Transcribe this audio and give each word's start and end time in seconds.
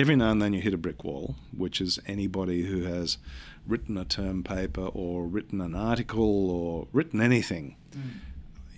every 0.00 0.16
now 0.16 0.30
and 0.30 0.40
then 0.40 0.54
you 0.54 0.62
hit 0.62 0.72
a 0.72 0.78
brick 0.78 1.04
wall, 1.04 1.36
which 1.54 1.78
is 1.78 1.98
anybody 2.06 2.62
who 2.62 2.84
has 2.84 3.18
written 3.66 3.98
a 3.98 4.04
term 4.04 4.42
paper 4.42 4.86
or 4.94 5.26
written 5.26 5.60
an 5.60 5.74
article 5.74 6.50
or 6.50 6.88
written 6.90 7.20
anything. 7.20 7.76
Mm. 7.92 8.12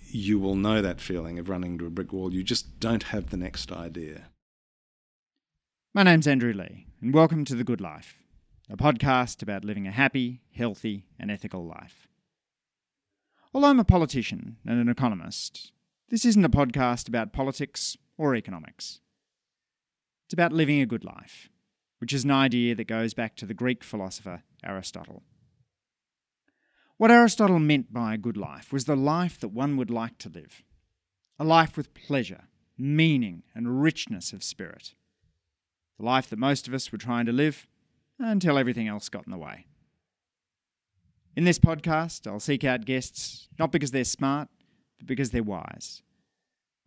You 0.09 0.37
will 0.37 0.55
know 0.55 0.81
that 0.81 0.99
feeling 0.99 1.39
of 1.39 1.47
running 1.47 1.73
into 1.73 1.85
a 1.85 1.89
brick 1.89 2.11
wall. 2.11 2.33
You 2.33 2.43
just 2.43 2.77
don't 2.81 3.03
have 3.03 3.29
the 3.29 3.37
next 3.37 3.71
idea. 3.71 4.23
My 5.93 6.03
name's 6.03 6.27
Andrew 6.27 6.51
Leigh, 6.51 6.87
and 7.01 7.13
welcome 7.13 7.45
to 7.45 7.55
The 7.55 7.63
Good 7.63 7.79
Life, 7.79 8.17
a 8.69 8.75
podcast 8.75 9.41
about 9.41 9.63
living 9.63 9.87
a 9.87 9.91
happy, 9.91 10.41
healthy, 10.53 11.05
and 11.17 11.31
ethical 11.31 11.65
life. 11.65 12.09
Although 13.53 13.69
I'm 13.69 13.79
a 13.79 13.85
politician 13.85 14.57
and 14.67 14.81
an 14.81 14.89
economist, 14.89 15.71
this 16.09 16.25
isn't 16.25 16.43
a 16.43 16.49
podcast 16.49 17.07
about 17.07 17.31
politics 17.31 17.97
or 18.17 18.35
economics. 18.35 18.99
It's 20.33 20.39
about 20.39 20.51
living 20.51 20.81
a 20.81 20.87
good 20.87 21.03
life, 21.03 21.51
which 21.99 22.11
is 22.11 22.23
an 22.23 22.31
idea 22.31 22.73
that 22.73 22.87
goes 22.87 23.13
back 23.13 23.35
to 23.35 23.45
the 23.45 23.53
Greek 23.53 23.83
philosopher 23.83 24.41
Aristotle. 24.63 25.21
What 26.97 27.11
Aristotle 27.11 27.59
meant 27.59 27.93
by 27.93 28.15
a 28.15 28.17
good 28.17 28.35
life 28.35 28.73
was 28.73 28.85
the 28.85 28.95
life 28.95 29.39
that 29.41 29.49
one 29.49 29.77
would 29.77 29.91
like 29.91 30.17
to 30.17 30.29
live 30.29 30.63
a 31.37 31.43
life 31.43 31.77
with 31.77 31.93
pleasure, 31.93 32.45
meaning, 32.79 33.43
and 33.53 33.83
richness 33.83 34.33
of 34.33 34.43
spirit. 34.43 34.95
The 35.99 36.05
life 36.05 36.31
that 36.31 36.39
most 36.39 36.67
of 36.67 36.73
us 36.73 36.91
were 36.91 36.97
trying 36.97 37.27
to 37.27 37.31
live 37.31 37.67
until 38.17 38.57
everything 38.57 38.87
else 38.87 39.09
got 39.09 39.27
in 39.27 39.31
the 39.31 39.37
way. 39.37 39.67
In 41.35 41.43
this 41.43 41.59
podcast, 41.59 42.25
I'll 42.25 42.39
seek 42.39 42.63
out 42.63 42.85
guests 42.85 43.49
not 43.59 43.71
because 43.71 43.91
they're 43.91 44.03
smart, 44.03 44.47
but 44.97 45.05
because 45.05 45.29
they're 45.29 45.43
wise. 45.43 46.01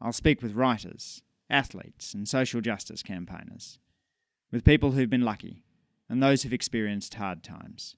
I'll 0.01 0.13
speak 0.13 0.43
with 0.43 0.55
writers, 0.55 1.23
athletes, 1.49 2.15
and 2.15 2.29
social 2.29 2.61
justice 2.61 3.03
campaigners, 3.03 3.79
with 4.51 4.65
people 4.65 4.93
who've 4.93 5.11
been 5.11 5.25
lucky 5.25 5.63
and 6.09 6.23
those 6.23 6.43
who've 6.43 6.53
experienced 6.53 7.15
hard 7.15 7.43
times. 7.43 7.97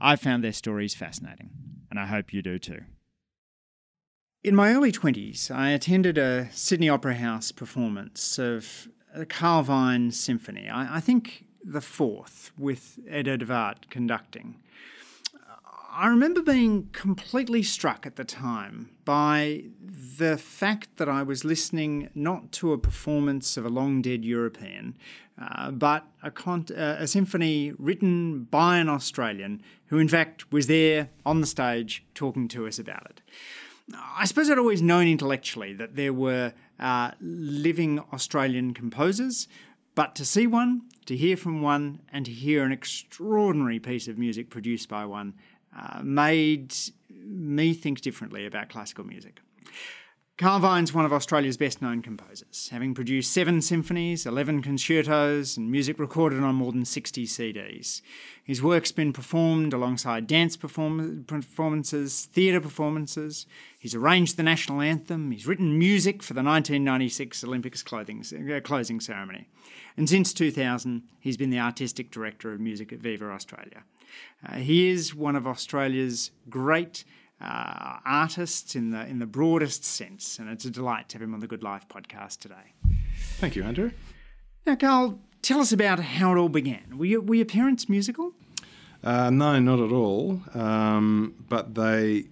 I've 0.00 0.20
found 0.20 0.42
their 0.42 0.52
stories 0.52 0.94
fascinating, 0.94 1.50
and 1.90 1.98
I 1.98 2.06
hope 2.06 2.32
you 2.32 2.42
do 2.42 2.58
too. 2.58 2.82
In 4.42 4.54
my 4.54 4.72
early 4.72 4.92
20s, 4.92 5.50
I 5.50 5.70
attended 5.70 6.18
a 6.18 6.48
Sydney 6.52 6.88
Opera 6.88 7.14
House 7.14 7.50
performance 7.50 8.38
of 8.38 8.88
the 9.14 9.24
Carl 9.24 9.62
Vine 9.62 10.10
Symphony. 10.10 10.68
I, 10.68 10.96
I 10.96 11.00
think 11.00 11.46
the 11.64 11.80
fourth, 11.80 12.52
with 12.58 12.98
Edo 13.10 13.38
de 13.38 13.46
Waart 13.46 13.88
conducting. 13.88 14.60
I 15.96 16.08
remember 16.08 16.42
being 16.42 16.88
completely 16.90 17.62
struck 17.62 18.04
at 18.04 18.16
the 18.16 18.24
time 18.24 18.90
by 19.04 19.66
the 20.18 20.36
fact 20.36 20.96
that 20.96 21.08
I 21.08 21.22
was 21.22 21.44
listening 21.44 22.10
not 22.16 22.50
to 22.52 22.72
a 22.72 22.78
performance 22.78 23.56
of 23.56 23.64
a 23.64 23.68
long 23.68 24.02
dead 24.02 24.24
European, 24.24 24.96
uh, 25.40 25.70
but 25.70 26.04
a, 26.20 26.32
con- 26.32 26.66
uh, 26.76 26.96
a 26.98 27.06
symphony 27.06 27.72
written 27.78 28.42
by 28.44 28.78
an 28.78 28.88
Australian 28.88 29.62
who, 29.86 29.98
in 29.98 30.08
fact, 30.08 30.52
was 30.52 30.66
there 30.66 31.10
on 31.24 31.40
the 31.40 31.46
stage 31.46 32.04
talking 32.12 32.48
to 32.48 32.66
us 32.66 32.80
about 32.80 33.06
it. 33.10 33.22
I 33.94 34.24
suppose 34.24 34.50
I'd 34.50 34.58
always 34.58 34.82
known 34.82 35.06
intellectually 35.06 35.74
that 35.74 35.94
there 35.94 36.12
were 36.12 36.54
uh, 36.80 37.12
living 37.20 38.00
Australian 38.12 38.74
composers, 38.74 39.46
but 39.94 40.16
to 40.16 40.24
see 40.24 40.48
one, 40.48 40.82
to 41.06 41.16
hear 41.16 41.36
from 41.36 41.62
one, 41.62 42.00
and 42.12 42.26
to 42.26 42.32
hear 42.32 42.64
an 42.64 42.72
extraordinary 42.72 43.78
piece 43.78 44.08
of 44.08 44.18
music 44.18 44.50
produced 44.50 44.88
by 44.88 45.04
one 45.04 45.34
uh, 45.76 46.00
made 46.02 46.74
me 47.10 47.74
think 47.74 48.00
differently 48.00 48.46
about 48.46 48.68
classical 48.68 49.04
music. 49.04 49.40
Carl 50.36 50.58
Vine's 50.58 50.92
one 50.92 51.04
of 51.04 51.12
Australia's 51.12 51.56
best 51.56 51.80
known 51.80 52.02
composers, 52.02 52.68
having 52.72 52.92
produced 52.92 53.32
seven 53.32 53.62
symphonies, 53.62 54.26
11 54.26 54.62
concertos, 54.62 55.56
and 55.56 55.70
music 55.70 55.96
recorded 55.96 56.42
on 56.42 56.56
more 56.56 56.72
than 56.72 56.84
60 56.84 57.24
CDs. 57.24 58.02
His 58.42 58.60
work's 58.60 58.90
been 58.90 59.12
performed 59.12 59.72
alongside 59.72 60.26
dance 60.26 60.56
perform- 60.56 61.22
performances, 61.28 62.24
theatre 62.32 62.60
performances. 62.60 63.46
He's 63.78 63.94
arranged 63.94 64.36
the 64.36 64.42
national 64.42 64.80
anthem. 64.80 65.30
He's 65.30 65.46
written 65.46 65.78
music 65.78 66.20
for 66.20 66.34
the 66.34 66.42
1996 66.42 67.44
Olympics 67.44 67.84
clothing, 67.84 68.24
uh, 68.52 68.58
closing 68.58 68.98
ceremony. 68.98 69.46
And 69.96 70.08
since 70.08 70.34
2000, 70.34 71.04
he's 71.20 71.36
been 71.36 71.50
the 71.50 71.60
artistic 71.60 72.10
director 72.10 72.52
of 72.52 72.58
Musica 72.58 72.96
Viva 72.96 73.30
Australia. 73.30 73.84
Uh, 74.46 74.56
he 74.56 74.88
is 74.88 75.14
one 75.14 75.36
of 75.36 75.46
Australia's 75.46 76.30
great 76.48 77.04
uh, 77.40 77.98
artists 78.04 78.74
in 78.74 78.90
the 78.90 79.06
in 79.06 79.18
the 79.18 79.26
broadest 79.26 79.84
sense, 79.84 80.38
and 80.38 80.48
it's 80.48 80.64
a 80.64 80.70
delight 80.70 81.08
to 81.10 81.18
have 81.18 81.22
him 81.22 81.34
on 81.34 81.40
the 81.40 81.46
Good 81.46 81.62
Life 81.62 81.86
podcast 81.88 82.38
today. 82.38 82.74
Thank 83.38 83.56
you, 83.56 83.64
Andrew. 83.64 83.90
Now, 84.66 84.76
Carl, 84.76 85.20
tell 85.42 85.60
us 85.60 85.72
about 85.72 85.98
how 86.00 86.32
it 86.32 86.38
all 86.38 86.48
began. 86.48 86.96
Were, 86.96 87.04
you, 87.04 87.20
were 87.20 87.34
your 87.34 87.44
parents 87.44 87.88
musical? 87.88 88.32
Uh, 89.02 89.28
no, 89.28 89.58
not 89.58 89.78
at 89.78 89.92
all. 89.92 90.40
Um, 90.54 91.34
but 91.50 91.74
they 91.74 92.24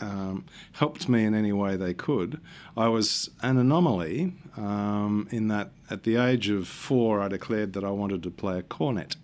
um, 0.00 0.44
helped 0.72 1.08
me 1.08 1.24
in 1.24 1.34
any 1.34 1.52
way 1.52 1.76
they 1.76 1.94
could. 1.94 2.40
I 2.76 2.88
was 2.88 3.30
an 3.42 3.56
anomaly 3.56 4.34
um, 4.56 5.28
in 5.30 5.48
that 5.48 5.70
at 5.88 6.02
the 6.02 6.16
age 6.16 6.50
of 6.50 6.68
four, 6.68 7.20
I 7.20 7.28
declared 7.28 7.72
that 7.72 7.84
I 7.84 7.90
wanted 7.90 8.22
to 8.24 8.30
play 8.30 8.58
a 8.58 8.62
cornet. 8.62 9.16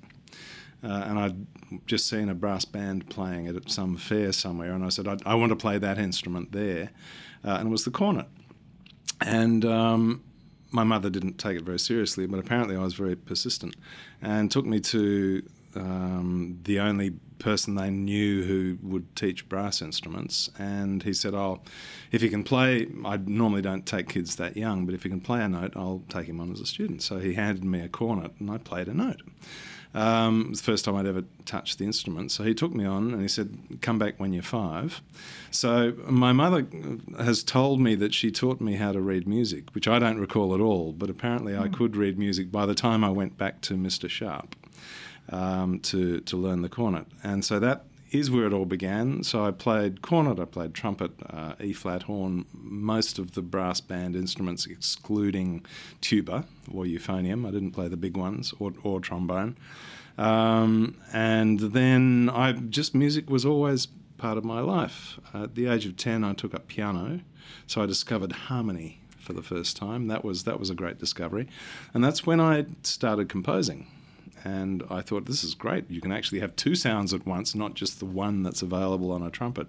Uh, 0.85 1.05
and 1.07 1.19
I'd 1.19 1.47
just 1.87 2.09
seen 2.09 2.29
a 2.29 2.35
brass 2.35 2.65
band 2.65 3.09
playing 3.09 3.47
it 3.47 3.57
at 3.57 3.71
some 3.71 3.97
fair 3.97 4.33
somewhere, 4.33 4.73
and 4.73 4.85
I 4.85 4.91
said, 4.91 5.09
I, 5.09 5.17
I 5.25 5.35
want 5.35 5.51
to 5.51 5.57
play 5.57 5.79
that 5.79 5.99
instrument 5.99 6.53
there. 6.53 6.91
Uh, 7.45 7.57
and 7.59 7.69
it 7.69 7.71
was 7.71 7.85
the 7.85 7.91
cornet. 7.91 8.27
And 9.21 9.65
um, 9.65 10.23
my 10.71 10.85
mother 10.85 11.09
didn't 11.09 11.39
take 11.39 11.57
it 11.57 11.63
very 11.63 11.79
seriously, 11.79 12.27
but 12.27 12.39
apparently 12.39 12.77
I 12.77 12.83
was 12.83 12.95
very 12.95 13.17
persistent 13.17 13.77
and 14.21 14.51
took 14.51 14.67
me 14.67 14.81
to 14.81 15.43
um, 15.77 16.61
the 16.65 16.81
only 16.81 17.13
person 17.39 17.75
they 17.75 17.91
knew 17.91 18.45
who 18.45 18.79
would 18.83 19.15
teach 19.17 19.49
brass 19.49 19.83
instruments. 19.83 20.51
And 20.59 21.03
he 21.03 21.13
said, 21.13 21.35
Oh, 21.35 21.61
if 22.11 22.23
he 22.23 22.29
can 22.29 22.45
play, 22.45 22.89
I 23.05 23.19
normally 23.19 23.63
don't 23.63 23.87
take 23.87 24.09
kids 24.09 24.37
that 24.37 24.57
young, 24.57 24.87
but 24.87 24.95
if 24.95 25.03
he 25.03 25.09
can 25.09 25.21
play 25.21 25.43
a 25.43 25.49
note, 25.49 25.73
I'll 25.77 26.03
take 26.09 26.27
him 26.27 26.41
on 26.41 26.53
as 26.53 26.61
a 26.61 26.67
student. 26.67 27.03
So 27.03 27.19
he 27.19 27.35
handed 27.35 27.65
me 27.65 27.81
a 27.81 27.89
cornet 27.89 28.33
and 28.39 28.51
I 28.51 28.59
played 28.59 28.89
a 28.89 28.95
note. 28.95 29.23
Um, 29.95 30.47
it 30.47 30.49
was 30.51 30.61
the 30.61 30.65
first 30.65 30.85
time 30.85 30.97
I'd 30.97 31.07
ever 31.07 31.23
touched 31.45 31.79
the 31.79 31.85
instrument. 31.85 32.33
So 32.33 32.43
he 32.43 32.53
took 32.53 32.75
me 32.75 32.85
on 32.85 33.13
and 33.13 33.23
he 33.23 33.29
said, 33.29 33.79
Come 33.81 33.99
back 33.99 34.19
when 34.19 34.33
you're 34.33 34.43
five. 34.43 35.01
So 35.53 35.95
my 36.07 36.33
mother 36.33 36.67
has 37.19 37.45
told 37.45 37.81
me 37.81 37.95
that 37.95 38.13
she 38.13 38.33
taught 38.33 38.61
me 38.61 38.75
how 38.75 38.91
to 38.93 39.01
read 39.01 39.29
music, 39.29 39.73
which 39.73 39.87
I 39.87 40.01
don't 40.01 40.19
recall 40.19 40.53
at 40.55 40.61
all, 40.61 40.93
but 40.93 41.11
apparently 41.11 41.53
mm. 41.53 41.61
I 41.61 41.69
hmm. 41.69 41.75
could 41.75 41.97
read 41.97 42.19
music 42.19 42.51
by 42.51 42.67
the 42.67 42.75
time 42.75 43.05
I 43.05 43.11
went 43.11 43.39
back 43.39 43.61
to 43.63 43.75
Mr. 43.75 44.11
Sharp 44.11 44.57
um, 45.31 45.79
to, 45.81 46.21
to 46.21 46.37
learn 46.37 46.63
the 46.63 46.69
cornet. 46.69 47.07
And 47.23 47.45
so 47.45 47.61
that 47.61 47.85
is 48.15 48.31
where 48.31 48.47
it 48.47 48.53
all 48.53 48.65
began. 48.65 49.23
So 49.25 49.45
I 49.45 49.51
played 49.51 50.03
cornet, 50.03 50.39
I 50.39 50.45
played 50.45 50.75
trumpet, 50.75 51.13
uh, 51.29 51.55
E 51.61 51.73
flat 51.73 52.05
horn, 52.05 52.47
most 52.53 53.19
of 53.19 53.33
the 53.33 53.43
brass 53.43 53.81
band 53.81 54.15
instruments, 54.15 54.67
excluding 54.67 55.65
tuba 56.01 56.45
or 56.73 56.85
euphonium. 56.85 57.47
I 57.47 57.51
didn't 57.51 57.73
play 57.73 57.89
the 57.89 57.97
big 57.97 58.17
ones 58.17 58.55
or, 58.59 58.73
or 58.83 59.01
trombone. 59.01 59.57
Um, 60.17 60.97
and 61.13 61.59
then 61.59 62.31
I 62.33 62.53
just 62.53 62.95
music 62.95 63.29
was 63.29 63.45
always 63.45 63.89
part 64.17 64.39
of 64.39 64.45
my 64.45 64.61
life. 64.61 65.19
At 65.33 65.57
the 65.57 65.67
age 65.67 65.87
of 65.87 65.97
ten, 65.97 66.23
I 66.23 66.35
took 66.35 66.55
up 66.55 66.69
piano, 66.69 67.21
so 67.67 67.83
I 67.83 67.87
discovered 67.87 68.33
harmony 68.33 69.01
for 69.19 69.33
the 69.33 69.43
first 69.43 69.77
time. 69.77 70.07
That 70.07 70.25
was 70.25 70.45
that 70.45 70.61
was 70.61 70.71
a 70.71 70.75
great 70.75 70.99
discovery, 70.99 71.49
and 71.93 72.05
that's 72.05 72.25
when 72.25 72.41
I 72.41 72.67
started 72.83 73.29
composing 73.29 73.89
and 74.45 74.83
I 74.91 75.01
thought 75.01 75.27
this 75.27 75.43
is 75.43 75.55
great. 75.55 75.91
You 75.91 76.01
can 76.01 76.13
actually 76.13 76.41
have 76.41 76.55
two 76.55 76.75
sounds 76.75 77.15
at 77.15 77.27
once, 77.27 77.55
not 77.55 77.75
just 77.75 77.99
the 77.99 78.07
one 78.07 78.43
that's 78.43 78.63
available 78.63 79.11
on 79.11 79.23
a 79.23 79.31
trumpet. 79.31 79.69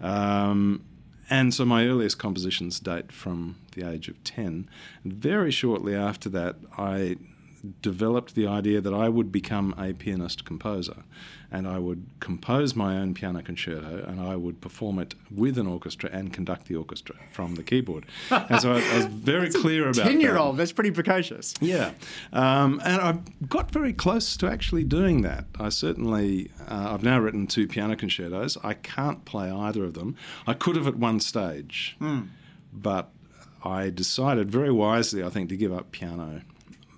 Um, 0.00 0.84
and 1.28 1.52
so 1.52 1.64
my 1.64 1.86
earliest 1.86 2.18
compositions 2.18 2.78
date 2.78 3.10
from 3.10 3.56
the 3.72 3.88
age 3.88 4.08
of 4.08 4.22
10. 4.22 4.68
And 5.02 5.12
very 5.12 5.50
shortly 5.50 5.94
after 5.94 6.28
that, 6.30 6.56
I 6.78 7.16
developed 7.82 8.34
the 8.34 8.46
idea 8.46 8.80
that 8.80 8.94
I 8.94 9.08
would 9.08 9.32
become 9.32 9.74
a 9.78 9.92
pianist 9.92 10.44
composer 10.44 11.04
and 11.50 11.66
I 11.66 11.78
would 11.78 12.06
compose 12.20 12.74
my 12.74 12.96
own 12.96 13.14
piano 13.14 13.42
concerto 13.42 14.04
and 14.06 14.20
I 14.20 14.36
would 14.36 14.60
perform 14.60 14.98
it 14.98 15.14
with 15.30 15.58
an 15.58 15.66
orchestra 15.66 16.10
and 16.12 16.32
conduct 16.32 16.66
the 16.66 16.76
orchestra 16.76 17.14
from 17.30 17.54
the 17.54 17.62
keyboard. 17.62 18.06
And 18.30 18.60
so 18.60 18.72
I, 18.72 18.80
I 18.80 18.96
was 18.96 19.06
very 19.06 19.50
clear 19.62 19.88
about 19.88 20.04
10 20.04 20.20
year 20.20 20.36
old, 20.36 20.56
that's 20.56 20.72
pretty 20.72 20.90
precocious. 20.90 21.54
Yeah. 21.60 21.92
Um, 22.32 22.80
and 22.84 23.00
I 23.00 23.18
got 23.48 23.70
very 23.70 23.92
close 23.92 24.36
to 24.38 24.48
actually 24.48 24.84
doing 24.84 25.22
that. 25.22 25.46
I 25.58 25.68
certainly, 25.68 26.50
uh, 26.68 26.90
I've 26.92 27.02
now 27.02 27.18
written 27.18 27.46
two 27.46 27.68
piano 27.68 27.96
concertos. 27.96 28.58
I 28.62 28.74
can't 28.74 29.24
play 29.24 29.50
either 29.50 29.84
of 29.84 29.94
them. 29.94 30.16
I 30.46 30.54
could 30.54 30.76
have 30.76 30.86
at 30.86 30.96
one 30.96 31.20
stage, 31.20 31.96
mm. 32.00 32.28
but 32.72 33.10
I 33.64 33.90
decided 33.90 34.50
very 34.50 34.70
wisely, 34.70 35.22
I 35.22 35.28
think, 35.28 35.48
to 35.48 35.56
give 35.56 35.72
up 35.72 35.90
piano 35.90 36.42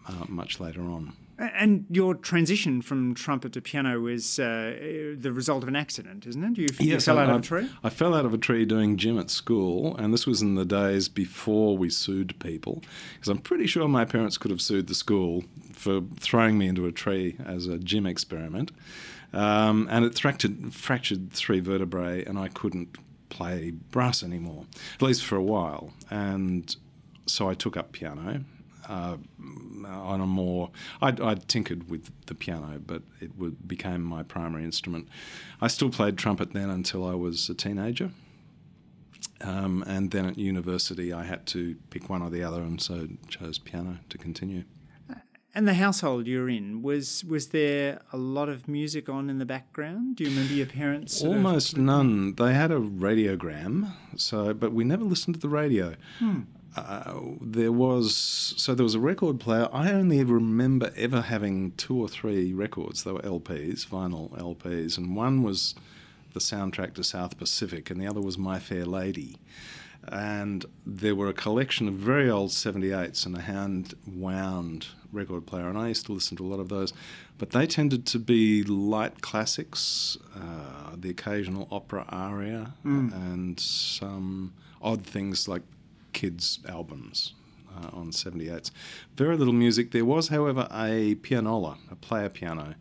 uh, 0.09 0.25
much 0.29 0.59
later 0.61 0.83
on. 0.83 1.13
And 1.41 1.85
your 1.89 2.17
transition 2.17 2.83
from 2.83 3.15
trumpet 3.15 3.53
to 3.53 3.61
piano 3.61 4.01
was 4.01 4.41
uh, 4.41 5.15
the 5.17 5.31
result 5.33 5.63
of 5.63 5.69
an 5.69 5.77
accident, 5.77 6.27
isn't 6.27 6.43
it? 6.43 6.59
You, 6.59 6.67
you 6.81 6.93
Yes, 6.95 7.05
fell 7.05 7.17
I- 7.19 7.23
out 7.23 7.29
of 7.31 7.37
I- 7.37 7.39
a 7.39 7.43
tree? 7.43 7.71
I 7.85 7.91
fell 7.91 8.13
out 8.13 8.25
of 8.25 8.35
a 8.35 8.39
tree 8.39 8.65
doing 8.65 8.97
gym 8.97 9.19
at 9.21 9.31
school, 9.31 9.97
and 9.99 10.13
this 10.13 10.27
was 10.27 10.43
in 10.43 10.57
the 10.57 10.65
days 10.65 11.09
before 11.09 11.79
we 11.79 11.91
sued 11.91 12.37
people. 12.41 12.83
Because 13.15 13.29
I'm 13.29 13.39
pretty 13.39 13.69
sure 13.69 13.87
my 13.87 14.05
parents 14.05 14.37
could 14.37 14.51
have 14.51 14.61
sued 14.61 14.89
the 14.89 14.97
school 14.97 15.45
for 15.73 16.01
throwing 16.19 16.59
me 16.59 16.67
into 16.67 16.87
a 16.87 16.93
tree 16.93 17.37
as 17.47 17.67
a 17.69 17.79
gym 17.79 18.05
experiment. 18.05 18.73
Um, 19.33 19.87
and 19.91 20.05
it 20.05 20.19
fractured, 20.19 20.75
fractured 20.75 21.33
three 21.33 21.61
vertebrae, 21.61 22.25
and 22.25 22.37
I 22.37 22.49
couldn't 22.49 22.97
play 23.29 23.71
brass 23.93 24.25
anymore, 24.25 24.65
at 24.97 25.03
least 25.03 25.25
for 25.25 25.37
a 25.37 25.43
while. 25.43 25.93
And 26.11 26.75
so 27.27 27.49
I 27.49 27.55
took 27.55 27.77
up 27.77 27.93
piano. 27.93 28.43
Uh, 28.89 29.19
on 29.87 30.21
a 30.23 30.27
more, 30.27 30.71
I'd, 31.03 31.21
I'd 31.21 31.47
tinkered 31.49 31.91
with 31.91 32.11
the 32.27 32.35
piano, 32.35 32.81
but 32.85 33.03
it 33.21 33.37
would, 33.37 33.69
became 33.69 34.03
my 34.03 34.23
primary 34.23 34.65
instrument. 34.65 35.09
I 35.61 35.69
still 35.69 35.91
played 35.91 36.17
trumpet 36.17 36.53
then 36.55 36.71
until 36.71 37.07
I 37.07 37.15
was 37.15 37.49
a 37.51 37.55
teenager. 37.55 38.11
Um, 39.41 39.85
and 39.87 40.11
then 40.11 40.25
at 40.27 40.39
university, 40.39 41.13
I 41.13 41.25
had 41.25 41.47
to 41.49 41.77
pick 41.91 42.09
one 42.09 42.23
or 42.23 42.31
the 42.31 42.43
other, 42.43 42.63
and 42.63 42.81
so 42.81 43.09
chose 43.29 43.59
piano 43.59 43.99
to 44.09 44.19
continue. 44.19 44.65
And 45.55 45.67
the 45.67 45.75
household 45.75 46.27
you're 46.27 46.49
in 46.49 46.83
was 46.83 47.25
was 47.25 47.49
there 47.49 48.01
a 48.13 48.17
lot 48.17 48.49
of 48.49 48.69
music 48.69 49.09
on 49.09 49.29
in 49.31 49.39
the 49.39 49.47
background? 49.47 50.17
Do 50.17 50.25
you 50.25 50.31
remember 50.31 50.53
your 50.55 50.67
parents? 50.67 51.19
sort 51.19 51.37
of- 51.37 51.45
Almost 51.45 51.77
none. 51.77 52.35
They 52.35 52.55
had 52.55 52.71
a 52.71 52.79
radiogram, 52.79 53.93
so 54.17 54.55
but 54.55 54.73
we 54.73 54.85
never 54.85 55.05
listened 55.05 55.35
to 55.37 55.41
the 55.41 55.49
radio. 55.49 55.95
Uh, 56.77 57.21
there 57.41 57.73
was 57.73 58.15
so 58.57 58.75
there 58.75 58.85
was 58.85 58.95
a 58.95 59.01
record 59.01 59.41
player. 59.41 59.69
I 59.73 59.91
only 59.91 60.23
remember 60.23 60.93
ever 60.97 61.23
having 61.23 61.73
two 61.73 61.97
or 61.99 62.09
three 62.09 62.53
records. 62.53 63.05
They 63.05 63.13
were 63.13 63.21
LPs, 63.21 63.87
vinyl 63.87 64.31
LPs, 64.39 64.99
and 64.99 65.17
one 65.17 65.43
was 65.43 65.75
the 66.35 66.41
soundtrack 66.41 66.95
to 66.95 67.05
South 67.05 67.39
Pacific, 67.39 67.91
and 67.91 68.01
the 68.01 68.07
other 68.07 68.21
was 68.21 68.39
My 68.39 68.59
Fair 68.59 68.85
Lady. 68.85 69.39
And 70.07 70.65
there 70.87 71.15
were 71.15 71.29
a 71.29 71.35
collection 71.35 71.89
of 71.89 71.95
very 71.95 72.31
old 72.31 72.51
78s 72.51 73.27
and 73.27 73.37
a 73.37 73.41
hand 73.41 73.95
wound 74.07 74.89
record 75.13 75.47
player, 75.47 75.69
and 75.69 75.77
I 75.77 75.89
used 75.89 76.07
to 76.07 76.13
listen 76.13 76.37
to 76.37 76.47
a 76.47 76.49
lot 76.49 76.61
of 76.61 76.69
those. 76.69 76.93
But 77.39 77.51
they 77.51 77.67
tended 77.67 78.07
to 78.07 78.19
be 78.19 78.63
light 78.63 79.21
classics, 79.23 80.17
uh, 80.37 80.95
the 80.97 81.11
occasional 81.11 81.67
opera 81.71 82.05
aria, 82.09 82.75
and 82.85 83.59
some 83.59 84.55
odd 84.81 85.05
things 85.05 85.49
like 85.49 85.63
kids' 86.13 86.59
albums 86.69 87.35
uh, 87.77 87.89
on 87.93 88.11
78s. 88.11 88.71
Very 89.17 89.37
little 89.37 89.53
music. 89.55 89.91
There 89.93 90.05
was, 90.05 90.29
however, 90.29 90.69
a 90.73 91.15
pianola, 91.17 91.79
a 91.91 91.97
player 91.97 92.29
piano, 92.29 92.75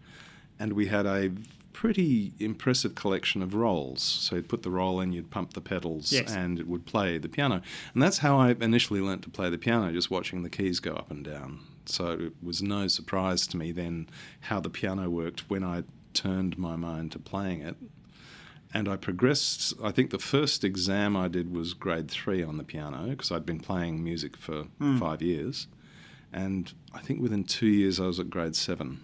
and 0.60 0.74
we 0.74 0.88
had 0.88 1.06
a 1.06 1.32
pretty 1.74 2.34
impressive 2.40 2.96
collection 2.96 3.44
of 3.44 3.54
rolls. 3.54 4.02
So 4.02 4.36
you'd 4.36 4.50
put 4.50 4.64
the 4.64 4.72
roll 4.72 5.00
in, 5.00 5.14
you'd 5.14 5.30
pump 5.30 5.54
the 5.54 5.62
pedals, 5.62 6.12
Yes. 6.12 6.34
and 6.36 6.60
it 6.60 6.68
would 6.68 6.86
play 6.88 7.20
the 7.20 7.30
piano. 7.30 7.62
And 7.94 8.02
that's 8.02 8.18
how 8.20 8.40
I 8.40 8.56
initially 8.60 9.00
learnt 9.00 9.22
to 9.24 9.30
play 9.30 9.52
the 9.52 9.60
piano, 9.60 9.92
just 9.92 10.10
watching 10.10 10.42
the 10.42 10.50
keys 10.50 10.80
go 10.80 10.94
up 10.94 11.12
and 11.12 11.24
down. 11.24 11.60
So 11.86 12.12
it 12.14 12.34
was 12.42 12.64
no 12.64 12.88
surprise 12.88 13.46
to 13.48 13.58
me 13.58 13.72
then 13.72 14.10
how 14.42 14.60
the 14.60 14.72
piano 14.72 15.08
worked 15.10 15.50
when 15.52 15.64
I 15.64 15.84
turned 16.16 16.58
my 16.58 16.76
mind 16.76 17.12
to 17.12 17.20
playing 17.20 17.62
it. 17.62 17.76
And 18.74 18.90
I 18.90 18.98
progressed. 18.98 19.74
I 19.82 19.92
think 19.92 20.12
the 20.12 20.20
first 20.20 20.64
exam 20.64 21.16
I 21.16 21.28
did 21.28 21.56
was 21.56 21.74
grade 21.74 22.12
three 22.12 22.44
on 22.44 22.58
the 22.58 22.64
piano 22.64 23.08
because 23.08 23.32
I'd 23.32 23.46
been 23.46 23.60
playing 23.60 24.04
music 24.04 24.36
for 24.36 24.66
five 25.00 25.22
years. 25.22 25.68
And 26.34 26.72
I 26.94 27.00
think 27.00 27.22
within 27.22 27.44
two 27.46 27.68
years 27.68 28.00
I 28.00 28.06
was 28.08 28.20
at 28.20 28.30
grade 28.30 28.56
seven. 28.56 29.00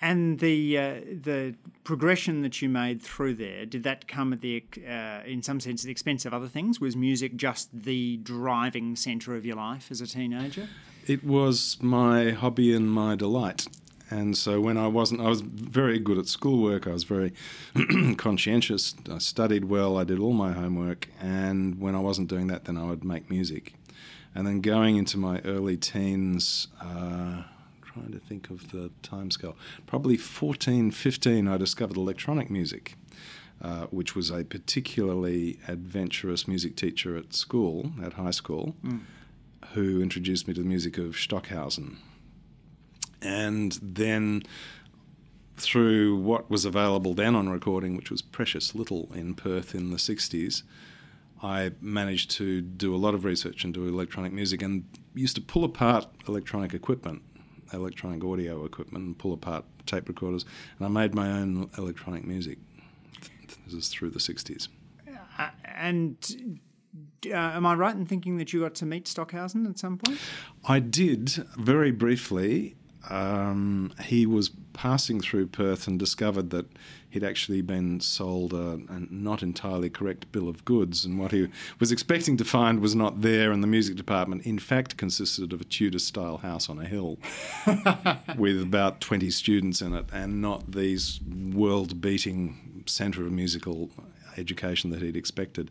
And 0.00 0.38
the 0.38 0.78
uh, 0.78 1.00
the 1.10 1.56
progression 1.82 2.42
that 2.42 2.62
you 2.62 2.68
made 2.68 3.02
through 3.02 3.34
there 3.34 3.66
did 3.66 3.82
that 3.82 4.06
come 4.06 4.32
at 4.32 4.42
the 4.42 4.62
uh, 4.86 5.22
in 5.26 5.42
some 5.42 5.58
sense 5.58 5.82
at 5.82 5.86
the 5.86 5.90
expense 5.90 6.24
of 6.24 6.32
other 6.32 6.46
things? 6.46 6.80
Was 6.80 6.94
music 6.94 7.34
just 7.34 7.70
the 7.72 8.18
driving 8.18 8.94
centre 8.94 9.34
of 9.34 9.44
your 9.44 9.56
life 9.56 9.90
as 9.90 10.00
a 10.00 10.06
teenager? 10.06 10.68
It 11.08 11.24
was 11.24 11.78
my 11.80 12.30
hobby 12.30 12.72
and 12.74 12.88
my 12.88 13.16
delight. 13.16 13.66
And 14.10 14.36
so 14.36 14.60
when 14.60 14.76
I 14.76 14.86
wasn't, 14.86 15.20
I 15.20 15.28
was 15.28 15.42
very 15.42 15.98
good 15.98 16.18
at 16.18 16.26
schoolwork. 16.26 16.86
I 16.86 16.92
was 16.92 17.04
very 17.04 17.32
conscientious. 18.16 18.94
I 19.10 19.18
studied 19.18 19.66
well. 19.66 19.98
I 19.98 20.04
did 20.04 20.18
all 20.18 20.32
my 20.32 20.52
homework. 20.52 21.08
And 21.20 21.80
when 21.80 21.94
I 21.94 22.00
wasn't 22.00 22.28
doing 22.28 22.46
that, 22.48 22.64
then 22.64 22.76
I 22.78 22.84
would 22.84 23.04
make 23.04 23.30
music. 23.30 23.74
And 24.34 24.46
then 24.46 24.60
going 24.60 24.96
into 24.96 25.18
my 25.18 25.40
early 25.44 25.76
teens, 25.76 26.68
uh, 26.80 27.42
trying 27.82 28.12
to 28.12 28.18
think 28.18 28.50
of 28.50 28.70
the 28.72 28.90
timescale, 29.02 29.54
probably 29.86 30.16
14, 30.16 30.90
15, 30.90 31.48
I 31.48 31.56
discovered 31.56 31.96
electronic 31.96 32.50
music. 32.50 32.94
Uh, 33.60 33.86
which 33.86 34.14
was 34.14 34.30
a 34.30 34.44
particularly 34.44 35.58
adventurous 35.66 36.46
music 36.46 36.76
teacher 36.76 37.16
at 37.16 37.34
school, 37.34 37.90
at 38.00 38.12
high 38.12 38.30
school, 38.30 38.76
who 39.72 40.00
introduced 40.00 40.46
me 40.46 40.54
to 40.54 40.62
the 40.62 40.68
music 40.68 40.96
of 40.96 41.18
Stockhausen. 41.18 41.96
And 43.22 43.78
then 43.82 44.42
through 45.56 46.16
what 46.16 46.50
was 46.50 46.64
available 46.64 47.14
then 47.14 47.34
on 47.34 47.48
recording, 47.48 47.96
which 47.96 48.10
was 48.10 48.22
precious 48.22 48.74
little 48.74 49.10
in 49.14 49.34
Perth 49.34 49.74
in 49.74 49.90
the 49.90 49.96
60s, 49.96 50.62
I 51.42 51.72
managed 51.80 52.30
to 52.32 52.60
do 52.60 52.94
a 52.94 52.98
lot 52.98 53.14
of 53.14 53.24
research 53.24 53.64
into 53.64 53.86
electronic 53.86 54.32
music 54.32 54.62
and 54.62 54.84
used 55.14 55.36
to 55.36 55.40
pull 55.40 55.64
apart 55.64 56.06
electronic 56.26 56.74
equipment, 56.74 57.22
electronic 57.72 58.24
audio 58.24 58.64
equipment, 58.64 59.04
and 59.04 59.18
pull 59.18 59.32
apart 59.32 59.64
tape 59.86 60.08
recorders. 60.08 60.44
And 60.78 60.86
I 60.86 60.88
made 60.88 61.14
my 61.14 61.30
own 61.30 61.70
electronic 61.78 62.24
music. 62.24 62.58
This 63.66 63.74
is 63.74 63.88
through 63.88 64.10
the 64.10 64.18
60s. 64.18 64.68
Uh, 65.38 65.50
and 65.64 66.60
uh, 67.26 67.34
am 67.34 67.66
I 67.66 67.74
right 67.74 67.94
in 67.94 68.06
thinking 68.06 68.38
that 68.38 68.52
you 68.52 68.60
got 68.60 68.74
to 68.76 68.86
meet 68.86 69.06
Stockhausen 69.06 69.66
at 69.66 69.78
some 69.78 69.98
point? 69.98 70.18
I 70.64 70.80
did 70.80 71.30
very 71.56 71.92
briefly. 71.92 72.74
Um, 73.08 73.92
he 74.04 74.26
was 74.26 74.50
passing 74.72 75.20
through 75.20 75.46
Perth 75.48 75.86
and 75.86 75.98
discovered 75.98 76.50
that 76.50 76.66
he'd 77.10 77.24
actually 77.24 77.62
been 77.62 78.00
sold 78.00 78.52
a, 78.52 78.80
a 78.88 79.06
not 79.10 79.42
entirely 79.42 79.88
correct 79.88 80.30
bill 80.30 80.48
of 80.48 80.64
goods, 80.64 81.04
and 81.04 81.18
what 81.18 81.32
he 81.32 81.48
was 81.80 81.90
expecting 81.90 82.36
to 82.36 82.44
find 82.44 82.80
was 82.80 82.94
not 82.94 83.22
there. 83.22 83.50
And 83.50 83.62
the 83.62 83.68
music 83.68 83.96
department, 83.96 84.44
in 84.44 84.58
fact, 84.58 84.96
consisted 84.96 85.52
of 85.52 85.60
a 85.60 85.64
Tudor-style 85.64 86.38
house 86.38 86.68
on 86.68 86.78
a 86.78 86.84
hill 86.84 87.18
with 88.36 88.60
about 88.60 89.00
twenty 89.00 89.30
students 89.30 89.80
in 89.80 89.94
it, 89.94 90.06
and 90.12 90.42
not 90.42 90.72
these 90.72 91.20
world-beating 91.52 92.84
centre 92.86 93.24
of 93.26 93.32
musical 93.32 93.90
education 94.36 94.90
that 94.90 95.02
he'd 95.02 95.16
expected 95.16 95.70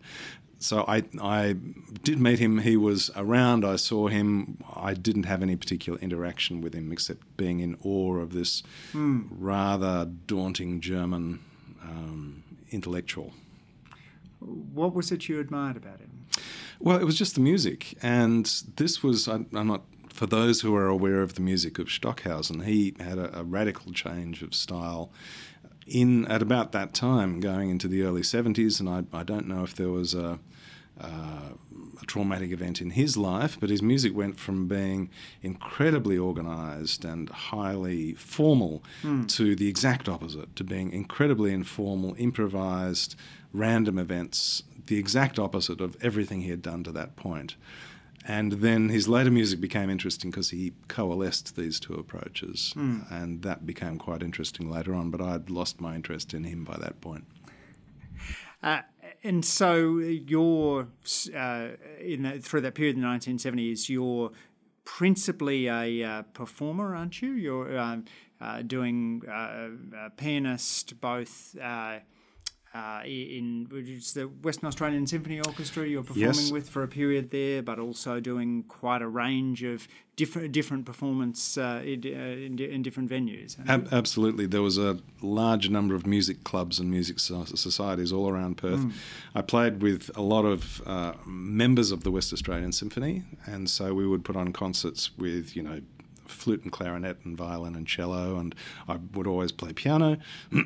so 0.60 0.84
I, 0.88 1.04
I 1.22 1.56
did 2.04 2.20
meet 2.20 2.40
him. 2.40 2.60
He 2.60 2.78
was 2.78 3.12
around. 3.16 3.64
I 3.66 3.76
saw 3.76 4.08
him. 4.08 4.58
I 4.76 4.94
didn't 4.94 5.24
have 5.24 5.42
any 5.42 5.56
particular 5.56 6.00
interaction 6.00 6.62
with 6.62 6.74
him 6.74 6.92
except 6.92 7.38
being 7.38 7.60
in 7.60 7.78
awe 7.84 8.18
of 8.18 8.34
this 8.34 8.64
rather 8.94 10.06
daunting 10.06 10.82
German 10.82 11.40
um, 11.84 12.44
intellectual. 12.72 13.34
What 14.40 14.94
was 14.94 15.12
it 15.12 15.28
you 15.28 15.40
admired 15.40 15.78
about 15.78 16.00
him? 16.00 16.26
Well, 16.80 16.98
it 16.98 17.06
was 17.06 17.18
just 17.18 17.36
the 17.36 17.42
music, 17.42 17.98
and 18.02 18.46
this 18.76 19.02
was. 19.02 19.28
I, 19.28 19.46
I'm 19.54 19.68
not. 19.68 19.84
For 20.10 20.26
those 20.26 20.62
who 20.62 20.76
are 20.76 20.88
aware 20.88 21.22
of 21.22 21.36
the 21.36 21.42
music 21.42 21.78
of 21.78 21.92
Stockhausen, 21.92 22.62
he 22.62 22.96
had 23.00 23.20
a, 23.20 23.40
a 23.40 23.44
radical 23.44 23.94
change 23.94 24.42
of 24.42 24.56
style 24.56 25.12
in 25.88 26.28
at 26.28 26.42
about 26.42 26.72
that 26.74 26.94
time, 26.94 27.40
going 27.40 27.70
into 27.70 27.88
the 27.88 28.04
early 28.04 28.22
70s, 28.22 28.80
and 28.80 28.90
I, 28.90 29.04
I 29.18 29.24
don't 29.24 29.48
know 29.48 29.64
if 29.64 29.76
there 29.76 29.90
was 29.90 30.14
a, 30.14 30.40
uh, 31.00 31.54
a 32.02 32.06
traumatic 32.06 32.52
event 32.52 32.82
in 32.82 32.92
his 32.92 33.16
life, 33.18 33.58
but 33.60 33.70
his 33.70 33.82
music 33.82 34.16
went 34.16 34.40
from 34.40 34.68
being 34.68 35.10
incredibly 35.42 36.18
organised 36.18 37.06
and 37.06 37.30
highly 37.30 38.14
formal 38.14 38.84
to 39.28 39.56
the 39.56 39.68
exact 39.68 40.10
opposite, 40.10 40.56
to 40.56 40.64
being 40.64 40.92
incredibly 40.92 41.54
informal, 41.54 42.16
improvised, 42.18 43.16
random 43.54 43.98
events, 43.98 44.64
the 44.88 44.98
exact 44.98 45.40
opposite 45.40 45.82
of 45.82 45.96
everything 46.02 46.42
he 46.42 46.50
had 46.50 46.62
done 46.62 46.84
to 46.84 46.92
that 46.92 47.16
point. 47.16 47.56
And 48.28 48.54
then 48.54 48.90
his 48.90 49.08
later 49.08 49.32
music 49.32 49.62
became 49.62 49.90
interesting 49.90 50.32
because 50.32 50.50
he 50.50 50.74
coalesced 50.90 51.56
these 51.56 51.80
two 51.80 51.94
approaches, 51.94 52.74
and 53.10 53.42
that 53.44 53.66
became 53.66 53.98
quite 53.98 54.22
interesting 54.22 54.70
later 54.70 54.94
on. 54.94 55.12
But 55.12 55.22
I'd 55.22 55.50
lost 55.50 55.80
my 55.80 55.96
interest 55.96 56.34
in 56.34 56.44
him 56.44 56.66
by 56.66 56.78
that 56.78 57.00
point. 57.00 57.24
Uh, 58.62 58.82
and 59.24 59.46
so 59.46 59.98
you're 60.00 60.88
uh, 61.36 61.68
in 62.02 62.24
the, 62.24 62.40
through 62.40 62.62
that 62.62 62.76
period 62.76 62.98
in 62.98 63.02
the 63.02 63.08
1970s. 63.08 63.88
You're 63.88 64.32
principally 64.84 65.68
a 65.68 66.04
uh, 66.04 66.22
performer, 66.34 66.96
aren't 66.96 67.22
you? 67.22 67.32
You're 67.32 67.78
uh, 67.78 67.98
uh, 68.40 68.62
doing 68.62 69.22
uh, 69.28 69.32
uh, 69.32 70.10
pianist, 70.16 71.00
both 71.02 71.56
uh, 72.74 73.02
in 73.06 73.68
it's 73.72 74.14
the 74.14 74.24
Western 74.24 74.68
Australian 74.68 75.08
Symphony 75.08 75.40
Orchestra 75.40 75.88
you're 75.88 76.04
performing 76.04 76.28
Yes. 76.28 76.52
with 76.52 76.70
for 76.70 76.84
a 76.84 76.88
period 76.88 77.32
there, 77.32 77.62
but 77.62 77.80
also 77.80 78.20
doing 78.20 78.64
quite 78.68 79.02
a 79.02 79.08
range 79.08 79.64
of 79.64 79.88
different 80.16 80.52
different 80.52 80.86
performance 80.86 81.58
uh, 81.58 81.82
in, 81.86 82.02
uh, 82.06 82.08
in, 82.46 82.60
in 82.60 82.82
different 82.84 83.10
venues. 83.10 83.56
Ab- 83.68 83.88
absolutely. 83.92 84.46
There 84.48 84.62
was 84.62 84.78
a 84.78 85.00
large 85.22 85.70
number 85.70 85.96
of 85.96 86.06
music 86.06 86.44
clubs 86.44 86.80
and 86.80 86.90
music 86.92 87.20
so- 87.20 87.46
societies 87.46 88.12
all 88.12 88.28
around 88.30 88.58
Perth. 88.58 88.86
I 89.34 89.42
played 89.42 89.82
with 89.82 90.12
a 90.16 90.22
lot 90.22 90.46
of 90.46 90.82
uh, 90.86 91.14
members 91.26 91.92
of 91.92 92.04
the 92.04 92.12
West 92.12 92.32
Australian 92.34 92.72
Symphony, 92.72 93.24
and 93.46 93.70
so 93.70 93.94
we 93.94 94.06
would 94.08 94.24
put 94.26 94.36
on 94.36 94.54
concerts 94.54 95.18
with, 95.18 95.56
you 95.56 95.64
know, 95.64 95.82
flute 96.28 96.62
and 96.64 96.72
clarinet 96.74 97.18
and 97.24 97.38
violin 97.38 97.74
and 97.76 97.88
cello, 97.88 98.38
and 98.38 98.54
I 98.88 98.98
would 99.14 99.28
always 99.28 99.52
play 99.54 99.72
piano. 99.74 100.18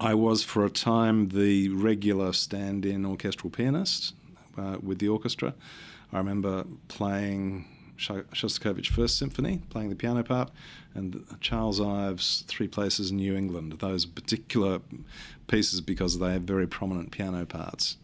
I 0.00 0.14
was 0.14 0.42
for 0.42 0.64
a 0.64 0.70
time 0.70 1.28
the 1.28 1.68
regular 1.68 2.32
stand 2.32 2.86
in 2.86 3.04
orchestral 3.04 3.50
pianist 3.50 4.14
uh, 4.56 4.78
with 4.82 4.98
the 4.98 5.08
orchestra. 5.08 5.54
I 6.10 6.16
remember 6.16 6.64
playing 6.88 7.66
Sho- 7.96 8.24
Shostakovich 8.32 8.88
First 8.88 9.18
Symphony, 9.18 9.60
playing 9.68 9.90
the 9.90 9.94
piano 9.94 10.22
part, 10.22 10.50
and 10.94 11.22
Charles 11.40 11.82
Ives' 11.82 12.44
Three 12.48 12.66
Places 12.66 13.10
in 13.10 13.18
New 13.18 13.36
England. 13.36 13.74
Those 13.74 14.06
particular 14.06 14.80
pieces 15.48 15.82
because 15.82 16.18
they 16.18 16.32
have 16.32 16.42
very 16.42 16.66
prominent 16.66 17.10
piano 17.10 17.44
parts. 17.44 17.98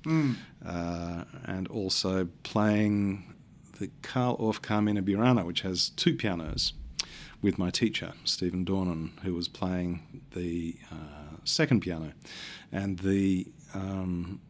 Uh, 0.64 1.24
and 1.46 1.66
also 1.68 2.28
playing 2.42 3.32
the 3.80 3.90
Carl 4.02 4.36
Orff 4.36 4.60
Carmina 4.60 5.02
Burana, 5.02 5.46
which 5.46 5.62
has 5.62 5.88
two 5.90 6.14
pianos 6.14 6.74
with 7.40 7.58
my 7.58 7.70
teacher, 7.70 8.12
Stephen 8.24 8.64
Dornan, 8.66 9.18
who 9.20 9.34
was 9.34 9.48
playing 9.48 10.22
the 10.34 10.76
uh, 10.92 11.25
second 11.46 11.80
piano. 11.80 12.12
And 12.72 12.98
the 12.98 13.46
um, 13.74 14.40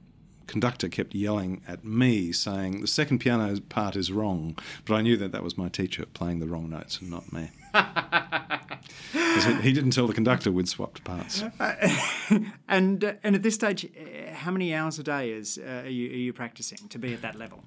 conductor 0.46 0.88
kept 0.88 1.14
yelling 1.14 1.62
at 1.66 1.84
me, 1.84 2.32
saying, 2.32 2.80
The 2.80 2.86
second 2.86 3.18
piano 3.18 3.58
part 3.68 3.96
is 3.96 4.10
wrong. 4.12 4.58
But 4.84 4.94
I 4.94 5.02
knew 5.02 5.16
that 5.16 5.32
that 5.32 5.42
was 5.42 5.58
my 5.58 5.68
teacher 5.68 6.06
playing 6.06 6.40
the 6.40 6.46
wrong 6.46 6.70
notes 6.70 7.00
and 7.00 7.10
not 7.10 7.32
me. 7.32 7.50
he, 9.62 9.72
didn't 9.72 9.90
tell 9.90 10.06
the 10.06 10.14
conductor 10.14 10.50
we'd 10.50 10.68
swapped 10.68 11.04
parts. 11.04 11.44
and 12.68 13.04
uh, 13.04 13.12
and 13.22 13.34
at 13.34 13.42
this 13.42 13.54
stage, 13.54 13.84
uh, 13.84 14.32
how 14.34 14.50
many 14.50 14.74
hours 14.74 14.98
a 14.98 15.02
day 15.02 15.30
is 15.30 15.58
uh, 15.58 15.82
are, 15.84 15.88
you, 15.88 16.10
are 16.10 16.16
you 16.16 16.32
practicing 16.32 16.88
to 16.88 16.98
be 16.98 17.12
at 17.12 17.22
that 17.22 17.36
level? 17.36 17.62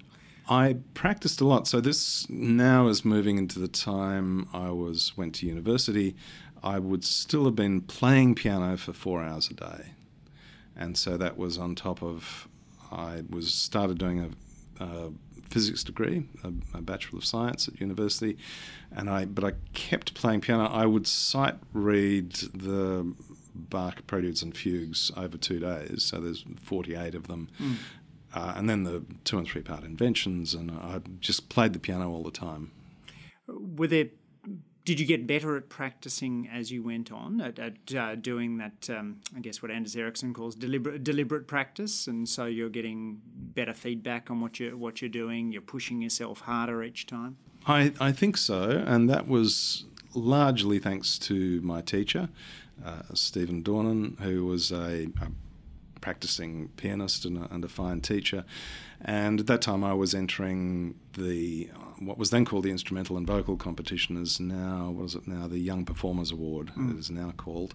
I 0.48 0.78
practiced 0.94 1.40
a 1.40 1.46
lot. 1.46 1.68
So 1.68 1.80
this 1.80 2.28
now 2.28 2.88
is 2.88 3.04
moving 3.04 3.38
into 3.38 3.60
the 3.60 3.68
time 3.68 4.48
I 4.52 4.70
was 4.70 5.16
went 5.16 5.36
to 5.36 5.46
university. 5.46 6.16
I 6.62 6.78
would 6.78 7.04
still 7.04 7.44
have 7.44 7.56
been 7.56 7.80
playing 7.80 8.34
piano 8.34 8.76
for 8.76 8.92
four 8.92 9.22
hours 9.22 9.50
a 9.50 9.54
day, 9.54 9.92
and 10.76 10.96
so 10.96 11.16
that 11.16 11.36
was 11.36 11.58
on 11.58 11.74
top 11.74 12.02
of 12.02 12.48
I 12.92 13.22
was 13.28 13.52
started 13.52 13.98
doing 13.98 14.34
a, 14.80 14.84
a 14.84 15.12
physics 15.48 15.82
degree, 15.84 16.24
a, 16.44 16.52
a 16.78 16.82
bachelor 16.82 17.18
of 17.18 17.24
science 17.24 17.68
at 17.68 17.80
university, 17.80 18.36
and 18.94 19.08
I 19.08 19.24
but 19.24 19.44
I 19.44 19.52
kept 19.72 20.14
playing 20.14 20.42
piano. 20.42 20.66
I 20.66 20.86
would 20.86 21.06
sight 21.06 21.56
read 21.72 22.32
the 22.54 23.14
Bach 23.54 24.06
preludes 24.06 24.42
and 24.42 24.56
fugues 24.56 25.10
over 25.16 25.36
two 25.36 25.58
days. 25.58 26.04
So 26.04 26.20
there's 26.20 26.44
48 26.62 27.14
of 27.14 27.26
them. 27.26 27.48
Uh, 28.32 28.54
and 28.56 28.70
then 28.70 28.84
the 28.84 29.02
two 29.24 29.38
and 29.38 29.46
three 29.46 29.62
part 29.62 29.82
inventions, 29.82 30.54
and 30.54 30.70
I 30.70 31.00
just 31.18 31.48
played 31.48 31.72
the 31.72 31.80
piano 31.80 32.10
all 32.10 32.22
the 32.22 32.30
time. 32.30 32.70
Were 33.48 33.88
there? 33.88 34.06
Did 34.84 34.98
you 34.98 35.06
get 35.06 35.26
better 35.26 35.56
at 35.56 35.68
practicing 35.68 36.48
as 36.52 36.72
you 36.72 36.82
went 36.82 37.12
on 37.12 37.40
at, 37.40 37.58
at 37.58 37.94
uh, 37.94 38.14
doing 38.14 38.58
that? 38.58 38.88
Um, 38.90 39.20
I 39.36 39.40
guess 39.40 39.60
what 39.62 39.70
Anders 39.70 39.94
Ericsson 39.94 40.32
calls 40.32 40.54
deliberate 40.54 41.04
deliberate 41.04 41.46
practice, 41.46 42.06
and 42.06 42.28
so 42.28 42.46
you're 42.46 42.70
getting 42.70 43.20
better 43.26 43.74
feedback 43.74 44.30
on 44.30 44.40
what 44.40 44.58
you 44.58 44.76
what 44.76 45.02
you're 45.02 45.10
doing. 45.10 45.52
You're 45.52 45.62
pushing 45.62 46.00
yourself 46.00 46.40
harder 46.40 46.82
each 46.82 47.06
time. 47.06 47.36
I, 47.66 47.92
I 48.00 48.12
think 48.12 48.36
so, 48.36 48.82
and 48.86 49.08
that 49.10 49.28
was 49.28 49.84
largely 50.14 50.78
thanks 50.78 51.18
to 51.18 51.60
my 51.60 51.82
teacher, 51.82 52.28
uh, 52.84 53.02
Stephen 53.14 53.62
Dornan, 53.62 54.18
who 54.20 54.46
was 54.46 54.72
a, 54.72 55.08
a 55.20 55.30
practicing 56.00 56.68
pianist 56.76 57.24
and 57.24 57.38
a, 57.38 57.52
and 57.52 57.64
a 57.64 57.68
fine 57.68 58.00
teacher. 58.00 58.44
And 59.02 59.40
at 59.40 59.46
that 59.46 59.62
time, 59.62 59.84
I 59.84 59.94
was 59.94 60.14
entering 60.14 60.94
the 61.14 61.70
what 62.00 62.18
was 62.18 62.30
then 62.30 62.44
called 62.44 62.64
the 62.64 62.70
instrumental 62.70 63.16
and 63.16 63.26
vocal 63.26 63.56
competition 63.56 64.16
is 64.16 64.40
now 64.40 64.90
what 64.90 65.04
is 65.04 65.14
it 65.14 65.28
now 65.28 65.46
the 65.46 65.58
Young 65.58 65.84
Performers 65.84 66.32
Award 66.32 66.70
hmm. 66.70 66.90
it 66.90 66.98
is 66.98 67.10
now 67.10 67.32
called, 67.36 67.74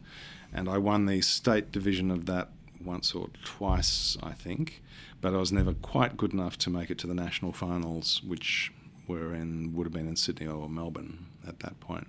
and 0.53 0.67
I 0.67 0.77
won 0.77 1.05
the 1.05 1.22
state 1.22 1.72
division 1.72 2.12
of 2.12 2.25
that 2.25 2.50
once 2.84 3.13
or 3.13 3.29
twice 3.44 4.17
I 4.22 4.34
think, 4.34 4.84
but 5.22 5.34
I 5.34 5.38
was 5.38 5.51
never 5.51 5.74
quite 5.74 6.17
good 6.17 6.34
enough 6.34 6.58
to 6.60 6.70
make 6.70 6.89
it 6.89 6.98
to 7.00 7.08
the 7.08 7.13
national 7.13 7.53
finals, 7.53 8.22
which 8.24 8.72
were 9.08 9.34
in 9.34 9.74
would 9.75 9.86
have 9.86 9.94
been 9.94 10.08
in 10.08 10.15
Sydney 10.15 10.48
or 10.48 10.67
Melbourne 10.70 11.27
at 11.48 11.60
that 11.60 11.79
point. 11.79 12.08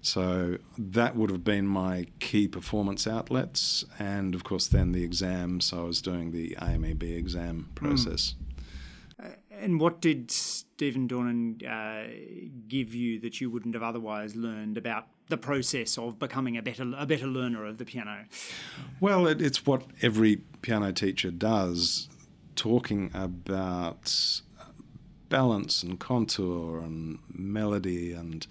So 0.00 0.58
that 0.76 1.16
would 1.16 1.30
have 1.30 1.42
been 1.42 1.66
my 1.66 2.06
key 2.20 2.46
performance 2.46 3.06
outlets, 3.06 3.84
and 3.98 4.34
of 4.34 4.44
course 4.44 4.68
then 4.68 4.92
the 4.92 5.02
exams. 5.02 5.66
So 5.66 5.80
I 5.80 5.82
was 5.84 6.00
doing 6.00 6.32
the 6.32 6.56
AMEB 6.60 7.02
exam 7.02 7.68
hmm. 7.68 7.86
process. 7.86 8.34
And 9.60 9.80
what 9.80 10.00
did 10.00 10.30
Stephen 10.30 11.08
Dornan 11.08 11.62
uh, 11.66 12.10
give 12.68 12.94
you 12.94 13.18
that 13.20 13.40
you 13.40 13.50
wouldn't 13.50 13.74
have 13.74 13.82
otherwise 13.82 14.36
learned 14.36 14.76
about 14.76 15.06
the 15.28 15.36
process 15.36 15.98
of 15.98 16.18
becoming 16.18 16.56
a 16.56 16.62
better 16.62 16.90
a 16.96 17.06
better 17.06 17.26
learner 17.26 17.64
of 17.64 17.78
the 17.78 17.84
piano? 17.84 18.24
Well, 19.00 19.26
it, 19.26 19.42
it's 19.42 19.66
what 19.66 19.82
every 20.02 20.36
piano 20.62 20.92
teacher 20.92 21.30
does, 21.30 22.08
talking 22.56 23.10
about 23.14 24.40
balance 25.28 25.82
and 25.82 25.98
contour 25.98 26.80
and 26.80 27.18
melody 27.32 28.12
and 28.12 28.46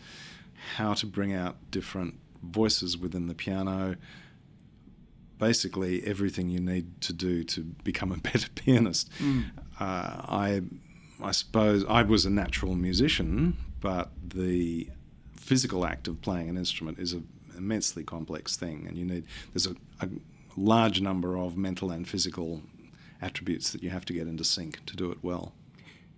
how 0.76 0.94
to 0.94 1.06
bring 1.06 1.34
out 1.34 1.56
different 1.72 2.16
voices 2.44 2.98
within 2.98 3.28
the 3.28 3.34
piano. 3.34 3.96
Basically, 5.40 6.06
everything 6.06 6.50
you 6.50 6.60
need 6.60 7.00
to 7.02 7.14
do 7.14 7.44
to 7.46 7.62
become 7.62 8.12
a 8.12 8.18
better 8.30 8.50
pianist. 8.56 9.10
Uh, 9.80 10.22
I, 10.28 10.62
I 11.22 11.32
suppose 11.32 11.84
I 11.88 12.04
was 12.04 12.26
a 12.26 12.30
natural 12.30 12.76
musician, 12.76 13.58
but 13.82 14.12
the 14.24 14.90
physical 15.36 15.86
act 15.86 16.08
of 16.08 16.22
playing 16.22 16.50
an 16.50 16.58
instrument 16.58 17.00
is 17.00 17.14
an 17.14 17.28
immensely 17.58 18.04
complex 18.04 18.56
thing, 18.56 18.86
and 18.88 18.98
you 18.98 19.06
need 19.06 19.24
there's 19.54 19.66
a, 19.68 19.76
a 20.02 20.10
large 20.56 21.02
number 21.02 21.36
of 21.38 21.58
mental 21.58 21.92
and 21.92 22.08
physical 22.08 22.62
attributes 23.22 23.72
that 23.72 23.82
you 23.82 23.90
have 23.90 24.06
to 24.06 24.14
get 24.14 24.28
into 24.28 24.44
sync 24.44 24.86
to 24.86 24.96
do 24.96 25.10
it 25.12 25.18
well. 25.24 25.54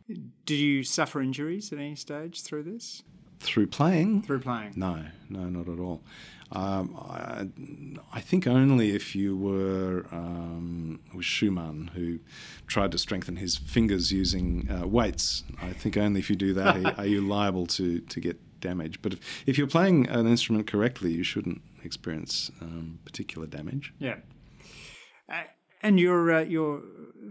Did 0.08 0.56
you 0.60 0.84
suffer 0.84 1.22
injuries 1.22 1.72
at 1.72 1.80
any 1.80 1.96
stage 1.96 2.42
through 2.42 2.64
this? 2.64 3.04
Through 3.40 3.68
playing, 3.68 4.24
Through 4.24 4.40
playing? 4.40 4.74
no, 4.76 5.06
no, 5.30 5.48
not 5.48 5.70
at 5.70 5.80
all. 5.80 6.02
Um, 6.52 6.96
I, 6.98 7.48
I 8.12 8.22
think 8.22 8.48
only 8.48 8.96
if 8.96 9.16
you 9.16 9.38
were 9.38 10.06
um, 10.12 11.00
was 11.14 11.26
Schumann 11.26 11.92
who 11.94 12.20
tried 12.66 12.92
to 12.94 12.98
strengthen 12.98 13.36
his 13.36 13.56
fingers 13.56 14.12
using 14.12 14.68
uh, 14.70 14.88
weights. 14.88 15.44
I 15.62 15.74
think 15.74 15.96
only 15.96 16.20
if 16.20 16.30
you 16.30 16.36
do 16.36 16.54
that 16.56 16.78
are, 16.78 16.94
are 17.00 17.06
you 17.06 17.22
liable 17.22 17.68
to, 17.68 18.00
to 18.00 18.20
get 18.20 18.40
damage. 18.60 19.02
But 19.02 19.14
if, 19.14 19.44
if 19.46 19.58
you're 19.58 19.68
playing 19.68 20.08
an 20.08 20.28
instrument 20.28 20.68
correctly, 20.68 21.12
you 21.12 21.24
shouldn't 21.24 21.62
experience 21.84 22.52
um, 22.62 23.00
particular 23.06 23.48
damage. 23.48 23.94
Yeah. 24.00 24.18
Uh, 25.32 25.44
and 25.82 26.00
you're 26.00 26.32
uh, 26.32 26.42
you're 26.42 26.82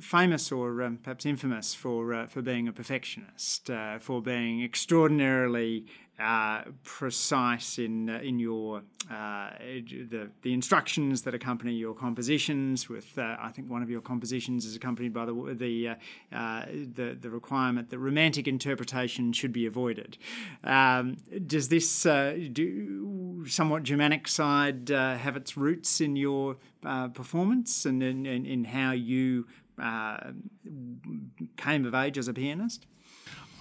famous 0.01 0.51
or 0.51 0.83
um, 0.83 0.99
perhaps 1.03 1.27
infamous 1.27 1.75
for 1.75 2.15
uh, 2.15 2.27
for 2.27 2.41
being 2.41 2.67
a 2.67 2.73
perfectionist, 2.73 3.69
uh, 3.69 3.99
for 3.99 4.23
being 4.23 4.63
extraordinarily 4.63 5.87
uh, 6.19 6.63
precise 6.83 7.79
in 7.79 8.11
uh, 8.11 8.19
in 8.19 8.41
your 8.41 8.83
uh, 9.09 9.51
the 9.61 10.29
the 10.43 10.53
instructions 10.53 11.23
that 11.23 11.33
accompany 11.33 11.73
your 11.73 11.95
compositions. 11.95 12.89
With 12.89 13.17
uh, 13.17 13.37
I 13.39 13.51
think 13.51 13.71
one 13.71 13.85
of 13.85 13.91
your 13.91 14.01
compositions 14.01 14.65
is 14.65 14.75
accompanied 14.75 15.13
by 15.13 15.27
the 15.27 15.55
the 15.57 15.89
uh, 16.37 16.65
the, 16.67 17.17
the 17.21 17.31
requirement 17.31 17.91
that 17.91 17.99
romantic 18.01 18.49
interpretation 18.49 19.33
should 19.33 19.53
be 19.53 19.65
avoided. 19.67 20.19
Um, 20.65 21.19
does 21.47 21.69
this 21.69 22.03
do 22.03 23.45
somewhat 23.47 23.85
Germanic 23.85 24.27
side 24.27 24.89
have 24.89 25.37
its 25.37 25.57
roots 25.57 26.01
in 26.01 26.17
your 26.17 26.57
performance 27.15 27.87
and 27.87 28.03
in, 28.03 28.27
in, 28.27 28.45
in 28.45 28.65
how 28.65 28.91
you 28.91 29.47
came 31.57 31.87
of 31.87 31.95
age 31.95 32.19
as 32.19 32.27
a 32.27 32.35
pianist? 32.35 32.87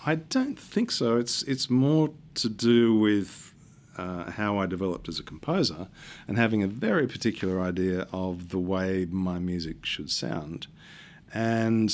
I 0.08 0.16
don't 0.16 0.58
think 0.58 0.90
so. 0.90 1.18
It's 1.18 1.44
it's 1.44 1.70
more 1.70 2.12
to 2.36 2.48
do 2.48 2.96
with 2.96 3.54
uh, 3.98 4.32
how 4.32 4.58
I 4.58 4.66
developed 4.66 5.10
as 5.10 5.20
a 5.20 5.24
composer 5.24 5.90
and 6.30 6.38
having 6.38 6.64
a 6.64 6.68
very 6.68 7.08
particular 7.08 7.60
idea 7.60 8.08
of 8.14 8.48
the 8.48 8.58
way 8.58 9.06
my 9.12 9.38
music 9.38 9.86
should 9.86 10.10
sound, 10.10 10.68
and 11.34 11.94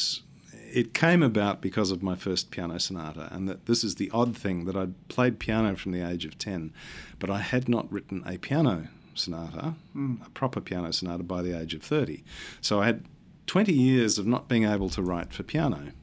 it 0.72 0.94
came 0.94 1.24
about 1.24 1.60
because 1.60 1.90
of 1.90 2.04
my 2.04 2.14
first 2.14 2.52
piano 2.52 2.80
sonata. 2.80 3.30
And 3.32 3.50
that 3.50 3.66
this 3.66 3.84
is 3.84 3.96
the 3.96 4.12
odd 4.12 4.38
thing 4.38 4.66
that 4.66 4.76
I'd 4.76 5.08
played 5.08 5.40
piano 5.40 5.76
from 5.76 5.92
the 5.92 6.08
age 6.08 6.24
of 6.24 6.38
ten, 6.38 6.72
but 7.18 7.32
I 7.32 7.40
had 7.40 7.68
not 7.68 7.92
written 7.92 8.22
a 8.28 8.38
piano 8.38 8.90
sonata, 9.16 9.74
a 9.96 10.30
proper 10.36 10.62
piano 10.62 10.94
sonata, 10.94 11.24
by 11.24 11.42
the 11.42 11.60
age 11.60 11.74
of 11.74 11.82
30. 11.82 12.24
So 12.62 12.80
I 12.80 12.86
had 12.86 13.06
20 13.48 13.74
years 13.74 14.20
of 14.20 14.28
not 14.28 14.48
being 14.48 14.66
able 14.66 14.90
to 14.90 15.02
write 15.02 15.34
for 15.34 15.44
piano, 15.44 15.94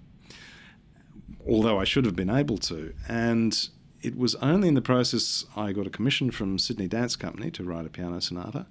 although 1.49 1.78
I 1.78 1.85
should 1.85 2.04
have 2.04 2.16
been 2.16 2.30
able 2.30 2.59
to. 2.59 2.94
And 3.09 3.68
it 4.02 4.16
was 4.16 4.35
only 4.37 4.68
in 4.68 4.75
the 4.75 4.82
process 4.82 5.44
I 5.56 5.73
got 5.73 5.87
a 5.87 5.90
commission 5.90 6.30
from 6.30 6.59
Sydney 6.59 6.88
Dance 6.88 7.16
Company 7.16 7.50
to 7.52 7.64
write 7.64 7.87
a 7.87 7.90
piano 7.90 8.20
sonata. 8.20 8.66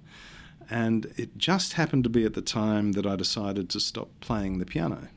And 0.68 1.12
it 1.16 1.36
just 1.36 1.74
happened 1.74 2.04
to 2.04 2.10
be 2.10 2.24
at 2.24 2.34
the 2.34 2.42
time 2.42 2.92
that 2.92 3.06
I 3.06 3.16
decided 3.16 3.68
to 3.70 3.80
stop 3.80 4.08
playing 4.20 4.58
the 4.58 4.66
piano. 4.66 5.08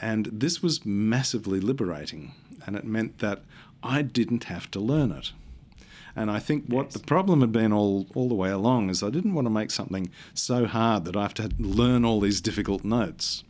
And 0.00 0.26
this 0.26 0.62
was 0.62 0.84
massively 0.84 1.60
liberating, 1.60 2.32
and 2.66 2.74
it 2.74 2.84
meant 2.84 3.18
that 3.18 3.42
I 3.82 4.02
didn't 4.02 4.44
have 4.44 4.70
to 4.72 4.80
learn 4.80 5.12
it. 5.12 5.32
And 6.16 6.30
I 6.30 6.38
think 6.38 6.66
what 6.66 6.90
the 6.90 7.00
problem 7.00 7.40
had 7.40 7.52
been 7.52 7.72
all, 7.72 8.06
all 8.14 8.28
the 8.28 8.34
way 8.34 8.50
along 8.50 8.88
is 8.88 9.02
I 9.02 9.10
didn't 9.10 9.34
want 9.34 9.46
to 9.46 9.50
make 9.50 9.70
something 9.70 10.10
so 10.32 10.66
hard 10.66 11.04
that 11.04 11.16
I 11.16 11.22
have 11.22 11.34
to 11.34 11.50
learn 11.58 12.04
all 12.04 12.20
these 12.20 12.40
difficult 12.40 12.84
notes. 12.84 13.44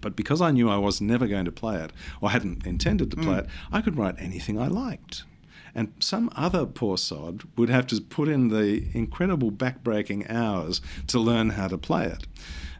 But 0.00 0.16
because 0.16 0.40
I 0.40 0.50
knew 0.50 0.68
I 0.68 0.78
was 0.78 1.00
never 1.00 1.26
going 1.26 1.44
to 1.44 1.52
play 1.52 1.76
it, 1.76 1.92
or 2.20 2.30
hadn't 2.30 2.66
intended 2.66 3.10
to 3.10 3.16
play 3.16 3.34
mm. 3.34 3.38
it, 3.40 3.46
I 3.72 3.80
could 3.80 3.96
write 3.96 4.16
anything 4.18 4.58
I 4.58 4.66
liked. 4.68 5.24
And 5.74 5.92
some 6.00 6.30
other 6.34 6.66
poor 6.66 6.98
sod 6.98 7.42
would 7.56 7.68
have 7.68 7.86
to 7.88 8.00
put 8.00 8.28
in 8.28 8.48
the 8.48 8.88
incredible 8.92 9.52
backbreaking 9.52 10.28
hours 10.30 10.80
to 11.06 11.20
learn 11.20 11.50
how 11.50 11.68
to 11.68 11.78
play 11.78 12.06
it. 12.06 12.26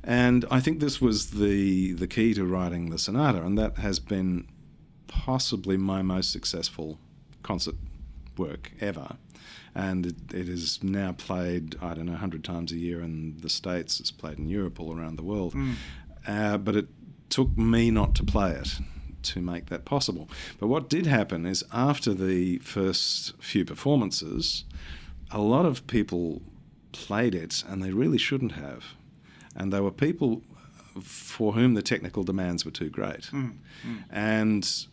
And 0.02 0.44
I 0.50 0.60
think 0.60 0.80
this 0.80 1.00
was 1.00 1.32
the 1.32 1.92
the 1.92 2.06
key 2.06 2.32
to 2.34 2.44
writing 2.44 2.90
the 2.90 2.98
sonata, 2.98 3.42
and 3.42 3.58
that 3.58 3.78
has 3.78 4.00
been 4.00 4.48
possibly 5.06 5.76
my 5.76 6.02
most 6.02 6.32
successful 6.32 6.98
concert 7.42 7.74
work 8.36 8.72
ever. 8.80 9.16
And 9.74 10.06
it, 10.06 10.16
it 10.34 10.48
is 10.48 10.82
now 10.82 11.12
played, 11.12 11.76
I 11.80 11.94
don't 11.94 12.06
know, 12.06 12.12
100 12.12 12.42
times 12.42 12.72
a 12.72 12.76
year 12.76 13.00
in 13.00 13.36
the 13.38 13.48
States. 13.48 14.00
It's 14.00 14.10
played 14.10 14.38
in 14.38 14.48
Europe, 14.48 14.80
all 14.80 14.96
around 14.96 15.16
the 15.16 15.22
world. 15.22 15.54
Mm. 15.54 15.74
Uh, 16.26 16.58
but 16.58 16.74
it 16.74 16.88
took 17.30 17.56
me 17.56 17.90
not 17.90 18.14
to 18.16 18.24
play 18.24 18.52
it 18.52 18.78
to 19.22 19.40
make 19.40 19.66
that 19.66 19.84
possible. 19.84 20.28
But 20.58 20.68
what 20.68 20.88
did 20.88 21.06
happen 21.06 21.46
is 21.46 21.64
after 21.72 22.14
the 22.14 22.58
first 22.58 23.34
few 23.40 23.64
performances, 23.64 24.64
a 25.30 25.40
lot 25.40 25.66
of 25.66 25.86
people 25.86 26.42
played 26.92 27.34
it 27.34 27.62
and 27.68 27.82
they 27.82 27.92
really 27.92 28.18
shouldn't 28.18 28.52
have. 28.52 28.84
And 29.54 29.72
they 29.72 29.80
were 29.80 29.90
people 29.90 30.42
for 31.02 31.52
whom 31.52 31.74
the 31.74 31.82
technical 31.82 32.24
demands 32.24 32.64
were 32.64 32.70
too 32.70 32.90
great. 32.90 33.22
Mm. 33.32 33.58
Mm. 33.86 34.04
And 34.10 34.86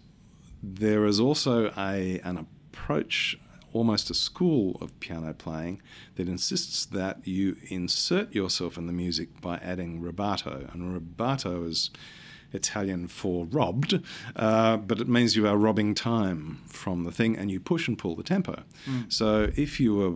there 0.61 1.05
is 1.05 1.19
also 1.19 1.71
a, 1.77 2.19
an 2.23 2.37
approach 2.37 3.37
almost 3.73 4.09
a 4.09 4.13
school 4.13 4.77
of 4.81 4.97
piano 4.99 5.33
playing 5.33 5.81
that 6.15 6.27
insists 6.27 6.85
that 6.85 7.19
you 7.27 7.55
insert 7.69 8.33
yourself 8.33 8.77
in 8.77 8.87
the 8.87 8.93
music 8.93 9.41
by 9.41 9.57
adding 9.57 10.01
rubato. 10.01 10.71
And 10.73 10.99
rubato 10.99 11.67
is 11.67 11.91
Italian 12.53 13.07
for 13.07 13.45
robbed, 13.45 14.01
uh, 14.35 14.77
but 14.77 14.99
it 14.99 15.07
means 15.07 15.35
you 15.35 15.47
are 15.47 15.57
robbing 15.57 15.93
time 15.93 16.61
from 16.67 17.03
the 17.03 17.11
thing 17.11 17.37
and 17.37 17.51
you 17.51 17.59
push 17.59 17.87
and 17.87 17.97
pull 17.97 18.15
the 18.15 18.23
tempo. 18.23 18.63
Mm. 18.85 19.11
So 19.11 19.51
if 19.55 19.79
you 19.79 19.95
were 19.95 20.13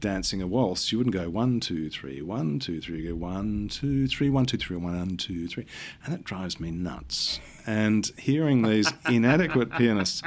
dancing 0.00 0.42
a 0.42 0.46
waltz, 0.46 0.92
you 0.92 0.98
wouldn't 0.98 1.14
go 1.14 1.28
one, 1.30 1.60
two, 1.60 1.90
three, 1.90 2.22
one, 2.22 2.58
two, 2.58 2.80
three, 2.80 3.06
go 3.06 3.14
one, 3.14 3.68
two, 3.68 4.06
three, 4.06 4.30
one, 4.30 4.46
two, 4.46 4.58
three, 4.58 4.76
one, 4.76 5.16
two, 5.16 5.48
three. 5.48 5.66
And 6.04 6.14
it 6.14 6.24
drives 6.24 6.60
me 6.60 6.70
nuts. 6.70 7.40
And 7.66 8.10
hearing 8.18 8.62
these 8.62 8.92
inadequate 9.08 9.72
pianists 9.72 10.22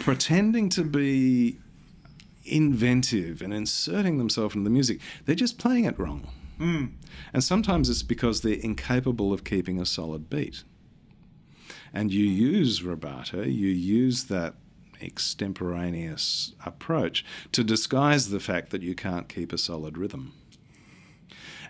pretending 0.00 0.68
to 0.70 0.84
be 0.84 1.58
inventive 2.44 3.42
and 3.42 3.52
inserting 3.52 4.18
themselves 4.18 4.54
into 4.54 4.64
the 4.64 4.70
music, 4.70 5.00
they're 5.26 5.34
just 5.34 5.58
playing 5.58 5.84
it 5.84 5.98
wrong. 5.98 6.26
Mm. 6.58 6.92
And 7.32 7.44
sometimes 7.44 7.88
it's 7.88 8.02
because 8.02 8.40
they're 8.40 8.54
incapable 8.54 9.32
of 9.32 9.44
keeping 9.44 9.80
a 9.80 9.86
solid 9.86 10.28
beat. 10.28 10.64
And 11.92 12.12
you 12.12 12.24
use 12.24 12.80
rubato, 12.80 13.44
you 13.44 13.68
use 13.68 14.24
that 14.24 14.54
extemporaneous 15.00 16.54
approach 16.66 17.24
to 17.52 17.62
disguise 17.64 18.30
the 18.30 18.40
fact 18.40 18.70
that 18.70 18.82
you 18.82 18.94
can't 18.94 19.28
keep 19.28 19.52
a 19.52 19.58
solid 19.58 19.96
rhythm. 19.96 20.32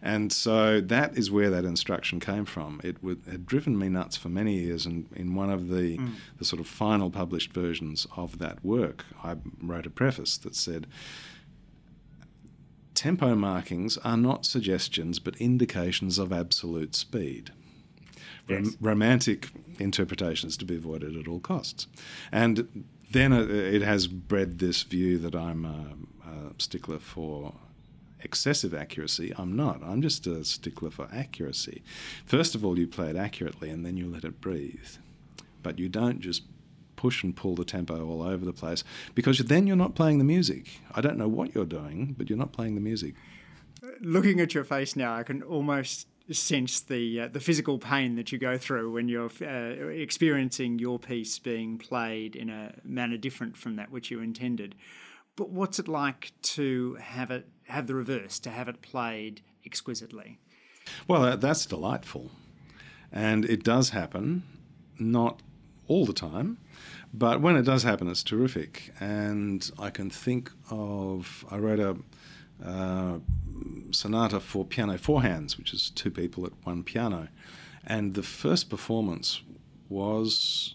And 0.00 0.32
so 0.32 0.80
that 0.80 1.18
is 1.18 1.30
where 1.30 1.50
that 1.50 1.64
instruction 1.64 2.20
came 2.20 2.44
from. 2.44 2.80
It 2.84 3.02
would, 3.02 3.20
had 3.28 3.46
driven 3.46 3.76
me 3.76 3.88
nuts 3.88 4.16
for 4.16 4.28
many 4.28 4.54
years, 4.54 4.86
and 4.86 5.08
in 5.14 5.34
one 5.34 5.50
of 5.50 5.68
the, 5.68 5.98
mm. 5.98 6.12
the 6.38 6.44
sort 6.44 6.60
of 6.60 6.66
final 6.66 7.10
published 7.10 7.52
versions 7.52 8.06
of 8.16 8.38
that 8.38 8.64
work, 8.64 9.04
I 9.24 9.36
wrote 9.60 9.86
a 9.86 9.90
preface 9.90 10.38
that 10.38 10.54
said, 10.54 10.86
tempo 12.98 13.36
markings 13.36 13.96
are 13.98 14.16
not 14.16 14.44
suggestions 14.44 15.20
but 15.20 15.36
indications 15.36 16.18
of 16.18 16.32
absolute 16.32 16.96
speed. 16.96 17.52
Yes. 18.48 18.76
Romantic 18.80 19.50
interpretations 19.78 20.56
to 20.56 20.64
be 20.64 20.74
avoided 20.74 21.16
at 21.16 21.28
all 21.28 21.38
costs. 21.38 21.86
And 22.32 22.86
then 23.12 23.32
uh, 23.32 23.46
it 23.48 23.82
has 23.82 24.08
bred 24.08 24.58
this 24.58 24.82
view 24.82 25.16
that 25.18 25.36
I'm 25.36 25.64
a, 25.64 26.28
a 26.28 26.60
stickler 26.60 26.98
for 26.98 27.54
excessive 28.20 28.74
accuracy. 28.74 29.32
I'm 29.38 29.54
not. 29.54 29.80
I'm 29.84 30.02
just 30.02 30.26
a 30.26 30.44
stickler 30.44 30.90
for 30.90 31.08
accuracy. 31.12 31.84
First 32.26 32.56
of 32.56 32.64
all, 32.64 32.76
you 32.80 32.88
play 32.88 33.10
it 33.10 33.16
accurately 33.16 33.70
and 33.70 33.86
then 33.86 33.96
you 33.96 34.08
let 34.08 34.24
it 34.24 34.40
breathe. 34.40 34.96
But 35.62 35.78
you 35.78 35.88
don't 35.88 36.18
just 36.18 36.42
push 36.98 37.22
and 37.22 37.34
pull 37.34 37.54
the 37.54 37.64
tempo 37.64 38.06
all 38.06 38.22
over 38.22 38.44
the 38.44 38.52
place 38.52 38.84
because 39.14 39.38
then 39.38 39.66
you're 39.66 39.76
not 39.76 39.94
playing 39.94 40.18
the 40.18 40.24
music. 40.24 40.80
I 40.94 41.00
don't 41.00 41.16
know 41.16 41.28
what 41.28 41.54
you're 41.54 41.64
doing, 41.64 42.14
but 42.18 42.28
you're 42.28 42.38
not 42.38 42.52
playing 42.52 42.74
the 42.74 42.80
music. 42.82 43.14
Looking 44.00 44.40
at 44.40 44.52
your 44.52 44.64
face 44.64 44.96
now, 44.96 45.14
I 45.14 45.22
can 45.22 45.42
almost 45.42 46.08
sense 46.30 46.80
the 46.80 47.20
uh, 47.20 47.28
the 47.28 47.40
physical 47.40 47.78
pain 47.78 48.16
that 48.16 48.32
you 48.32 48.38
go 48.38 48.58
through 48.58 48.92
when 48.92 49.08
you're 49.08 49.30
uh, 49.40 49.86
experiencing 49.88 50.78
your 50.78 50.98
piece 50.98 51.38
being 51.38 51.78
played 51.78 52.36
in 52.36 52.50
a 52.50 52.74
manner 52.84 53.16
different 53.16 53.56
from 53.56 53.76
that 53.76 53.90
which 53.90 54.10
you 54.10 54.20
intended. 54.20 54.74
But 55.36 55.50
what's 55.50 55.78
it 55.78 55.88
like 55.88 56.32
to 56.42 56.96
have 56.96 57.30
it 57.30 57.46
have 57.68 57.86
the 57.86 57.94
reverse, 57.94 58.38
to 58.40 58.50
have 58.50 58.68
it 58.68 58.82
played 58.82 59.40
exquisitely? 59.64 60.38
Well, 61.06 61.36
that's 61.36 61.64
delightful, 61.64 62.32
and 63.12 63.44
it 63.44 63.62
does 63.62 63.90
happen, 63.90 64.42
not 64.98 65.42
all 65.88 66.06
the 66.06 66.12
time. 66.12 66.58
But 67.12 67.40
when 67.40 67.56
it 67.56 67.62
does 67.62 67.82
happen, 67.82 68.08
it's 68.08 68.22
terrific. 68.22 68.92
And 69.00 69.68
I 69.78 69.90
can 69.90 70.10
think 70.10 70.50
of, 70.70 71.44
I 71.50 71.56
wrote 71.56 71.80
a 71.80 71.96
uh, 72.64 73.18
sonata 73.90 74.40
for 74.40 74.64
piano 74.64 74.98
four 74.98 75.22
hands, 75.22 75.56
which 75.58 75.72
is 75.72 75.90
two 75.90 76.10
people 76.10 76.44
at 76.44 76.52
one 76.64 76.82
piano. 76.82 77.28
And 77.86 78.14
the 78.14 78.22
first 78.22 78.68
performance 78.68 79.42
was, 79.88 80.74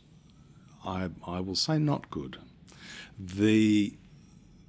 I, 0.83 1.09
I 1.25 1.39
will 1.39 1.55
say, 1.55 1.77
not 1.77 2.09
good. 2.09 2.37
The 3.19 3.95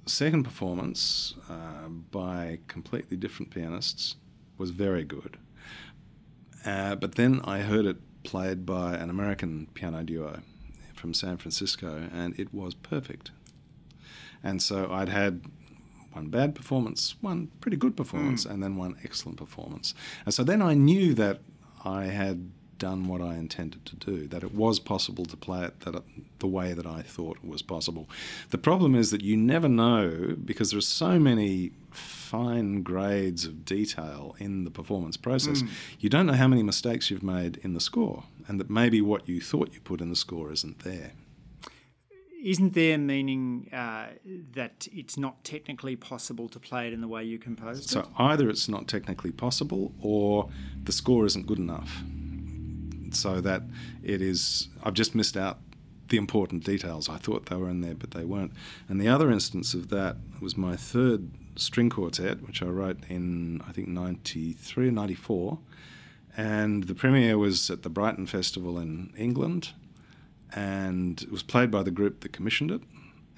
second 0.05 0.43
performance 0.43 1.33
uh, 1.49 1.87
by 2.11 2.59
completely 2.67 3.17
different 3.17 3.51
pianists 3.51 4.17
was 4.57 4.69
very 4.69 5.03
good. 5.03 5.37
Uh, 6.63 6.95
but 6.95 7.15
then 7.15 7.41
I 7.43 7.59
heard 7.59 7.85
it 7.85 7.97
played 8.25 8.65
by 8.65 8.95
an 8.95 9.09
American 9.09 9.67
piano 9.73 10.03
duo 10.03 10.41
from 10.93 11.13
San 11.13 11.37
Francisco, 11.37 12.09
and 12.13 12.37
it 12.39 12.53
was 12.53 12.73
perfect. 12.73 13.31
And 14.43 14.61
so 14.61 14.91
I'd 14.91 15.09
had 15.09 15.41
one 16.13 16.27
bad 16.27 16.55
performance, 16.55 17.15
one 17.21 17.51
pretty 17.61 17.77
good 17.77 17.97
performance, 17.97 18.45
mm. 18.45 18.51
and 18.51 18.63
then 18.63 18.75
one 18.75 18.95
excellent 19.03 19.37
performance. 19.37 19.93
And 20.25 20.33
so 20.33 20.43
then 20.43 20.61
I 20.61 20.73
knew 20.73 21.13
that 21.13 21.41
I 21.83 22.05
had 22.05 22.51
done 22.77 23.07
what 23.07 23.21
I 23.21 23.35
intended 23.35 23.85
to 23.85 23.95
do, 23.95 24.27
that 24.27 24.43
it 24.43 24.53
was 24.53 24.79
possible 24.79 25.25
to 25.25 25.37
play 25.37 25.65
it 25.65 25.79
that 25.81 26.03
the 26.39 26.47
way 26.47 26.73
that 26.73 26.85
I 26.85 27.01
thought 27.01 27.37
was 27.43 27.61
possible. 27.61 28.09
The 28.49 28.57
problem 28.57 28.95
is 28.95 29.11
that 29.11 29.21
you 29.21 29.37
never 29.37 29.69
know 29.69 30.35
because 30.43 30.71
there 30.71 30.77
are 30.77 30.81
so 30.81 31.19
many 31.19 31.71
fine 31.95 32.83
grades 32.83 33.45
of 33.45 33.65
detail 33.65 34.35
in 34.39 34.63
the 34.63 34.71
performance 34.71 35.17
process. 35.17 35.61
Mm. 35.61 35.69
You 35.99 36.09
don't 36.09 36.25
know 36.25 36.33
how 36.33 36.47
many 36.47 36.63
mistakes 36.63 37.09
you've 37.09 37.23
made 37.23 37.57
in 37.57 37.73
the 37.73 37.79
score, 37.79 38.23
and 38.47 38.59
that 38.59 38.69
maybe 38.69 39.01
what 39.01 39.27
you 39.27 39.41
thought 39.41 39.73
you 39.73 39.79
put 39.79 40.01
in 40.01 40.09
the 40.09 40.15
score 40.15 40.51
isn't 40.51 40.79
there. 40.79 41.11
Isn't 42.43 42.75
there 42.75 42.99
meaning 42.99 43.69
uh, 43.73 44.07
that 44.53 44.87
it's 44.93 45.17
not 45.17 45.43
technically 45.43 45.95
possible 45.95 46.47
to 46.49 46.59
play 46.59 46.85
it 46.85 46.93
in 46.93 47.01
the 47.01 47.07
way 47.07 47.23
you 47.23 47.39
composed 47.39 47.89
so 47.89 48.01
it? 48.01 48.05
So 48.05 48.11
either 48.19 48.49
it's 48.49 48.69
not 48.69 48.87
technically 48.87 49.31
possible 49.31 49.93
or 49.99 50.49
the 50.83 50.91
score 50.91 51.25
isn't 51.25 51.47
good 51.47 51.57
enough 51.57 52.03
so 53.11 53.41
that 53.41 53.63
it 54.03 54.21
is. 54.21 54.67
I've 54.83 54.93
just 54.93 55.15
missed 55.15 55.37
out 55.37 55.57
the 56.09 56.17
important 56.17 56.63
details. 56.63 57.09
I 57.09 57.17
thought 57.17 57.47
they 57.47 57.55
were 57.55 57.69
in 57.69 57.81
there, 57.81 57.95
but 57.95 58.11
they 58.11 58.25
weren't. 58.25 58.53
And 58.87 59.01
the 59.01 59.07
other 59.07 59.31
instance 59.31 59.73
of 59.73 59.89
that 59.89 60.17
was 60.39 60.55
my 60.55 60.75
third 60.75 61.31
string 61.55 61.89
quartet, 61.89 62.45
which 62.45 62.61
I 62.61 62.67
wrote 62.67 62.99
in, 63.09 63.61
I 63.67 63.71
think, 63.71 63.87
93 63.87 64.89
or 64.89 64.91
94. 64.91 65.59
And 66.37 66.83
the 66.85 66.95
premiere 66.95 67.37
was 67.37 67.69
at 67.69 67.83
the 67.83 67.89
Brighton 67.89 68.27
Festival 68.27 68.77
in 68.77 69.13
England. 69.17 69.71
And 70.53 71.21
it 71.21 71.31
was 71.31 71.43
played 71.43 71.71
by 71.71 71.81
the 71.83 71.91
group 71.91 72.21
that 72.21 72.33
commissioned 72.33 72.71
it. 72.71 72.81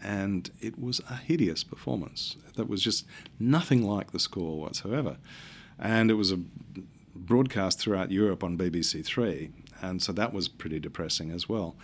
and 0.02 0.52
it 0.62 0.80
was 0.80 1.02
a 1.10 1.16
hideous 1.16 1.64
performance. 1.64 2.38
That 2.56 2.70
was 2.70 2.82
just 2.82 3.06
nothing 3.40 3.84
like 3.84 4.12
the 4.12 4.20
score 4.20 4.60
whatsoever. 4.60 5.18
And 5.80 6.12
it 6.12 6.16
was 6.16 6.32
a 6.32 6.40
broadcast 7.16 7.80
throughout 7.80 8.12
Europe 8.12 8.44
on 8.44 8.58
BBC 8.58 9.04
Three, 9.06 9.52
and 9.82 10.02
so 10.02 10.12
that 10.14 10.34
was 10.34 10.48
pretty 10.48 10.80
depressing 10.80 11.32
as 11.32 11.48
well. 11.48 11.76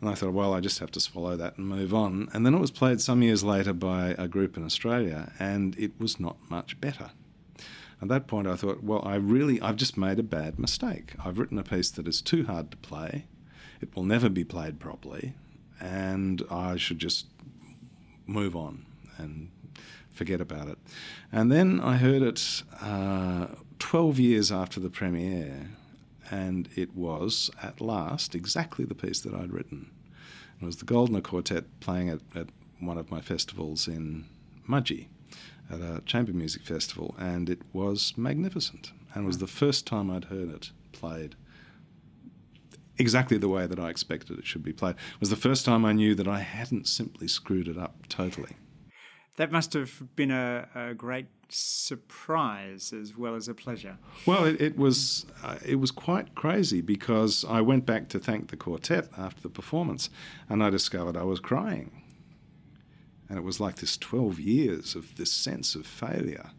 And 0.00 0.08
I 0.08 0.14
thought, 0.14 0.32
well, 0.32 0.54
I 0.54 0.60
just 0.60 0.78
have 0.78 0.90
to 0.92 1.00
swallow 1.00 1.36
that 1.36 1.58
and 1.58 1.68
move 1.68 1.92
on. 1.92 2.28
And 2.32 2.46
then 2.46 2.54
it 2.54 2.60
was 2.60 2.70
played 2.70 3.00
some 3.00 3.22
years 3.22 3.44
later 3.44 3.74
by 3.74 4.14
a 4.16 4.28
group 4.28 4.56
in 4.56 4.64
Australia, 4.64 5.32
and 5.38 5.78
it 5.78 5.92
was 5.98 6.18
not 6.18 6.36
much 6.48 6.80
better. 6.80 7.10
At 8.02 8.08
that 8.08 8.26
point, 8.26 8.46
I 8.46 8.56
thought, 8.56 8.82
well, 8.82 9.02
I 9.04 9.16
really, 9.16 9.60
I've 9.60 9.76
just 9.76 9.98
made 9.98 10.18
a 10.18 10.22
bad 10.22 10.58
mistake. 10.58 11.12
I've 11.22 11.38
written 11.38 11.58
a 11.58 11.62
piece 11.62 11.90
that 11.90 12.08
is 12.08 12.22
too 12.22 12.46
hard 12.46 12.70
to 12.70 12.76
play. 12.78 13.26
It 13.82 13.94
will 13.94 14.04
never 14.04 14.30
be 14.30 14.44
played 14.44 14.80
properly, 14.80 15.34
and 15.78 16.42
I 16.50 16.76
should 16.76 16.98
just 16.98 17.26
move 18.26 18.56
on 18.56 18.86
and 19.18 19.50
forget 20.12 20.40
about 20.40 20.68
it. 20.68 20.78
And 21.30 21.52
then 21.52 21.78
I 21.80 21.96
heard 21.98 22.22
it 22.22 22.62
uh, 22.80 23.48
12 23.78 24.18
years 24.18 24.50
after 24.50 24.80
the 24.80 24.90
premiere, 24.90 25.70
and 26.30 26.68
it 26.76 26.94
was 26.94 27.50
at 27.62 27.80
last 27.80 28.34
exactly 28.34 28.84
the 28.84 28.94
piece 28.94 29.20
that 29.20 29.34
I'd 29.34 29.52
written. 29.52 29.90
It 30.60 30.64
was 30.64 30.76
the 30.76 30.84
Goldner 30.84 31.20
Quartet 31.20 31.64
playing 31.80 32.08
at, 32.08 32.20
at 32.34 32.48
one 32.78 32.98
of 32.98 33.10
my 33.10 33.20
festivals 33.20 33.88
in 33.88 34.26
Mudgee 34.68 35.08
at 35.70 35.80
a 35.80 36.02
chamber 36.04 36.32
music 36.32 36.62
festival, 36.62 37.14
and 37.18 37.48
it 37.48 37.62
was 37.72 38.14
magnificent. 38.16 38.92
And 39.14 39.24
it 39.24 39.26
was 39.26 39.36
hmm. 39.36 39.40
the 39.40 39.46
first 39.46 39.86
time 39.86 40.10
I'd 40.10 40.24
heard 40.24 40.50
it 40.50 40.70
played 40.92 41.36
exactly 42.98 43.38
the 43.38 43.48
way 43.48 43.66
that 43.66 43.78
I 43.78 43.88
expected 43.88 44.38
it 44.38 44.46
should 44.46 44.62
be 44.62 44.72
played. 44.72 44.96
It 44.96 45.20
was 45.20 45.30
the 45.30 45.36
first 45.36 45.64
time 45.64 45.84
I 45.84 45.92
knew 45.92 46.14
that 46.14 46.28
I 46.28 46.40
hadn't 46.40 46.86
simply 46.86 47.28
screwed 47.28 47.66
it 47.66 47.78
up 47.78 48.06
totally. 48.08 48.56
That 49.40 49.50
must 49.50 49.72
have 49.72 50.14
been 50.16 50.30
a, 50.30 50.68
a 50.74 50.92
great 50.92 51.28
surprise 51.48 52.92
as 52.92 53.16
well 53.16 53.34
as 53.34 53.48
a 53.48 53.54
pleasure. 53.54 53.96
Well, 54.26 54.44
it, 54.44 54.60
it 54.60 54.76
was 54.76 55.24
uh, 55.42 55.56
it 55.64 55.76
was 55.76 55.90
quite 55.90 56.34
crazy 56.34 56.82
because 56.82 57.42
I 57.48 57.62
went 57.62 57.86
back 57.86 58.10
to 58.10 58.18
thank 58.18 58.48
the 58.48 58.58
quartet 58.58 59.08
after 59.16 59.40
the 59.40 59.48
performance, 59.48 60.10
and 60.50 60.62
I 60.62 60.68
discovered 60.68 61.16
I 61.16 61.22
was 61.22 61.40
crying, 61.40 62.02
and 63.30 63.38
it 63.38 63.42
was 63.42 63.60
like 63.60 63.76
this 63.76 63.96
twelve 63.96 64.38
years 64.38 64.94
of 64.94 65.16
this 65.16 65.32
sense 65.32 65.74
of 65.74 65.86
failure, 65.86 66.50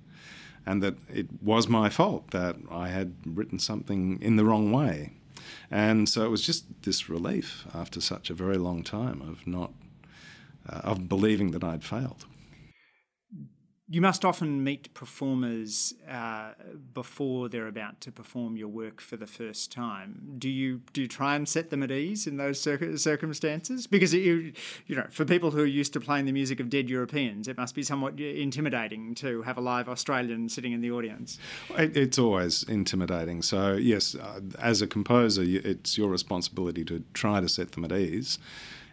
and 0.66 0.82
that 0.82 0.96
it 1.08 1.28
was 1.40 1.68
my 1.68 1.88
fault 1.88 2.32
that 2.32 2.56
I 2.72 2.88
had 2.88 3.14
written 3.28 3.60
something 3.60 4.20
in 4.24 4.38
the 4.38 4.44
wrong 4.44 4.72
way, 4.72 5.12
and 5.70 6.10
so 6.10 6.26
it 6.26 6.30
was 6.30 6.42
just 6.42 6.66
this 6.82 7.08
relief 7.10 7.68
after 7.76 8.02
such 8.02 8.32
a 8.32 8.34
very 8.34 8.58
long 8.58 8.82
time 8.82 9.22
of 9.22 9.46
not 9.46 9.72
uh, 10.68 10.82
of 10.84 11.08
believing 11.08 11.52
that 11.52 11.64
I'd 11.64 11.84
failed 11.84 12.26
you 13.92 14.00
must 14.00 14.24
often 14.24 14.64
meet 14.64 14.94
performers 14.94 15.94
uh, 16.10 16.52
before 16.94 17.50
they're 17.50 17.68
about 17.68 18.00
to 18.00 18.10
perform 18.10 18.56
your 18.56 18.70
work 18.70 19.02
for 19.02 19.18
the 19.18 19.28
first 19.28 19.70
time. 19.70 20.36
Do 20.38 20.50
you 20.50 20.80
do 20.94 21.02
you 21.02 21.10
try 21.10 21.36
and 21.36 21.48
set 21.48 21.72
them 21.72 21.84
at 21.84 21.92
ease 21.92 22.26
in 22.26 22.38
those 22.38 22.58
cir- 22.58 22.96
circumstances? 22.96 23.88
Because 23.88 24.14
you 24.14 24.54
you 24.88 24.96
know, 24.96 25.08
for 25.10 25.26
people 25.26 25.52
who 25.52 25.62
are 25.64 25.66
used 25.66 25.92
to 25.92 26.00
playing 26.00 26.26
the 26.26 26.32
music 26.32 26.62
of 26.62 26.70
dead 26.70 26.90
Europeans, 26.90 27.50
it 27.50 27.58
must 27.58 27.76
be 27.76 27.84
somewhat 27.84 28.18
intimidating 28.18 29.14
to 29.16 29.42
have 29.42 29.58
a 29.58 29.62
live 29.62 29.90
Australian 29.90 30.48
sitting 30.48 30.72
in 30.72 30.80
the 30.80 30.90
audience. 30.90 31.38
It, 31.78 31.98
it's 31.98 32.18
always 32.18 32.64
intimidating. 32.64 33.42
So 33.42 33.74
yes, 33.74 34.16
uh, 34.16 34.40
as 34.58 34.82
a 34.82 34.88
composer, 34.88 35.44
it's 35.44 35.98
your 35.98 36.08
responsibility 36.08 36.86
to 36.86 37.04
try 37.14 37.42
to 37.42 37.50
set 37.50 37.74
them 37.74 37.84
at 37.84 37.92
ease. 37.92 38.40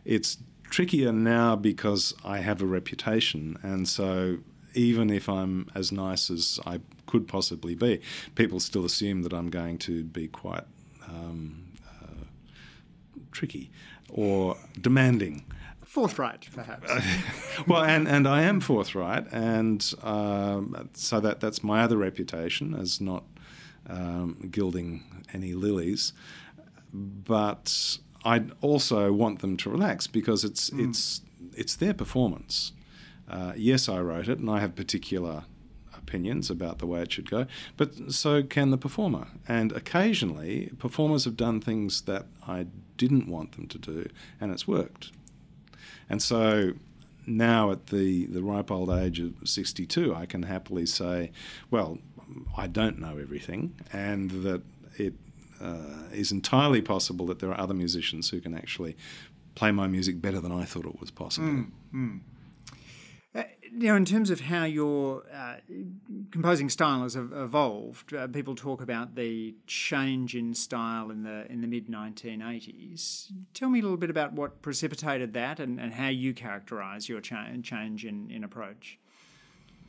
It's 0.04 0.38
trickier 0.70 1.12
now 1.12 1.54
because 1.54 2.14
I 2.24 2.38
have 2.38 2.60
a 2.60 2.66
reputation, 2.66 3.58
and 3.62 3.88
so 3.88 4.38
even 4.78 5.10
if 5.10 5.28
I'm 5.28 5.68
as 5.74 5.90
nice 5.90 6.30
as 6.30 6.60
I 6.64 6.80
could 7.06 7.26
possibly 7.26 7.74
be, 7.74 8.00
people 8.36 8.60
still 8.60 8.84
assume 8.84 9.22
that 9.22 9.32
I'm 9.32 9.50
going 9.50 9.78
to 9.78 10.04
be 10.04 10.28
quite 10.28 10.64
um, 11.08 11.64
uh, 11.90 12.24
tricky 13.32 13.70
or 14.08 14.56
demanding. 14.80 15.44
Forthright, 15.84 16.48
perhaps. 16.54 16.90
well, 17.66 17.82
and, 17.82 18.06
and 18.06 18.28
I 18.28 18.42
am 18.42 18.60
forthright, 18.60 19.26
and 19.32 19.94
um, 20.02 20.90
so 20.92 21.18
that 21.18 21.40
that's 21.40 21.64
my 21.64 21.82
other 21.82 21.96
reputation 21.96 22.74
as 22.74 23.00
not 23.00 23.24
um, 23.88 24.48
gilding 24.50 25.02
any 25.32 25.54
lilies. 25.54 26.12
But 26.92 27.98
I 28.24 28.44
also 28.60 29.12
want 29.12 29.40
them 29.40 29.56
to 29.58 29.70
relax 29.70 30.06
because 30.06 30.44
it's 30.44 30.70
mm. 30.70 30.88
it's 30.88 31.22
it's 31.56 31.74
their 31.74 31.94
performance. 31.94 32.72
Uh, 33.28 33.52
yes, 33.56 33.88
I 33.88 34.00
wrote 34.00 34.28
it, 34.28 34.38
and 34.38 34.50
I 34.50 34.60
have 34.60 34.74
particular 34.74 35.44
opinions 35.94 36.48
about 36.48 36.78
the 36.78 36.86
way 36.86 37.02
it 37.02 37.12
should 37.12 37.30
go, 37.30 37.46
but 37.76 38.12
so 38.12 38.42
can 38.42 38.70
the 38.70 38.78
performer. 38.78 39.28
And 39.46 39.72
occasionally, 39.72 40.70
performers 40.78 41.24
have 41.24 41.36
done 41.36 41.60
things 41.60 42.02
that 42.02 42.26
I 42.46 42.66
didn't 42.96 43.28
want 43.28 43.52
them 43.52 43.66
to 43.68 43.78
do, 43.78 44.08
and 44.40 44.50
it's 44.50 44.66
worked. 44.66 45.12
And 46.08 46.22
so 46.22 46.72
now, 47.26 47.70
at 47.70 47.88
the, 47.88 48.24
the 48.26 48.42
ripe 48.42 48.70
old 48.70 48.90
age 48.90 49.20
of 49.20 49.34
62, 49.44 50.14
I 50.14 50.24
can 50.24 50.44
happily 50.44 50.86
say, 50.86 51.30
well, 51.70 51.98
I 52.56 52.66
don't 52.66 52.98
know 52.98 53.18
everything, 53.18 53.74
and 53.92 54.30
that 54.42 54.62
it 54.96 55.14
uh, 55.60 56.08
is 56.12 56.32
entirely 56.32 56.80
possible 56.80 57.26
that 57.26 57.40
there 57.40 57.50
are 57.50 57.60
other 57.60 57.74
musicians 57.74 58.30
who 58.30 58.40
can 58.40 58.54
actually 58.54 58.96
play 59.54 59.72
my 59.72 59.86
music 59.86 60.20
better 60.20 60.40
than 60.40 60.52
I 60.52 60.64
thought 60.64 60.86
it 60.86 61.00
was 61.00 61.10
possible. 61.10 61.48
Mm, 61.48 61.70
mm. 61.92 62.20
Know, 63.72 63.96
in 63.96 64.04
terms 64.04 64.30
of 64.30 64.40
how 64.40 64.64
your 64.64 65.24
uh, 65.32 65.56
composing 66.30 66.68
style 66.68 67.02
has 67.02 67.16
evolved, 67.16 68.14
uh, 68.14 68.26
people 68.28 68.54
talk 68.54 68.80
about 68.80 69.14
the 69.14 69.54
change 69.66 70.34
in 70.34 70.54
style 70.54 71.10
in 71.10 71.22
the 71.22 71.50
in 71.50 71.60
the 71.60 71.66
mid 71.66 71.88
1980s. 71.88 73.32
Tell 73.54 73.68
me 73.68 73.80
a 73.80 73.82
little 73.82 73.96
bit 73.96 74.10
about 74.10 74.32
what 74.32 74.62
precipitated 74.62 75.32
that 75.34 75.60
and, 75.60 75.78
and 75.80 75.94
how 75.94 76.08
you 76.08 76.34
characterise 76.34 77.08
your 77.08 77.20
cha- 77.20 77.48
change 77.62 78.04
in, 78.04 78.30
in 78.30 78.44
approach. 78.44 78.98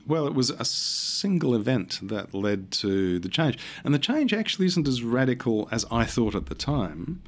Well, 0.08 0.26
it 0.26 0.34
was 0.34 0.50
a 0.50 0.66
single 0.66 1.54
event 1.54 2.00
that 2.02 2.34
led 2.34 2.72
to 2.72 3.20
the 3.20 3.30
change. 3.30 3.58
And 3.84 3.94
the 3.94 4.00
change 4.00 4.34
actually 4.34 4.66
isn't 4.66 4.88
as 4.88 5.04
radical 5.04 5.68
as 5.72 5.86
I 5.92 6.06
thought 6.06 6.36
at 6.36 6.48
the 6.48 6.56
time. 6.56 7.22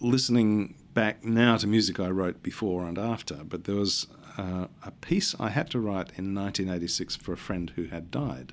Listening 0.00 0.74
back 0.94 1.24
now 1.24 1.56
to 1.56 1.66
music 1.66 2.00
I 2.00 2.08
wrote 2.08 2.42
before 2.42 2.84
and 2.84 2.98
after, 2.98 3.36
but 3.44 3.64
there 3.64 3.76
was 3.76 4.06
uh, 4.38 4.68
a 4.84 4.92
piece 4.92 5.34
I 5.38 5.50
had 5.50 5.68
to 5.70 5.80
write 5.80 6.12
in 6.16 6.34
1986 6.34 7.16
for 7.16 7.32
a 7.32 7.36
friend 7.36 7.72
who 7.74 7.86
had 7.86 8.10
died. 8.10 8.52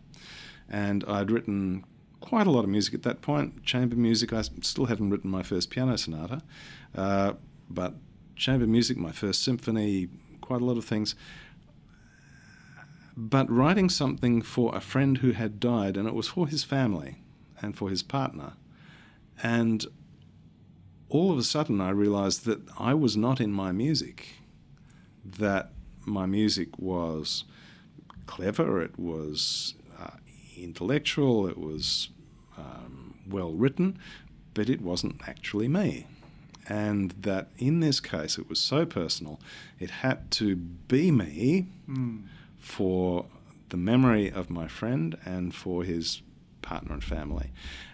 And 0.68 1.04
I'd 1.08 1.30
written 1.30 1.86
quite 2.22 2.48
a 2.48 2.52
lot 2.52 2.64
of 2.64 2.70
music 2.70 2.96
at 2.96 3.04
that 3.04 3.22
point, 3.22 3.64
chamber 3.64 3.96
music. 3.96 4.34
I 4.34 4.42
still 4.42 4.88
hadn't 4.88 5.12
written 5.12 5.30
my 5.30 5.44
first 5.44 5.70
piano 5.70 5.96
sonata, 5.96 6.42
uh, 6.96 7.34
but 7.70 7.94
chamber 8.36 8.66
music, 8.66 8.98
my 8.98 9.12
first 9.12 9.44
symphony, 9.44 10.10
quite 10.42 10.62
a 10.62 10.66
lot 10.66 10.78
of 10.78 10.86
things. 10.86 11.14
But 13.16 13.50
writing 13.50 13.90
something 13.90 14.42
for 14.42 14.76
a 14.76 14.82
friend 14.82 15.20
who 15.20 15.32
had 15.32 15.60
died, 15.60 15.98
and 15.98 16.08
it 16.08 16.16
was 16.16 16.30
for 16.30 16.48
his 16.48 16.64
family 16.64 17.22
and 17.62 17.78
for 17.78 17.90
his 17.90 18.02
partner. 18.02 18.54
And 19.42 19.86
all 21.10 21.32
of 21.32 21.38
a 21.38 21.44
sudden, 21.44 21.80
I 21.80 21.92
realized 21.92 22.46
that 22.46 22.62
I 22.80 22.96
was 22.96 23.16
not 23.16 23.40
in 23.40 23.52
my 23.52 23.72
music, 23.72 24.28
that 25.24 25.72
my 26.06 26.26
music 26.26 26.78
was 26.78 27.46
clever, 28.26 28.82
it 28.82 28.98
was 28.98 29.76
uh, 30.00 30.18
intellectual, 30.58 31.48
it 31.48 31.58
was 31.58 32.10
um, 32.58 33.16
well 33.28 33.52
written, 33.54 34.00
but 34.54 34.70
it 34.70 34.82
wasn't 34.82 35.22
actually 35.28 35.68
me. 35.68 36.08
And 36.68 37.12
that 37.22 37.50
in 37.58 37.80
this 37.80 38.00
case, 38.00 38.38
it 38.38 38.50
was 38.50 38.60
so 38.60 38.86
personal, 38.86 39.40
it 39.80 39.92
had 39.92 40.32
to 40.32 40.56
be 40.56 41.12
me 41.12 41.68
mm. 41.88 42.24
for 42.60 43.26
the 43.70 43.78
memory 43.78 44.32
of 44.32 44.50
my 44.50 44.68
friend 44.68 45.18
and 45.26 45.54
for 45.54 45.84
his 45.84 46.22
partner 46.62 46.94
and 46.94 47.04
family. 47.04 47.52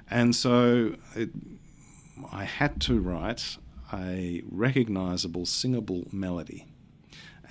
And 0.10 0.36
so 0.36 0.96
it, 1.16 1.30
I 2.32 2.46
had 2.46 2.80
to 2.82 3.00
write 3.00 3.58
a 3.94 4.42
recognizable, 4.50 5.46
singable 5.46 6.08
melody 6.12 6.66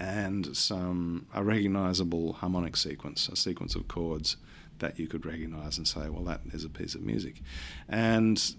and 0.00 0.56
some 0.56 1.26
a 1.34 1.44
recognizable 1.44 2.32
harmonic 2.32 2.76
sequence, 2.76 3.28
a 3.28 3.36
sequence 3.36 3.74
of 3.74 3.86
chords 3.86 4.38
that 4.78 4.98
you 4.98 5.06
could 5.06 5.26
recognize 5.26 5.76
and 5.76 5.86
say, 5.86 6.08
well, 6.08 6.24
that 6.24 6.40
is 6.54 6.64
a 6.64 6.70
piece 6.70 6.94
of 6.94 7.02
music. 7.02 7.42
And 7.86 8.56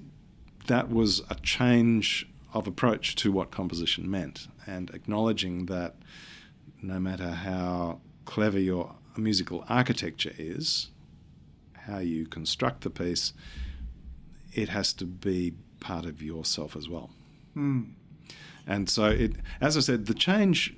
that 0.68 0.92
was 0.92 1.24
a 1.32 1.36
change 1.36 2.30
of 2.54 2.68
approach 2.68 3.16
to 3.16 3.32
what 3.32 3.50
composition 3.50 4.10
meant, 4.10 4.48
and 4.68 4.92
acknowledging 4.92 5.66
that 5.66 5.96
no 6.82 7.00
matter 7.00 7.32
how 7.32 8.02
clever 8.26 8.60
your 8.60 8.94
musical 9.18 9.66
architecture 9.68 10.34
is, 10.38 10.90
how 11.88 11.98
you 11.98 12.28
construct 12.28 12.82
the 12.82 12.90
piece, 12.92 13.34
it 14.54 14.70
has 14.70 14.94
to 14.94 15.06
be 15.06 15.54
part 15.80 16.06
of 16.06 16.22
yourself 16.22 16.76
as 16.76 16.88
well. 16.88 17.10
Mm. 17.56 17.94
And 18.68 18.90
so, 18.90 19.06
it, 19.06 19.34
as 19.60 19.76
I 19.76 19.80
said, 19.80 20.06
the 20.06 20.14
change 20.14 20.76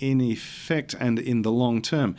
in 0.00 0.20
effect 0.20 0.94
and 0.98 1.18
in 1.18 1.42
the 1.42 1.52
long 1.52 1.82
term, 1.82 2.16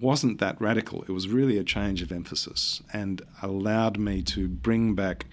wasn't 0.00 0.38
that 0.38 0.58
radical. 0.60 1.02
It 1.02 1.10
was 1.10 1.28
really 1.28 1.58
a 1.58 1.64
change 1.64 2.00
of 2.00 2.10
emphasis 2.10 2.82
and 2.92 3.20
allowed 3.42 3.98
me 3.98 4.22
to 4.22 4.48
bring 4.48 4.94
back 4.94 5.26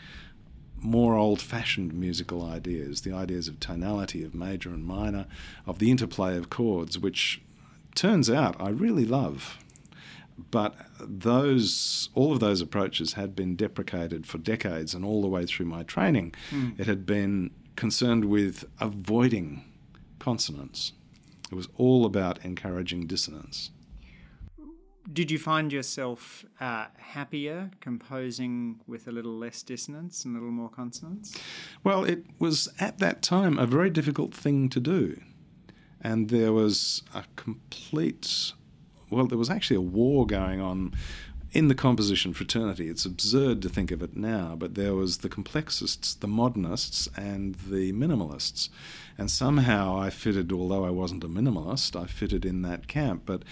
more 0.81 1.15
old 1.15 1.41
fashioned 1.41 1.93
musical 1.93 2.43
ideas, 2.43 3.01
the 3.01 3.13
ideas 3.13 3.47
of 3.47 3.59
tonality, 3.59 4.23
of 4.23 4.35
major 4.35 4.69
and 4.69 4.85
minor, 4.85 5.25
of 5.65 5.79
the 5.79 5.89
interplay 5.89 6.37
of 6.37 6.49
chords, 6.49 6.99
which 6.99 7.41
turns 7.95 8.29
out 8.29 8.59
I 8.59 8.69
really 8.69 9.05
love. 9.05 9.57
But 10.51 10.75
those, 10.99 12.09
all 12.13 12.33
of 12.33 12.41
those 12.41 12.59
approaches 12.59 13.13
had 13.13 13.35
been 13.35 13.55
deprecated 13.55 14.27
for 14.27 14.37
decades, 14.37 14.93
and 14.93 15.05
all 15.05 15.21
the 15.21 15.29
way 15.29 15.45
through 15.45 15.67
my 15.67 15.83
training, 15.83 16.35
mm. 16.51 16.77
it 16.77 16.87
had 16.87 17.05
been 17.05 17.51
concerned 17.77 18.25
with 18.25 18.65
avoiding 18.81 19.63
consonance. 20.19 20.91
It 21.51 21.55
was 21.55 21.67
all 21.77 22.05
about 22.05 22.43
encouraging 22.43 23.07
dissonance. 23.07 23.71
Did 25.11 25.29
you 25.29 25.37
find 25.37 25.71
yourself 25.71 26.45
uh, 26.59 26.87
happier 26.97 27.69
composing 27.79 28.81
with 28.87 29.07
a 29.07 29.11
little 29.11 29.37
less 29.37 29.61
dissonance 29.61 30.25
and 30.25 30.35
a 30.35 30.39
little 30.39 30.51
more 30.51 30.69
consonance? 30.69 31.37
Well, 31.83 32.03
it 32.03 32.25
was 32.39 32.69
at 32.79 32.97
that 32.99 33.21
time 33.21 33.59
a 33.59 33.67
very 33.67 33.91
difficult 33.91 34.33
thing 34.33 34.67
to 34.69 34.79
do. 34.79 35.21
And 36.01 36.29
there 36.29 36.53
was 36.53 37.03
a 37.13 37.23
complete, 37.35 38.53
well, 39.11 39.27
there 39.27 39.37
was 39.37 39.49
actually 39.49 39.77
a 39.77 39.81
war 39.81 40.25
going 40.25 40.59
on 40.59 40.93
in 41.55 41.69
the 41.69 41.73
composition 41.73 42.33
fraternity. 42.33 42.89
It's 42.89 43.05
absurd 43.05 43.61
to 43.61 43.69
think 43.69 43.89
of 43.89 44.03
it 44.03 44.17
now, 44.17 44.57
but 44.59 44.75
there 44.75 44.93
was 44.93 45.19
the 45.19 45.29
complexists, 45.29 46.19
the 46.19 46.27
modernists, 46.27 47.07
and 47.15 47.55
the 47.55 47.93
minimalists. 47.93 48.67
And 49.17 49.31
somehow 49.31 49.97
I 49.97 50.09
fitted, 50.09 50.51
although 50.51 50.83
I 50.83 50.89
wasn't 50.89 51.23
a 51.23 51.29
minimalist, 51.29 51.95
I 51.95 52.07
fitted 52.07 52.43
in 52.43 52.61
that 52.63 52.89
camp. 52.89 53.23
But 53.25 53.43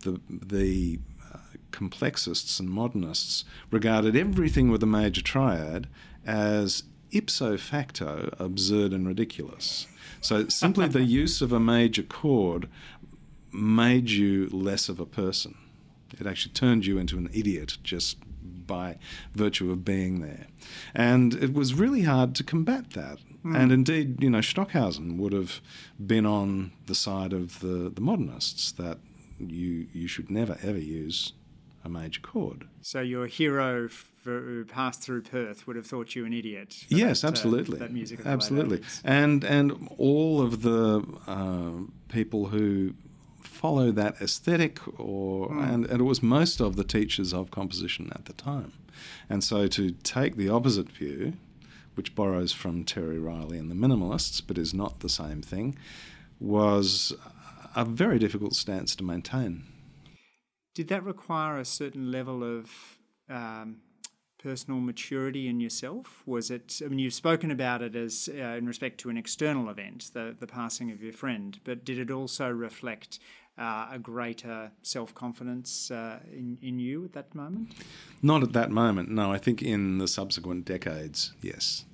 the 0.00 0.20
the 0.28 0.98
uh, 1.32 1.38
complexists 1.70 2.58
and 2.58 2.68
modernists 2.68 3.44
regarded 3.70 4.16
everything 4.16 4.68
with 4.68 4.82
a 4.82 4.86
major 4.86 5.22
triad 5.22 5.86
as 6.26 6.82
ipso 7.12 7.56
facto 7.56 8.34
absurd 8.40 8.92
and 8.92 9.06
ridiculous. 9.06 9.86
So 10.20 10.48
simply 10.48 10.88
the 10.88 11.04
use 11.22 11.40
of 11.40 11.52
a 11.52 11.60
major 11.60 12.02
chord 12.02 12.68
made 13.52 14.10
you 14.10 14.48
less 14.48 14.88
of 14.88 14.98
a 14.98 15.06
person. 15.06 15.54
It 16.18 16.26
actually 16.26 16.52
turned 16.52 16.86
you 16.86 16.98
into 16.98 17.18
an 17.18 17.28
idiot 17.32 17.78
just 17.82 18.18
by 18.66 18.98
virtue 19.34 19.70
of 19.70 19.84
being 19.84 20.20
there. 20.20 20.46
And 20.94 21.34
it 21.34 21.52
was 21.52 21.74
really 21.74 22.02
hard 22.02 22.34
to 22.36 22.44
combat 22.44 22.90
that. 22.90 23.18
Mm. 23.44 23.56
And 23.56 23.72
indeed, 23.72 24.22
you 24.22 24.30
know, 24.30 24.40
Stockhausen 24.40 25.18
would 25.18 25.32
have 25.32 25.60
been 26.04 26.26
on 26.26 26.72
the 26.86 26.94
side 26.94 27.32
of 27.32 27.60
the, 27.60 27.90
the 27.90 28.00
modernists 28.00 28.72
that 28.72 28.98
you 29.38 29.88
you 29.92 30.06
should 30.06 30.30
never 30.30 30.56
ever 30.62 30.78
use 30.78 31.32
a 31.84 31.88
major 31.88 32.20
chord. 32.20 32.68
So 32.80 33.00
your 33.00 33.26
hero 33.26 33.88
who 34.24 34.64
passed 34.64 35.02
through 35.02 35.22
Perth 35.22 35.66
would 35.66 35.74
have 35.74 35.86
thought 35.86 36.14
you 36.14 36.24
an 36.24 36.32
idiot. 36.32 36.84
Yes, 36.88 37.22
that, 37.22 37.26
uh, 37.26 37.30
absolutely. 37.30 37.76
Uh, 37.76 37.80
that 37.80 37.92
music, 37.92 38.20
absolutely, 38.24 38.82
and 39.04 39.42
and 39.44 39.88
all 39.98 40.40
of 40.40 40.62
the 40.62 41.04
uh, 41.26 41.90
people 42.08 42.46
who 42.46 42.94
follow 43.62 43.92
that 43.92 44.20
aesthetic, 44.20 44.74
or 44.98 45.48
mm. 45.48 45.72
and, 45.72 45.86
and 45.86 46.00
it 46.00 46.04
was 46.04 46.22
most 46.22 46.60
of 46.60 46.74
the 46.74 46.84
teachers 46.84 47.32
of 47.32 47.50
composition 47.50 48.10
at 48.12 48.24
the 48.24 48.32
time, 48.32 48.72
and 49.30 49.44
so 49.44 49.68
to 49.68 49.92
take 50.02 50.36
the 50.36 50.48
opposite 50.48 50.88
view, 50.88 51.34
which 51.94 52.14
borrows 52.14 52.52
from 52.52 52.84
Terry 52.84 53.20
Riley 53.20 53.58
and 53.58 53.70
the 53.70 53.74
minimalists, 53.74 54.42
but 54.46 54.58
is 54.58 54.74
not 54.74 55.00
the 55.00 55.08
same 55.08 55.42
thing, 55.42 55.76
was 56.40 57.12
a 57.76 57.84
very 57.84 58.18
difficult 58.18 58.54
stance 58.54 58.96
to 58.96 59.04
maintain. 59.04 59.64
Did 60.74 60.88
that 60.88 61.04
require 61.04 61.58
a 61.58 61.64
certain 61.64 62.10
level 62.10 62.42
of 62.42 62.70
um, 63.28 63.82
personal 64.42 64.80
maturity 64.80 65.46
in 65.48 65.60
yourself? 65.60 66.22
Was 66.26 66.50
it? 66.50 66.80
I 66.84 66.88
mean, 66.88 66.98
you've 66.98 67.14
spoken 67.14 67.50
about 67.50 67.82
it 67.82 67.94
as 67.94 68.28
uh, 68.28 68.56
in 68.58 68.66
respect 68.66 68.98
to 69.00 69.10
an 69.10 69.16
external 69.16 69.68
event, 69.68 70.10
the 70.14 70.34
the 70.38 70.46
passing 70.46 70.90
of 70.90 71.02
your 71.02 71.12
friend, 71.12 71.60
but 71.64 71.84
did 71.84 71.98
it 71.98 72.10
also 72.10 72.48
reflect 72.48 73.18
uh, 73.58 73.88
a 73.92 73.98
greater 73.98 74.70
self 74.82 75.14
confidence 75.14 75.90
uh, 75.90 76.20
in 76.30 76.58
in 76.62 76.78
you 76.78 77.04
at 77.04 77.12
that 77.12 77.34
moment? 77.34 77.72
Not 78.22 78.42
at 78.42 78.52
that 78.52 78.70
moment. 78.70 79.10
No, 79.10 79.32
I 79.32 79.38
think 79.38 79.62
in 79.62 79.98
the 79.98 80.08
subsequent 80.08 80.64
decades, 80.64 81.32
yes. 81.40 81.84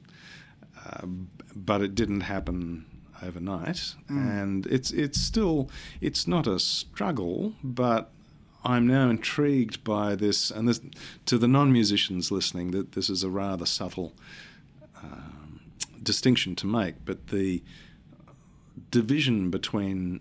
Uh, 0.85 1.07
but 1.55 1.83
it 1.83 1.95
didn't 1.95 2.23
happen 2.23 2.87
overnight, 3.23 3.95
mm. 4.09 4.17
and 4.17 4.67
it's 4.67 4.93
it's 4.93 5.21
still 5.21 5.69
it's 6.01 6.29
not 6.29 6.47
a 6.47 6.59
struggle, 6.59 7.55
but 7.65 8.11
I'm 8.65 8.87
now 8.87 9.09
intrigued 9.09 9.83
by 9.85 10.15
this, 10.15 10.51
and 10.51 10.69
this, 10.69 10.81
to 11.27 11.39
the 11.39 11.49
non-musicians 11.49 12.31
listening, 12.31 12.73
that 12.73 12.93
this 12.93 13.09
is 13.09 13.23
a 13.23 13.31
rather 13.31 13.67
subtle 13.67 14.13
um, 15.03 15.61
distinction 16.03 16.55
to 16.57 16.67
make, 16.67 17.05
but 17.05 17.29
the 17.29 17.63
division 18.91 19.51
between 19.51 20.21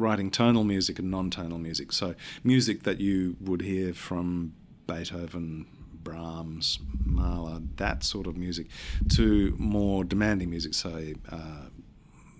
writing 0.00 0.30
tonal 0.30 0.64
music 0.64 0.98
and 0.98 1.10
non-tonal 1.10 1.58
music. 1.58 1.92
So 1.92 2.14
music 2.42 2.82
that 2.84 3.00
you 3.00 3.36
would 3.40 3.62
hear 3.62 3.92
from 3.92 4.54
Beethoven, 4.86 5.66
Brahms, 6.02 6.78
Mahler, 7.04 7.60
that 7.76 8.02
sort 8.02 8.26
of 8.26 8.36
music, 8.36 8.68
to 9.10 9.54
more 9.58 10.04
demanding 10.04 10.50
music, 10.50 10.74
say 10.74 11.14
uh, 11.30 11.66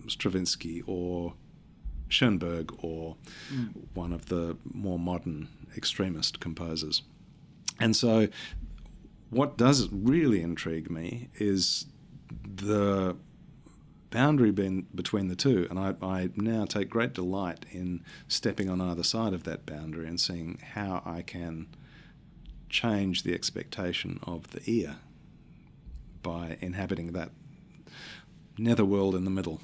Stravinsky 0.09 0.83
or 0.87 1.35
Schoenberg 2.09 2.73
or 2.83 3.17
mm. 3.53 3.73
one 3.95 4.13
of 4.13 4.27
the 4.27 4.57
more 4.65 4.99
modern 4.99 5.49
extremist 5.77 6.41
composers. 6.41 7.03
And 7.79 7.95
so, 7.95 8.29
what 9.31 9.57
does 9.57 9.89
really 9.93 10.43
intrigue 10.43 10.91
me 10.91 11.29
is 11.35 11.87
the 12.45 13.17
boundary 14.11 14.51
being 14.51 14.87
between 14.95 15.29
the 15.29 15.37
two. 15.37 15.67
And 15.71 15.79
I, 15.79 15.95
I 16.03 16.31
now 16.37 16.65
take 16.65 16.91
great 16.91 17.15
delight 17.15 17.67
in 17.71 18.05
stepping 18.29 18.69
on 18.69 18.81
either 18.81 19.03
side 19.03 19.33
of 19.33 19.45
that 19.45 19.67
boundary 19.67 20.07
and 20.07 20.21
seeing 20.21 20.59
how 20.75 21.03
I 21.05 21.23
can 21.23 21.69
change 22.69 23.23
the 23.23 23.35
expectation 23.35 24.21
of 24.23 24.51
the 24.51 24.63
ear 24.67 24.97
by 26.23 26.59
inhabiting 26.61 27.13
that 27.13 27.31
netherworld 28.59 29.15
in 29.15 29.25
the 29.25 29.31
middle 29.31 29.61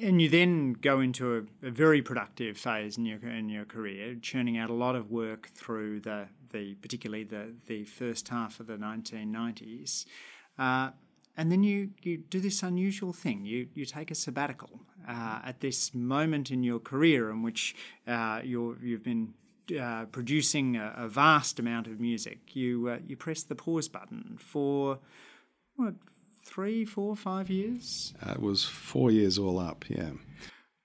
and 0.00 0.22
you 0.22 0.28
then 0.28 0.74
go 0.74 1.00
into 1.00 1.36
a, 1.36 1.66
a, 1.66 1.70
very 1.70 2.02
productive 2.02 2.56
phase 2.56 2.96
in 2.96 3.04
your 3.04 3.18
in 3.18 3.48
your 3.48 3.64
career, 3.64 4.14
churning 4.20 4.56
out 4.56 4.70
a 4.70 4.74
lot 4.74 4.94
of 4.94 5.10
work 5.10 5.48
through 5.48 6.00
the 6.00 6.28
the 6.50 6.74
particularly 6.76 7.24
the 7.24 7.54
the 7.66 7.84
first 7.84 8.28
half 8.28 8.60
of 8.60 8.66
the 8.66 8.76
1990s, 8.76 10.04
uh, 10.58 10.90
and 11.38 11.50
then 11.50 11.62
you 11.62 11.90
you 12.02 12.18
do 12.18 12.40
this 12.40 12.62
unusual 12.62 13.12
thing. 13.14 13.46
You 13.46 13.68
you 13.74 13.86
take 13.86 14.10
a 14.10 14.14
sabbatical 14.14 14.80
uh, 15.08 15.40
at 15.44 15.60
this 15.60 15.94
moment 15.94 16.50
in 16.50 16.62
your 16.62 16.80
career 16.80 17.30
in 17.30 17.42
which 17.42 17.74
uh, 18.06 18.40
you 18.44 18.76
you've 18.82 19.04
been 19.04 19.32
uh, 19.80 20.06
producing 20.06 20.76
a, 20.76 20.94
a, 20.96 21.08
vast 21.08 21.58
amount 21.58 21.86
of 21.86 22.00
music. 22.00 22.56
You 22.56 22.88
uh, 22.88 22.98
you 23.06 23.16
press 23.16 23.42
the 23.44 23.54
pause 23.54 23.88
button 23.88 24.36
for 24.38 24.98
what 25.76 25.94
three, 26.44 26.84
four, 26.84 27.14
five 27.14 27.50
years? 27.50 28.14
Uh, 28.24 28.32
it 28.32 28.40
was 28.40 28.64
four 28.64 29.10
years 29.10 29.38
all 29.38 29.58
up, 29.58 29.84
yeah. 29.88 30.10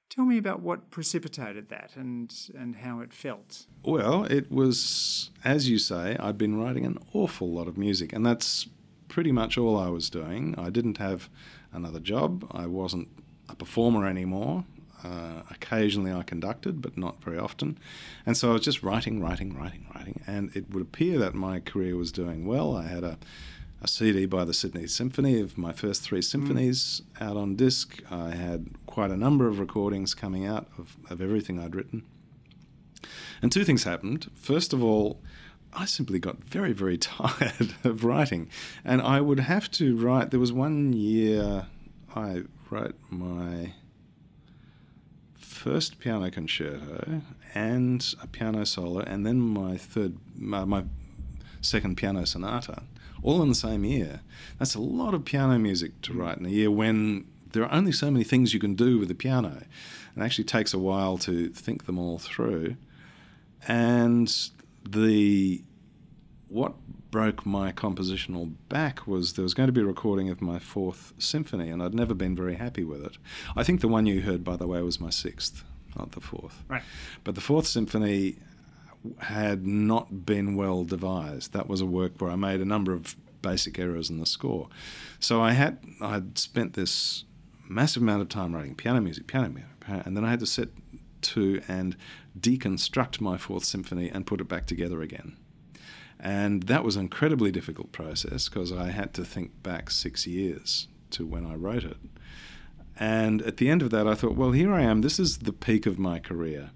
Tell 0.09 0.25
me 0.25 0.37
about 0.37 0.61
what 0.61 0.91
precipitated 0.91 1.69
that 1.69 1.91
and, 1.95 2.31
and 2.55 2.75
how 2.75 2.99
it 2.99 3.13
felt. 3.13 3.65
Well, 3.83 4.25
it 4.25 4.51
was, 4.51 5.31
as 5.43 5.69
you 5.69 5.79
say, 5.79 6.15
I'd 6.19 6.37
been 6.37 6.61
writing 6.61 6.85
an 6.85 6.99
awful 7.13 7.49
lot 7.49 7.67
of 7.67 7.77
music, 7.77 8.13
and 8.13 8.23
that's 8.23 8.67
pretty 9.13 9.31
much 9.31 9.59
all 9.59 9.77
I 9.77 9.89
was 9.89 10.09
doing. 10.09 10.55
I 10.57 10.71
didn't 10.71 10.97
have 10.97 11.29
another 11.71 11.99
job, 11.99 12.47
I 12.49 12.65
wasn't 12.65 13.09
a 13.47 13.55
performer 13.55 14.07
anymore. 14.07 14.65
Uh, 15.03 15.43
occasionally 15.51 16.11
I 16.11 16.23
conducted, 16.23 16.81
but 16.81 16.97
not 16.97 17.23
very 17.23 17.37
often. 17.37 17.77
And 18.25 18.35
so 18.35 18.49
I 18.49 18.53
was 18.53 18.63
just 18.63 18.81
writing, 18.81 19.21
writing, 19.21 19.55
writing, 19.55 19.85
writing. 19.93 20.21
And 20.25 20.55
it 20.55 20.71
would 20.71 20.81
appear 20.81 21.19
that 21.19 21.35
my 21.35 21.59
career 21.59 21.95
was 21.95 22.11
doing 22.11 22.47
well. 22.47 22.75
I 22.75 22.87
had 22.87 23.03
a 23.03 23.17
a 23.83 23.87
CD 23.87 24.25
by 24.25 24.45
the 24.45 24.53
Sydney 24.53 24.87
Symphony 24.87 25.41
of 25.41 25.57
my 25.57 25.73
first 25.73 26.03
three 26.03 26.21
symphonies 26.21 27.01
mm. 27.15 27.27
out 27.27 27.35
on 27.35 27.57
disc. 27.57 28.01
I 28.09 28.29
had 28.29 28.69
quite 28.85 29.11
a 29.11 29.17
number 29.17 29.49
of 29.49 29.59
recordings 29.59 30.13
coming 30.13 30.45
out 30.45 30.67
of, 30.77 30.95
of 31.09 31.21
everything 31.21 31.59
I'd 31.59 31.75
written. 31.75 32.03
And 33.41 33.51
two 33.51 33.65
things 33.65 33.83
happened. 33.83 34.31
First 34.35 34.71
of 34.71 34.81
all, 34.81 35.19
I 35.75 35.85
simply 35.85 36.19
got 36.19 36.43
very, 36.43 36.73
very 36.73 36.97
tired 36.99 37.75
of 37.83 38.03
writing. 38.03 38.49
And 38.83 39.01
I 39.01 39.21
would 39.21 39.39
have 39.39 39.69
to 39.71 39.95
write, 39.95 40.31
there 40.31 40.39
was 40.39 40.53
one 40.53 40.93
year 40.93 41.67
I 42.15 42.43
wrote 42.69 42.95
my 43.09 43.73
first 45.33 45.99
piano 45.99 46.29
concerto 46.29 47.21
and 47.53 48.15
a 48.21 48.27
piano 48.27 48.65
solo, 48.65 48.99
and 48.99 49.25
then 49.25 49.39
my 49.39 49.77
third, 49.77 50.17
my, 50.35 50.65
my 50.65 50.83
second 51.61 51.95
piano 51.95 52.25
sonata 52.25 52.83
all 53.23 53.41
in 53.41 53.49
the 53.49 53.55
same 53.55 53.85
year. 53.85 54.19
That's 54.59 54.75
a 54.75 54.81
lot 54.81 55.13
of 55.13 55.25
piano 55.25 55.57
music 55.57 56.01
to 56.01 56.13
write 56.13 56.37
in 56.37 56.45
a 56.45 56.49
year 56.49 56.69
when 56.69 57.25
there 57.53 57.63
are 57.63 57.71
only 57.71 57.91
so 57.91 58.11
many 58.11 58.23
things 58.23 58.53
you 58.53 58.59
can 58.59 58.75
do 58.75 58.99
with 58.99 59.07
the 59.07 59.15
piano. 59.15 59.63
It 60.15 60.21
actually 60.21 60.43
takes 60.43 60.73
a 60.73 60.79
while 60.79 61.17
to 61.19 61.49
think 61.49 61.85
them 61.85 61.97
all 61.97 62.19
through. 62.19 62.75
And 63.67 64.35
the 64.87 65.63
what 66.47 66.75
broke 67.09 67.45
my 67.45 67.71
compositional 67.71 68.53
back 68.69 69.07
was 69.07 69.33
there 69.33 69.43
was 69.43 69.53
going 69.53 69.67
to 69.67 69.73
be 69.73 69.81
a 69.81 69.85
recording 69.85 70.29
of 70.29 70.41
my 70.41 70.59
fourth 70.59 71.13
symphony, 71.17 71.69
and 71.69 71.81
I'd 71.81 71.93
never 71.93 72.13
been 72.13 72.35
very 72.35 72.55
happy 72.55 72.83
with 72.83 73.03
it. 73.03 73.17
I 73.55 73.63
think 73.63 73.81
the 73.81 73.87
one 73.87 74.05
you 74.05 74.21
heard, 74.21 74.43
by 74.43 74.55
the 74.55 74.67
way, 74.67 74.81
was 74.81 74.99
my 74.99 75.09
sixth, 75.09 75.63
not 75.97 76.11
the 76.13 76.21
fourth. 76.21 76.63
Right. 76.67 76.83
But 77.23 77.35
the 77.35 77.41
fourth 77.41 77.67
symphony 77.67 78.37
had 79.19 79.65
not 79.65 80.25
been 80.25 80.55
well 80.55 80.83
devised. 80.83 81.53
That 81.53 81.67
was 81.67 81.81
a 81.81 81.85
work 81.85 82.13
where 82.19 82.31
I 82.31 82.35
made 82.35 82.61
a 82.61 82.65
number 82.65 82.93
of 82.93 83.15
basic 83.41 83.77
errors 83.77 84.09
in 84.09 84.19
the 84.19 84.25
score. 84.25 84.69
So 85.19 85.41
I 85.41 85.51
had 85.51 85.79
I'd 86.01 86.37
spent 86.37 86.73
this 86.73 87.25
massive 87.69 88.01
amount 88.01 88.21
of 88.21 88.29
time 88.29 88.55
writing 88.55 88.75
piano 88.75 89.01
music, 89.01 89.27
piano 89.27 89.49
music, 89.49 89.69
and 89.87 90.17
then 90.17 90.25
I 90.25 90.29
had 90.29 90.39
to 90.39 90.45
sit 90.45 90.69
to 91.23 91.61
and 91.67 91.95
deconstruct 92.39 93.21
my 93.21 93.37
fourth 93.37 93.65
symphony 93.65 94.09
and 94.09 94.27
put 94.27 94.41
it 94.41 94.47
back 94.47 94.65
together 94.65 95.01
again. 95.01 95.37
And 96.19 96.63
that 96.63 96.83
was 96.83 96.95
an 96.95 97.03
incredibly 97.03 97.51
difficult 97.51 97.91
process 97.91 98.47
because 98.47 98.71
I 98.71 98.91
had 98.91 99.13
to 99.15 99.25
think 99.25 99.61
back 99.61 99.89
six 99.89 100.25
years 100.25 100.87
to 101.11 101.25
when 101.25 101.45
I 101.45 101.55
wrote 101.55 101.83
it. 101.83 101.97
And 102.99 103.41
at 103.41 103.57
the 103.57 103.69
end 103.69 103.81
of 103.81 103.89
that, 103.89 104.07
I 104.07 104.15
thought, 104.15 104.35
well, 104.35 104.51
here 104.51 104.73
I 104.73 104.81
am. 104.81 105.01
This 105.01 105.19
is 105.19 105.39
the 105.39 105.51
peak 105.51 105.85
of 105.85 105.99
my 105.99 106.19
career. 106.19 106.71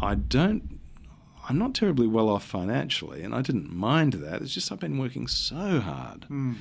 I 0.00 0.14
don't, 0.16 0.80
I'm 1.48 1.56
not 1.56 1.74
terribly 1.74 2.06
well 2.06 2.28
off 2.28 2.44
financially, 2.44 3.22
and 3.22 3.34
I 3.34 3.40
didn't 3.40 3.72
mind 3.72 4.14
that. 4.14 4.42
It's 4.42 4.52
just 4.52 4.72
I've 4.72 4.80
been 4.80 4.98
working 4.98 5.28
so 5.28 5.80
hard. 5.80 6.26
Mm. 6.28 6.56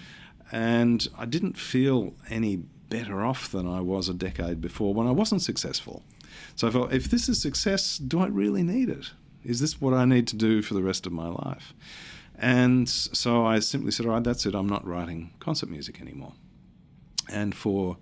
And 0.51 1.07
I 1.17 1.25
didn't 1.25 1.57
feel 1.57 2.13
any 2.29 2.57
better 2.89 3.25
off 3.25 3.51
than 3.51 3.67
I 3.67 3.81
was 3.81 4.07
a 4.07 4.13
decade 4.13 4.61
before 4.61 4.93
when 4.93 5.07
I 5.07 5.11
wasn't 5.11 5.41
successful. 5.41 6.03
So 6.55 6.67
I 6.67 6.71
thought, 6.71 6.93
if 6.93 7.09
this 7.09 7.27
is 7.29 7.41
success, 7.41 7.97
do 7.97 8.19
I 8.19 8.27
really 8.27 8.63
need 8.63 8.89
it? 8.89 9.11
Is 9.43 9.59
this 9.59 9.81
what 9.81 9.93
I 9.93 10.05
need 10.05 10.27
to 10.27 10.35
do 10.35 10.61
for 10.61 10.73
the 10.73 10.83
rest 10.83 11.05
of 11.05 11.11
my 11.11 11.27
life? 11.27 11.73
And 12.37 12.89
so 12.89 13.45
I 13.45 13.59
simply 13.59 13.91
said, 13.91 14.05
all 14.05 14.13
right, 14.13 14.23
that's 14.23 14.45
it. 14.45 14.55
I'm 14.55 14.67
not 14.67 14.85
writing 14.85 15.33
concert 15.39 15.69
music 15.69 16.01
anymore. 16.01 16.33
And 17.31 17.55
for 17.55 17.97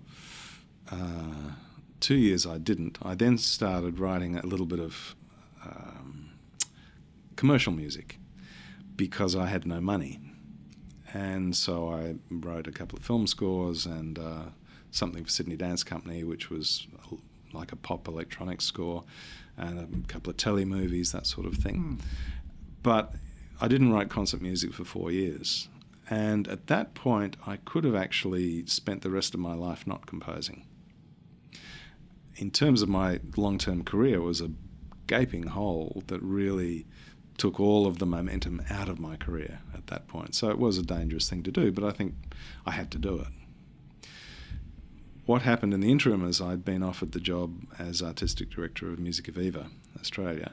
uh, 0.90 1.52
two 2.00 2.16
years, 2.16 2.46
I 2.46 2.58
didn't. 2.58 2.98
I 3.02 3.14
then 3.14 3.38
started 3.38 3.98
writing 3.98 4.36
a 4.36 4.46
little 4.46 4.66
bit 4.66 4.80
of 4.80 5.14
um, 5.64 6.30
commercial 7.36 7.72
music 7.72 8.18
because 8.96 9.34
I 9.34 9.46
had 9.46 9.66
no 9.66 9.80
money. 9.80 10.20
And 11.14 11.54
so 11.54 11.92
I 11.92 12.16
wrote 12.30 12.66
a 12.66 12.72
couple 12.72 12.98
of 12.98 13.04
film 13.04 13.26
scores 13.26 13.86
and 13.86 14.18
uh, 14.18 14.44
something 14.90 15.24
for 15.24 15.30
Sydney 15.30 15.56
Dance 15.56 15.84
Company, 15.84 16.24
which 16.24 16.50
was 16.50 16.86
like 17.54 17.72
a 17.72 17.76
pop 17.76 18.08
electronic 18.08 18.60
score 18.60 19.04
and 19.56 20.04
a 20.04 20.08
couple 20.08 20.30
of 20.30 20.36
telly 20.36 20.64
movies, 20.64 21.12
that 21.12 21.26
sort 21.26 21.46
of 21.46 21.54
thing. 21.54 21.98
Mm. 21.98 22.04
But 22.82 23.14
I 23.60 23.68
didn't 23.68 23.92
write 23.92 24.08
concert 24.08 24.40
music 24.40 24.72
for 24.72 24.84
four 24.84 25.10
years. 25.10 25.68
And 26.10 26.48
at 26.48 26.66
that 26.66 26.94
point, 26.94 27.36
I 27.46 27.56
could 27.56 27.84
have 27.84 27.94
actually 27.94 28.66
spent 28.66 29.02
the 29.02 29.10
rest 29.10 29.34
of 29.34 29.40
my 29.40 29.54
life 29.54 29.86
not 29.86 30.06
composing. 30.06 30.66
In 32.36 32.50
terms 32.50 32.82
of 32.82 32.88
my 32.88 33.20
long 33.36 33.58
term 33.58 33.84
career, 33.84 34.16
it 34.16 34.22
was 34.22 34.40
a 34.40 34.50
gaping 35.06 35.48
hole 35.48 36.02
that 36.08 36.20
really 36.20 36.86
took 37.38 37.60
all 37.60 37.86
of 37.86 37.98
the 37.98 38.06
momentum 38.06 38.62
out 38.70 38.88
of 38.88 38.98
my 38.98 39.16
career 39.16 39.60
at 39.74 39.86
that 39.88 40.08
point. 40.08 40.34
So 40.34 40.50
it 40.50 40.58
was 40.58 40.78
a 40.78 40.82
dangerous 40.82 41.28
thing 41.30 41.42
to 41.44 41.50
do, 41.50 41.72
but 41.72 41.84
I 41.84 41.90
think 41.90 42.14
I 42.66 42.72
had 42.72 42.90
to 42.92 42.98
do 42.98 43.16
it 43.16 43.28
what 45.26 45.42
happened 45.42 45.72
in 45.72 45.80
the 45.80 45.90
interim 45.90 46.26
is 46.26 46.40
I'd 46.40 46.64
been 46.64 46.82
offered 46.82 47.12
the 47.12 47.20
job 47.20 47.54
as 47.78 48.02
artistic 48.02 48.50
director 48.50 48.90
of 48.90 48.98
Musica 48.98 49.32
Viva 49.32 49.68
Australia. 49.98 50.52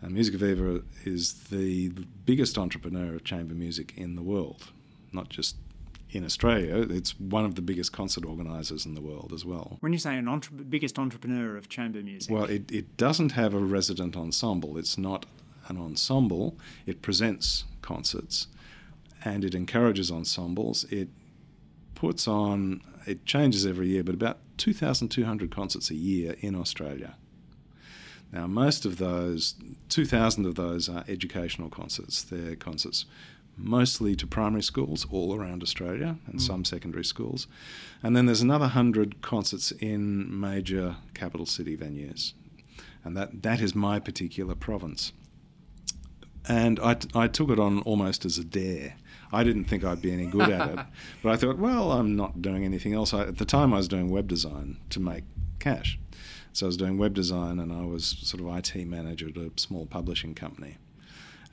And 0.00 0.12
Musica 0.12 0.38
Viva 0.38 0.82
is 1.04 1.34
the 1.50 1.88
biggest 2.24 2.58
entrepreneur 2.58 3.14
of 3.14 3.24
chamber 3.24 3.54
music 3.54 3.94
in 3.96 4.14
the 4.14 4.22
world, 4.22 4.70
not 5.12 5.28
just 5.28 5.56
in 6.10 6.24
Australia. 6.24 6.86
It's 6.88 7.18
one 7.18 7.44
of 7.44 7.54
the 7.54 7.62
biggest 7.62 7.92
concert 7.92 8.24
organisers 8.24 8.86
in 8.86 8.94
the 8.94 9.00
world 9.00 9.32
as 9.34 9.44
well. 9.44 9.78
When 9.80 9.92
you 9.92 9.98
say 9.98 10.16
an 10.16 10.28
entre- 10.28 10.64
biggest 10.64 10.98
entrepreneur 10.98 11.56
of 11.56 11.68
chamber 11.68 12.02
music, 12.02 12.32
well, 12.32 12.44
it, 12.44 12.70
it 12.70 12.96
doesn't 12.96 13.32
have 13.32 13.54
a 13.54 13.58
resident 13.58 14.16
ensemble. 14.16 14.78
It's 14.78 14.96
not 14.96 15.26
an 15.68 15.76
ensemble. 15.78 16.56
It 16.86 17.02
presents 17.02 17.64
concerts, 17.82 18.48
and 19.24 19.44
it 19.44 19.54
encourages 19.54 20.10
ensembles. 20.10 20.84
It 20.84 21.08
puts 21.96 22.28
on 22.28 22.80
it 23.06 23.24
changes 23.24 23.64
every 23.64 23.88
year, 23.88 24.02
but 24.02 24.14
about 24.14 24.38
2,200 24.58 25.50
concerts 25.50 25.90
a 25.90 25.94
year 25.94 26.34
in 26.40 26.54
Australia. 26.54 27.14
Now, 28.32 28.46
most 28.46 28.84
of 28.84 28.98
those, 28.98 29.54
2,000 29.88 30.44
of 30.44 30.56
those 30.56 30.88
are 30.88 31.04
educational 31.08 31.70
concerts. 31.70 32.22
They're 32.22 32.56
concerts 32.56 33.06
mostly 33.56 34.14
to 34.16 34.26
primary 34.26 34.62
schools 34.62 35.06
all 35.10 35.34
around 35.34 35.62
Australia 35.62 36.16
and 36.26 36.36
mm. 36.36 36.40
some 36.40 36.64
secondary 36.64 37.04
schools. 37.04 37.46
And 38.02 38.14
then 38.14 38.26
there's 38.26 38.42
another 38.42 38.64
100 38.64 39.22
concerts 39.22 39.70
in 39.72 40.38
major 40.38 40.96
capital 41.14 41.46
city 41.46 41.76
venues. 41.76 42.34
And 43.04 43.16
that, 43.16 43.42
that 43.42 43.60
is 43.60 43.74
my 43.74 44.00
particular 44.00 44.54
province. 44.54 45.12
And 46.48 46.78
I, 46.80 46.96
I 47.14 47.28
took 47.28 47.50
it 47.50 47.58
on 47.58 47.80
almost 47.82 48.24
as 48.24 48.36
a 48.36 48.44
dare. 48.44 48.96
I 49.32 49.44
didn't 49.44 49.64
think 49.64 49.84
I'd 49.84 50.02
be 50.02 50.12
any 50.12 50.26
good 50.26 50.50
at 50.50 50.70
it, 50.70 50.86
but 51.22 51.32
I 51.32 51.36
thought, 51.36 51.58
well, 51.58 51.92
I'm 51.92 52.16
not 52.16 52.42
doing 52.42 52.64
anything 52.64 52.94
else. 52.94 53.12
I, 53.12 53.22
at 53.22 53.38
the 53.38 53.44
time, 53.44 53.72
I 53.74 53.78
was 53.78 53.88
doing 53.88 54.10
web 54.10 54.28
design 54.28 54.78
to 54.90 55.00
make 55.00 55.24
cash. 55.58 55.98
So 56.52 56.66
I 56.66 56.68
was 56.68 56.76
doing 56.76 56.96
web 56.96 57.14
design, 57.14 57.58
and 57.58 57.72
I 57.72 57.84
was 57.84 58.06
sort 58.06 58.42
of 58.42 58.56
IT 58.56 58.86
manager 58.86 59.28
at 59.28 59.36
a 59.36 59.50
small 59.56 59.86
publishing 59.86 60.34
company, 60.34 60.78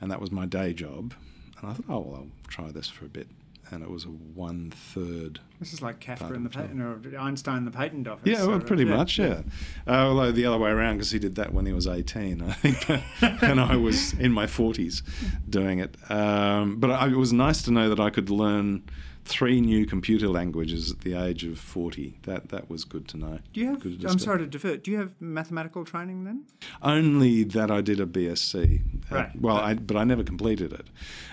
and 0.00 0.10
that 0.10 0.20
was 0.20 0.30
my 0.30 0.46
day 0.46 0.72
job. 0.72 1.14
And 1.60 1.70
I 1.70 1.74
thought, 1.74 1.86
oh 1.88 2.00
well, 2.00 2.14
I'll 2.16 2.48
try 2.48 2.70
this 2.70 2.88
for 2.88 3.04
a 3.04 3.08
bit 3.08 3.28
and 3.70 3.82
it 3.82 3.90
was 3.90 4.04
a 4.04 4.08
one 4.08 4.70
third. 4.70 5.40
This 5.60 5.72
is 5.72 5.82
like 5.82 6.00
Kafka 6.00 6.34
and 6.34 6.44
the 6.44 6.50
patent, 6.50 6.80
or 6.80 7.18
Einstein 7.18 7.64
the 7.64 7.70
patent 7.70 8.06
office. 8.06 8.26
Yeah, 8.26 8.44
well, 8.44 8.60
pretty 8.60 8.84
yeah, 8.84 8.96
much, 8.96 9.18
yeah. 9.18 9.42
yeah. 9.86 10.02
Uh, 10.02 10.08
although 10.08 10.32
the 10.32 10.46
other 10.46 10.58
way 10.58 10.70
around, 10.70 10.96
because 10.96 11.10
he 11.10 11.18
did 11.18 11.34
that 11.36 11.52
when 11.52 11.66
he 11.66 11.72
was 11.72 11.86
eighteen, 11.86 12.42
I 12.42 12.52
think, 12.52 13.02
and 13.42 13.60
I 13.60 13.76
was 13.76 14.12
in 14.14 14.32
my 14.32 14.46
forties 14.46 15.02
doing 15.48 15.78
it. 15.78 15.96
Um, 16.10 16.80
but 16.80 16.90
I, 16.90 17.08
it 17.08 17.16
was 17.16 17.32
nice 17.32 17.62
to 17.62 17.70
know 17.70 17.88
that 17.88 18.00
I 18.00 18.10
could 18.10 18.30
learn 18.30 18.82
three 19.24 19.60
new 19.60 19.86
computer 19.86 20.28
languages 20.28 20.92
at 20.92 21.00
the 21.00 21.14
age 21.14 21.44
of 21.44 21.58
40. 21.58 22.18
That 22.22 22.50
that 22.50 22.68
was 22.68 22.84
good 22.84 23.08
to 23.08 23.16
know. 23.16 23.38
Do 23.52 23.60
you 23.60 23.66
have, 23.68 24.04
I'm 24.04 24.18
sorry 24.18 24.40
to 24.40 24.46
divert. 24.46 24.84
do 24.84 24.90
you 24.90 24.98
have 24.98 25.12
mathematical 25.20 25.84
training 25.84 26.24
then? 26.24 26.44
Only 26.82 27.44
that 27.44 27.70
I 27.70 27.80
did 27.80 28.00
a 28.00 28.06
BSc. 28.06 28.80
Uh, 29.10 29.14
right. 29.14 29.26
Uh, 29.26 29.30
well, 29.40 29.56
right. 29.56 29.70
I, 29.70 29.74
but 29.74 29.96
I 29.96 30.04
never 30.04 30.22
completed 30.22 30.72
it. 30.72 30.86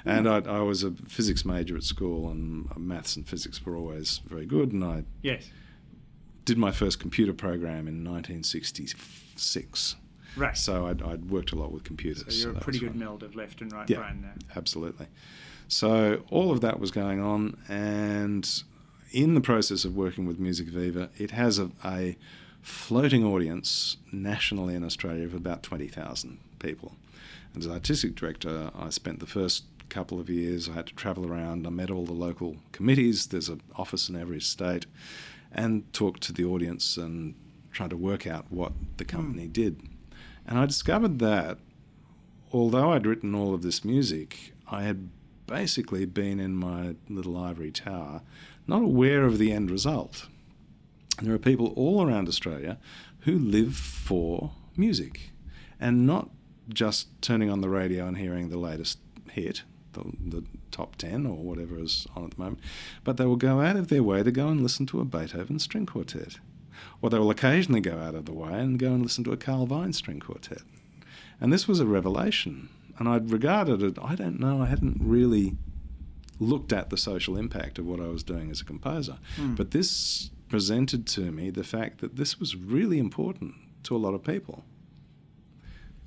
And 0.06 0.26
mm. 0.26 0.48
I, 0.48 0.58
I, 0.58 0.62
was 0.62 0.84
a 0.84 0.92
physics 0.92 1.44
major 1.44 1.76
at 1.76 1.84
school, 1.84 2.30
and 2.30 2.70
maths 2.78 3.16
and 3.16 3.28
physics 3.28 3.66
were 3.66 3.76
always 3.76 4.22
very 4.26 4.46
good. 4.46 4.72
And 4.72 4.84
I 4.84 5.04
yes. 5.22 5.50
did 6.46 6.58
my 6.58 6.72
first 6.72 7.00
computer 7.00 7.34
program 7.34 7.88
in 7.88 8.04
1966. 8.04 9.96
Right. 10.38 10.58
So 10.58 10.88
I'd, 10.88 11.02
I'd, 11.02 11.30
worked 11.30 11.52
a 11.52 11.56
lot 11.56 11.74
with 11.74 11.84
computers. 11.84 12.24
So 12.24 12.48
you're 12.48 12.56
so 12.56 12.60
a 12.60 12.62
pretty 12.62 12.80
good 12.80 12.92
fun. 12.92 13.00
meld 13.00 13.24
of 13.24 13.36
left 13.36 13.62
and 13.62 13.72
right 13.74 13.90
yeah, 13.90 13.98
brain 13.98 14.22
there. 14.22 14.36
Absolutely. 14.56 15.08
So 15.72 16.24
all 16.30 16.52
of 16.52 16.60
that 16.60 16.82
was 16.82 16.92
going 16.92 17.22
on, 17.22 17.58
and 17.70 18.46
in 19.14 19.36
the 19.36 19.42
process 19.42 19.86
of 19.86 19.96
working 19.96 20.26
with 20.26 20.38
Musica 20.38 20.70
Viva, 20.70 21.10
it 21.18 21.32
has 21.32 21.60
a, 21.60 21.72
a 21.86 22.18
floating 22.62 23.24
audience 23.26 23.96
nationally 24.12 24.76
in 24.76 24.84
Australia 24.84 25.24
of 25.24 25.34
about 25.34 25.64
20,000 25.64 26.40
people. 26.60 26.98
And 27.54 27.64
as 27.64 27.70
artistic 27.70 28.16
director, 28.16 28.70
I 28.78 28.90
spent 28.90 29.22
the 29.22 29.26
first 29.26 29.64
couple 29.88 30.20
of 30.20 30.30
years, 30.30 30.68
I 30.68 30.74
had 30.74 30.88
to 30.88 30.94
travel 30.94 31.26
around, 31.26 31.66
I 31.66 31.70
met 31.70 31.90
all 31.90 32.06
the 32.06 32.12
local 32.12 32.58
committees, 32.74 33.28
there's 33.28 33.48
an 33.48 33.62
office 33.78 34.10
in 34.10 34.18
every 34.18 34.42
state, 34.42 34.86
and 35.54 35.92
talked 35.94 36.22
to 36.24 36.34
the 36.34 36.44
audience 36.44 36.98
and 36.98 37.34
try 37.72 37.88
to 37.88 37.96
work 37.96 38.28
out 38.28 38.46
what 38.50 38.74
the 38.98 39.06
company 39.06 39.48
mm. 39.48 39.54
did. 39.54 39.82
And 40.46 40.60
I 40.60 40.66
discovered 40.66 41.20
that 41.20 41.60
although 42.52 42.92
I'd 42.92 43.06
written 43.06 43.34
all 43.34 43.54
of 43.54 43.62
this 43.62 43.86
music, 43.86 44.52
I 44.70 44.84
had 44.84 45.08
basically 45.52 46.06
been 46.06 46.40
in 46.40 46.56
my 46.56 46.96
little 47.10 47.38
ivory 47.38 47.72
tower, 47.72 48.22
not 48.68 48.82
aware 48.82 49.26
of 49.26 49.38
the 49.38 49.52
end 49.52 49.70
result. 49.70 50.28
And 51.18 51.28
there 51.28 51.36
are 51.36 51.40
people 51.40 51.74
all 51.76 52.08
around 52.08 52.30
Australia 52.30 52.78
who 53.22 53.38
live 53.38 53.76
for 53.76 54.52
music 54.78 55.32
and 55.78 56.08
not 56.08 56.30
just 56.70 57.10
turning 57.22 57.50
on 57.50 57.60
the 57.60 57.68
radio 57.68 58.08
and 58.08 58.18
hearing 58.18 58.48
the 58.48 58.58
latest 58.58 59.00
hit, 59.30 59.64
the, 59.92 60.06
the 60.26 60.44
top 60.72 60.96
10 60.96 61.26
or 61.26 61.36
whatever 61.36 61.78
is 61.78 62.08
on 62.16 62.24
at 62.24 62.32
the 62.32 62.42
moment, 62.42 62.62
but 63.04 63.18
they 63.18 63.26
will 63.26 63.36
go 63.36 63.60
out 63.60 63.76
of 63.76 63.90
their 63.90 64.04
way 64.04 64.24
to 64.24 64.32
go 64.32 64.48
and 64.48 64.64
listen 64.64 64.86
to 64.86 65.02
a 65.02 65.06
Beethoven 65.06 65.60
string 65.60 65.86
quartet. 65.86 66.40
Or 67.02 67.10
they 67.10 67.20
will 67.20 67.30
occasionally 67.30 67.82
go 67.82 67.98
out 67.98 68.16
of 68.16 68.26
the 68.26 68.34
way 68.34 68.54
and 68.54 68.80
go 68.80 68.94
and 68.94 69.04
listen 69.04 69.26
to 69.26 69.34
a 69.34 69.38
Carl 69.38 69.66
Vine 69.66 69.92
string 69.92 70.22
quartet. 70.22 70.62
And 71.42 71.52
this 71.52 71.68
was 71.68 71.82
a 71.82 71.86
revelation 71.86 72.70
and 73.02 73.10
I'd 73.10 73.32
regarded 73.32 73.82
it, 73.82 73.98
I 74.00 74.14
don't 74.14 74.40
know, 74.40 74.62
I 74.62 74.68
hadn't 74.68 74.98
really 75.00 75.58
looked 76.40 76.72
at 76.72 76.92
the 76.92 76.98
social 76.98 77.36
impact 77.36 77.80
of 77.80 77.86
what 77.88 78.00
I 78.00 78.06
was 78.08 78.22
doing 78.22 78.52
as 78.52 78.62
a 78.62 78.64
composer. 78.64 79.18
Mm. 79.38 79.56
But 79.56 79.72
this 79.72 80.30
presented 80.50 81.08
to 81.08 81.32
me 81.32 81.50
the 81.50 81.64
fact 81.64 82.00
that 82.02 82.16
this 82.16 82.40
was 82.40 82.56
really 82.56 83.00
important 83.00 83.56
to 83.86 83.96
a 83.96 83.98
lot 83.98 84.14
of 84.14 84.24
people. 84.24 84.66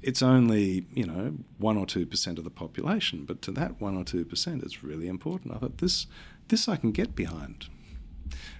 It's 0.02 0.22
only, 0.22 0.86
you 0.92 1.04
know, 1.04 1.34
1 1.58 1.76
or 1.76 1.84
2% 1.84 2.38
of 2.38 2.44
the 2.44 2.50
population, 2.50 3.24
but 3.24 3.42
to 3.42 3.50
that 3.50 3.80
1 3.80 3.96
or 3.96 4.04
2%, 4.04 4.62
it's 4.62 4.84
really 4.84 5.08
important. 5.08 5.52
I 5.52 5.58
thought, 5.58 5.78
this, 5.78 6.06
this 6.46 6.68
I 6.68 6.76
can 6.76 6.92
get 6.92 7.16
behind. 7.16 7.66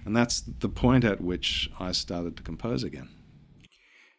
And 0.03 0.13
that's 0.13 0.41
the 0.41 0.67
point 0.67 1.05
at 1.05 1.21
which 1.21 1.71
I 1.79 1.93
started 1.93 2.35
to 2.35 2.43
compose 2.43 2.83
again. 2.83 3.07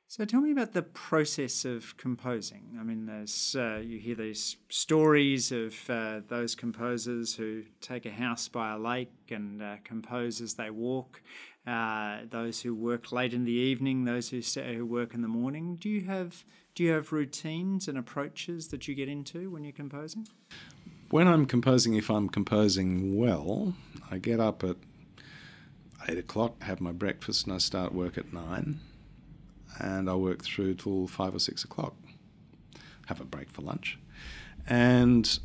So 0.08 0.24
tell 0.24 0.40
me 0.40 0.52
about 0.52 0.72
the 0.72 0.82
process 0.82 1.64
of 1.64 1.96
composing. 1.96 2.76
I 2.78 2.84
mean, 2.84 3.06
there's 3.06 3.56
uh, 3.58 3.82
you 3.84 3.98
hear 3.98 4.14
these 4.14 4.56
stories 4.68 5.50
of 5.50 5.74
uh, 5.90 6.20
those 6.28 6.54
composers 6.54 7.34
who 7.34 7.64
take 7.80 8.06
a 8.06 8.12
house 8.12 8.46
by 8.46 8.72
a 8.72 8.78
lake 8.78 9.10
and 9.30 9.60
uh, 9.60 9.76
compose 9.82 10.40
as 10.40 10.54
they 10.54 10.70
walk. 10.70 11.22
Uh, 11.66 12.18
those 12.30 12.60
who 12.62 12.72
work 12.72 13.10
late 13.10 13.34
in 13.34 13.44
the 13.44 13.52
evening, 13.52 14.04
those 14.04 14.28
who, 14.28 14.40
who 14.62 14.86
work 14.86 15.12
in 15.12 15.22
the 15.22 15.28
morning. 15.28 15.74
Do 15.74 15.88
you 15.88 16.02
have 16.02 16.44
do 16.76 16.84
you 16.84 16.92
have 16.92 17.10
routines 17.10 17.88
and 17.88 17.98
approaches 17.98 18.68
that 18.68 18.86
you 18.86 18.94
get 18.94 19.08
into 19.08 19.50
when 19.50 19.64
you're 19.64 19.72
composing? 19.72 20.28
When 21.10 21.26
I'm 21.26 21.46
composing, 21.46 21.94
if 21.94 22.10
I'm 22.10 22.28
composing 22.28 23.18
well, 23.18 23.74
I 24.08 24.18
get 24.18 24.38
up 24.38 24.62
at 24.62 24.76
eight 26.08 26.18
o'clock, 26.18 26.62
have 26.62 26.80
my 26.80 26.92
breakfast, 26.92 27.46
and 27.46 27.54
I 27.54 27.58
start 27.58 27.92
work 27.92 28.16
at 28.16 28.32
nine 28.32 28.78
and 29.78 30.08
I 30.08 30.14
work 30.14 30.42
through 30.42 30.74
till 30.74 31.06
five 31.06 31.34
or 31.34 31.38
six 31.38 31.64
o'clock. 31.64 31.94
Have 33.06 33.20
a 33.20 33.24
break 33.24 33.50
for 33.50 33.62
lunch. 33.62 33.98
And 34.66 35.38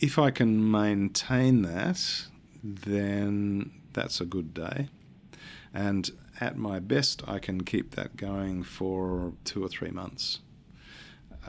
if 0.00 0.18
I 0.18 0.30
can 0.30 0.70
maintain 0.70 1.62
that, 1.62 2.24
then 2.62 3.70
that's 3.92 4.20
a 4.20 4.24
good 4.24 4.52
day. 4.54 4.88
And 5.72 6.10
at 6.40 6.56
my 6.56 6.80
best, 6.80 7.22
I 7.28 7.38
can 7.38 7.62
keep 7.62 7.94
that 7.94 8.16
going 8.16 8.62
for 8.62 9.34
two 9.44 9.62
or 9.62 9.68
three 9.68 9.90
months. 9.90 10.40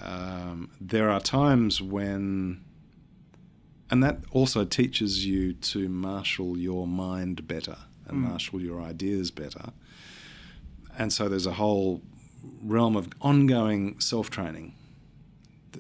Um, 0.02 0.70
there 0.80 1.10
are 1.10 1.20
times 1.20 1.82
when, 1.82 2.64
and 3.89 4.04
that 4.04 4.20
also 4.32 4.66
teaches 4.66 5.26
you 5.26 5.54
to 5.54 5.89
marshal 5.89 6.58
your 6.58 6.86
mind 6.86 7.48
better 7.48 7.78
and 8.08 8.18
mm. 8.18 8.30
marshal 8.30 8.62
your 8.62 8.82
ideas 8.82 9.32
better 9.32 9.72
and 11.02 11.12
so 11.12 11.28
there's 11.28 11.47
a 11.47 11.54
whole 11.54 11.99
realm 12.64 12.95
of 12.95 13.10
ongoing 13.22 13.99
self 13.99 14.30
training 14.30 14.76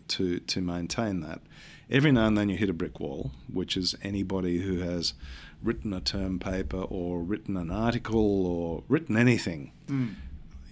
to 0.07 0.39
to 0.39 0.61
maintain 0.61 1.21
that. 1.21 1.41
Every 1.91 2.11
now 2.11 2.25
and 2.25 2.35
then 2.35 2.49
you 2.49 2.57
hit 2.57 2.71
a 2.71 2.73
brick 2.73 2.99
wall, 2.99 3.29
which 3.53 3.77
is 3.77 3.95
anybody 4.01 4.61
who 4.61 4.79
has 4.79 5.13
written 5.61 5.93
a 5.93 6.01
term 6.01 6.39
paper 6.39 6.81
or 6.81 7.21
written 7.21 7.55
an 7.55 7.69
article 7.69 8.47
or 8.47 8.83
written 8.87 9.15
anything. 9.15 9.73
Mm. 9.87 10.15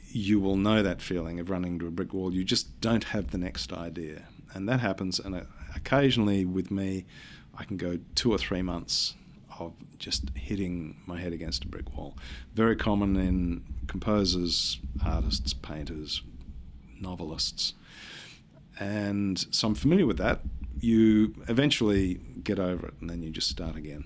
You 0.08 0.40
will 0.40 0.56
know 0.56 0.82
that 0.82 1.00
feeling 1.00 1.40
of 1.40 1.52
running 1.52 1.78
to 1.78 1.86
a 1.86 1.92
brick 1.92 2.12
wall. 2.12 2.34
You 2.34 2.44
just 2.44 2.82
don't 2.82 3.04
have 3.04 3.30
the 3.30 3.38
next 3.38 3.72
idea, 3.72 4.24
and 4.56 4.68
that 4.68 4.80
happens. 4.80 5.20
And 5.20 5.46
occasionally, 5.76 6.44
with 6.44 6.72
me, 6.72 7.06
I 7.56 7.66
can 7.66 7.78
go 7.78 8.00
two 8.16 8.32
or 8.32 8.40
three 8.40 8.64
months 8.64 9.14
of 9.60 9.74
just 9.98 10.30
hitting 10.36 10.96
my 11.06 11.20
head 11.20 11.34
against 11.34 11.66
a 11.66 11.68
brick 11.68 11.96
wall. 11.96 12.18
Very 12.54 12.76
common 12.76 13.16
in 13.16 13.64
composers, 13.88 14.80
artists, 15.06 15.54
painters, 15.54 16.22
novelists. 17.00 17.74
And 18.80 19.38
so 19.52 19.68
I'm 19.68 19.76
familiar 19.76 20.06
with 20.06 20.18
that. 20.18 20.42
You 20.80 21.36
eventually 21.48 22.22
get 22.44 22.60
over 22.60 22.88
it 22.88 22.94
and 23.02 23.10
then 23.10 23.22
you 23.22 23.30
just 23.30 23.50
start 23.50 23.76
again. 23.76 24.06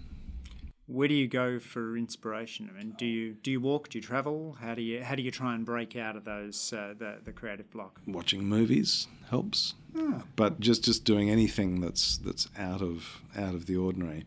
Where 0.88 1.08
do 1.08 1.14
you 1.14 1.28
go 1.28 1.60
for 1.60 1.98
inspiration? 1.98 2.70
I 2.70 2.78
mean, 2.78 2.94
do 2.98 3.06
you 3.06 3.34
do 3.36 3.52
you 3.52 3.62
walk? 3.62 3.90
Do 3.90 3.98
you 3.98 4.02
travel? 4.02 4.58
How 4.60 4.76
do 4.76 4.82
you 4.82 5.02
how 5.02 5.16
do 5.16 5.24
you 5.24 5.32
try 5.32 5.56
and 5.56 5.66
break 5.66 5.96
out 5.96 6.18
of 6.18 6.26
those 6.26 6.74
uh, 6.74 6.94
the 6.98 7.20
the 7.24 7.32
creative 7.32 7.72
block? 7.72 8.02
Watching 8.06 8.44
movies 8.44 9.08
helps, 9.30 9.76
oh. 9.96 10.24
but 10.36 10.60
just 10.60 10.84
just 10.84 11.06
doing 11.06 11.30
anything 11.30 11.80
that's 11.80 12.18
that's 12.18 12.50
out 12.58 12.82
of 12.82 13.22
out 13.38 13.56
of 13.56 13.66
the 13.66 13.78
ordinary. 13.78 14.26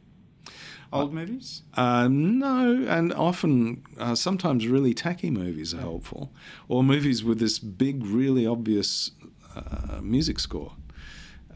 Old 0.92 1.12
movies? 1.12 1.62
Uh, 1.74 2.08
no, 2.10 2.84
and 2.88 3.12
often, 3.12 3.82
uh, 3.98 4.14
sometimes 4.14 4.66
really 4.66 4.94
tacky 4.94 5.30
movies 5.30 5.74
are 5.74 5.80
helpful, 5.80 6.32
or 6.68 6.84
movies 6.84 7.24
with 7.24 7.38
this 7.38 7.58
big, 7.58 8.04
really 8.06 8.46
obvious 8.46 9.10
uh, 9.54 10.00
music 10.00 10.38
score. 10.38 10.72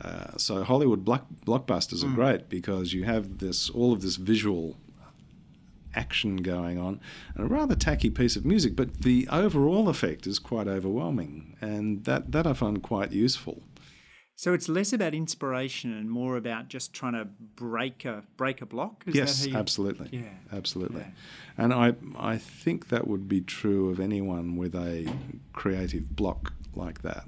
Uh, 0.00 0.36
so 0.36 0.62
Hollywood 0.64 1.04
block, 1.04 1.26
blockbusters 1.46 2.02
are 2.02 2.08
mm. 2.08 2.14
great 2.14 2.48
because 2.48 2.92
you 2.92 3.04
have 3.04 3.38
this 3.38 3.68
all 3.70 3.92
of 3.92 4.00
this 4.00 4.16
visual 4.16 4.76
action 5.94 6.36
going 6.36 6.78
on 6.78 7.00
and 7.34 7.44
a 7.44 7.48
rather 7.48 7.74
tacky 7.74 8.10
piece 8.10 8.36
of 8.36 8.44
music, 8.44 8.76
but 8.76 9.02
the 9.02 9.28
overall 9.30 9.88
effect 9.88 10.26
is 10.26 10.38
quite 10.38 10.68
overwhelming, 10.68 11.56
and 11.60 12.04
that 12.04 12.32
that 12.32 12.46
I 12.46 12.52
find 12.52 12.82
quite 12.82 13.12
useful. 13.12 13.62
So 14.40 14.54
it's 14.54 14.70
less 14.70 14.94
about 14.94 15.12
inspiration 15.12 15.92
and 15.92 16.10
more 16.10 16.38
about 16.38 16.68
just 16.68 16.94
trying 16.94 17.12
to 17.12 17.26
break 17.56 18.06
a 18.06 18.22
break 18.38 18.62
a 18.62 18.66
block. 18.66 19.04
Is 19.06 19.14
yes, 19.14 19.46
you... 19.46 19.54
absolutely. 19.54 20.08
Yeah, 20.12 20.30
absolutely. 20.50 21.02
Yeah. 21.02 21.62
And 21.62 21.74
I 21.74 21.92
I 22.18 22.38
think 22.38 22.88
that 22.88 23.06
would 23.06 23.28
be 23.28 23.42
true 23.42 23.90
of 23.90 24.00
anyone 24.00 24.56
with 24.56 24.74
a 24.74 25.12
creative 25.52 26.16
block 26.16 26.54
like 26.74 27.02
that 27.02 27.24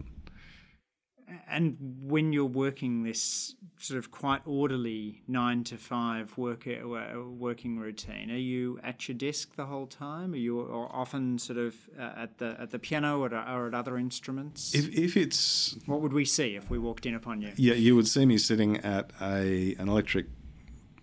and 1.48 1.76
when 2.02 2.32
you're 2.32 2.44
working 2.44 3.02
this 3.02 3.54
sort 3.78 3.98
of 3.98 4.10
quite 4.10 4.42
orderly 4.46 5.22
nine 5.26 5.64
to 5.64 5.76
five 5.76 6.36
work, 6.38 6.66
uh, 6.66 7.20
working 7.20 7.78
routine, 7.78 8.30
are 8.30 8.36
you 8.36 8.78
at 8.82 9.08
your 9.08 9.16
desk 9.16 9.56
the 9.56 9.66
whole 9.66 9.86
time? 9.86 10.32
Are 10.32 10.36
you 10.36 10.60
often 10.60 11.38
sort 11.38 11.58
of 11.58 11.74
uh, 11.98 12.12
at 12.16 12.38
the 12.38 12.56
at 12.60 12.70
the 12.70 12.78
piano 12.78 13.20
or, 13.20 13.34
or, 13.34 13.68
at 13.68 13.74
other 13.74 13.98
instruments? 13.98 14.74
If, 14.74 14.88
if 14.96 15.16
it's 15.16 15.76
what 15.86 16.00
would 16.00 16.12
we 16.12 16.24
see 16.24 16.56
if 16.56 16.70
we 16.70 16.78
walked 16.78 17.06
in 17.06 17.14
upon 17.14 17.42
you? 17.42 17.52
Yeah, 17.56 17.74
you 17.74 17.96
would 17.96 18.08
see 18.08 18.26
me 18.26 18.38
sitting 18.38 18.78
at 18.78 19.10
a 19.20 19.74
an 19.78 19.88
electric 19.88 20.26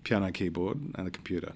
piano 0.03 0.31
keyboard 0.31 0.79
and 0.95 1.07
a 1.07 1.11
computer. 1.11 1.53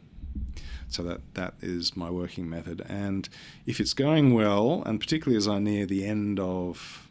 So 0.89 1.01
that 1.03 1.21
that 1.33 1.55
is 1.61 1.95
my 1.95 2.09
working 2.09 2.49
method. 2.49 2.83
And 2.87 3.27
if 3.65 3.79
it's 3.79 3.93
going 3.93 4.33
well, 4.33 4.83
and 4.85 4.99
particularly 4.99 5.37
as 5.37 5.47
I 5.47 5.59
near 5.59 5.85
the 5.85 6.05
end 6.05 6.39
of 6.39 7.07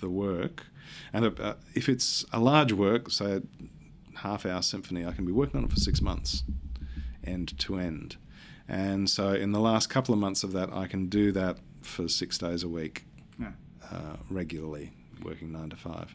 the 0.00 0.10
work, 0.10 0.66
and 1.12 1.40
uh, 1.40 1.54
if 1.74 1.88
it's 1.88 2.24
a 2.32 2.40
large 2.40 2.72
work, 2.72 3.10
say 3.10 3.36
a 3.36 4.18
half 4.18 4.46
hour 4.46 4.62
symphony, 4.62 5.04
I 5.04 5.12
can 5.12 5.24
be 5.24 5.32
working 5.32 5.58
on 5.58 5.64
it 5.64 5.70
for 5.70 5.76
six 5.76 6.00
months, 6.00 6.42
end 7.24 7.58
to 7.60 7.78
end. 7.78 8.16
And 8.68 9.08
so 9.08 9.32
in 9.32 9.52
the 9.52 9.60
last 9.60 9.88
couple 9.88 10.12
of 10.12 10.20
months 10.20 10.42
of 10.42 10.52
that, 10.52 10.72
I 10.72 10.86
can 10.86 11.06
do 11.06 11.32
that 11.32 11.58
for 11.82 12.08
six 12.08 12.36
days 12.38 12.62
a 12.62 12.68
week 12.68 13.04
yeah. 13.38 13.52
uh, 13.90 14.16
regularly, 14.28 14.92
working 15.22 15.52
nine 15.52 15.70
to 15.70 15.76
five. 15.76 16.14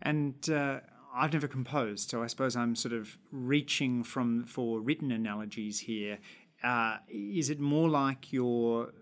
And 0.00 0.34
uh, 0.50 0.80
I've 1.14 1.32
never 1.32 1.48
composed, 1.48 2.10
so 2.10 2.22
I 2.22 2.26
suppose 2.26 2.56
I'm 2.56 2.74
sort 2.74 2.94
of 2.94 3.18
reaching 3.30 4.02
from 4.02 4.44
for 4.44 4.80
written 4.80 5.12
analogies 5.12 5.80
here. 5.80 6.18
Uh, 6.64 6.98
is 7.08 7.50
it 7.50 7.60
more 7.60 7.88
like 7.88 8.32
you're 8.32 8.92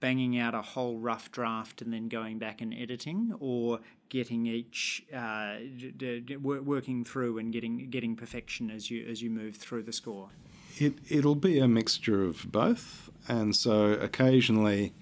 banging 0.00 0.38
out 0.38 0.54
a 0.54 0.62
whole 0.62 0.98
rough 0.98 1.30
draft 1.30 1.82
and 1.82 1.92
then 1.92 2.08
going 2.08 2.38
back 2.38 2.60
and 2.60 2.72
editing, 2.74 3.34
or 3.40 3.80
getting 4.08 4.46
each 4.46 5.04
uh, 5.14 5.56
d- 5.76 6.20
d- 6.20 6.36
working 6.36 7.04
through 7.04 7.38
and 7.38 7.52
getting 7.52 7.90
getting 7.90 8.16
perfection 8.16 8.70
as 8.70 8.90
you 8.90 9.06
as 9.06 9.22
you 9.22 9.30
move 9.30 9.56
through 9.56 9.82
the 9.82 9.92
score? 9.92 10.30
It 10.78 10.94
it'll 11.08 11.34
be 11.34 11.58
a 11.58 11.68
mixture 11.68 12.24
of 12.24 12.50
both, 12.50 13.10
and 13.26 13.54
so 13.54 13.92
occasionally, 13.92 14.94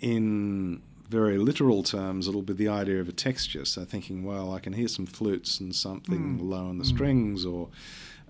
in 0.00 0.82
very 1.08 1.38
literal 1.38 1.82
terms, 1.82 2.28
it'll 2.28 2.42
be 2.42 2.52
the 2.52 2.68
idea 2.68 3.00
of 3.00 3.08
a 3.08 3.12
texture. 3.12 3.64
So 3.64 3.84
thinking, 3.84 4.24
well, 4.24 4.52
I 4.52 4.60
can 4.60 4.74
hear 4.74 4.88
some 4.88 5.06
flutes 5.06 5.58
and 5.58 5.74
something 5.74 6.38
mm. 6.38 6.48
low 6.48 6.68
in 6.68 6.78
the 6.78 6.84
mm. 6.84 6.88
strings, 6.88 7.44
or 7.44 7.70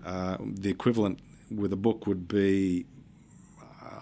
uh, 0.05 0.37
the 0.41 0.69
equivalent 0.69 1.19
with 1.51 1.73
a 1.73 1.77
book 1.77 2.07
would 2.07 2.27
be 2.27 2.85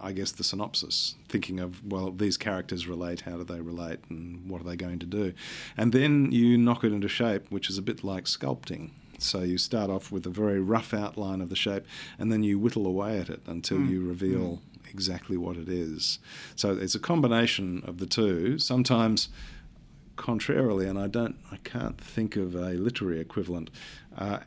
I 0.01 0.11
guess, 0.11 0.31
the 0.31 0.43
synopsis, 0.43 1.15
thinking 1.27 1.59
of, 1.59 1.83
well, 1.85 2.11
these 2.11 2.37
characters 2.37 2.87
relate, 2.87 3.21
how 3.21 3.37
do 3.37 3.43
they 3.43 3.61
relate, 3.61 3.99
and 4.09 4.49
what 4.49 4.61
are 4.61 4.63
they 4.63 4.75
going 4.75 4.99
to 4.99 5.05
do? 5.05 5.33
And 5.75 5.93
then 5.93 6.31
you 6.31 6.57
knock 6.57 6.83
it 6.83 6.91
into 6.91 7.07
shape, 7.07 7.49
which 7.49 7.69
is 7.69 7.77
a 7.77 7.81
bit 7.81 8.03
like 8.03 8.25
sculpting. 8.25 8.91
So 9.19 9.41
you 9.41 9.57
start 9.57 9.89
off 9.89 10.11
with 10.11 10.25
a 10.25 10.29
very 10.29 10.59
rough 10.59 10.93
outline 10.93 11.41
of 11.41 11.49
the 11.49 11.55
shape, 11.55 11.85
and 12.19 12.31
then 12.31 12.43
you 12.43 12.59
whittle 12.59 12.85
away 12.85 13.19
at 13.19 13.29
it 13.29 13.41
until 13.47 13.79
mm. 13.79 13.89
you 13.89 14.07
reveal 14.07 14.39
mm. 14.39 14.89
exactly 14.91 15.37
what 15.37 15.57
it 15.57 15.69
is. 15.69 16.19
So 16.55 16.73
it's 16.73 16.95
a 16.95 16.99
combination 16.99 17.83
of 17.85 17.97
the 17.97 18.05
two. 18.05 18.59
Sometimes, 18.59 19.29
contrarily, 20.15 20.87
and 20.87 20.99
I 20.99 21.07
don't, 21.07 21.37
I 21.51 21.57
can't 21.57 21.99
think 21.99 22.35
of 22.35 22.55
a 22.55 22.73
literary 22.73 23.19
equivalent, 23.19 23.71
uh, 24.17 24.39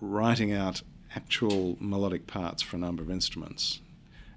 writing 0.00 0.52
out 0.52 0.82
actual 1.14 1.76
melodic 1.78 2.26
parts 2.26 2.62
for 2.62 2.76
a 2.76 2.80
number 2.80 3.02
of 3.02 3.10
instruments 3.10 3.80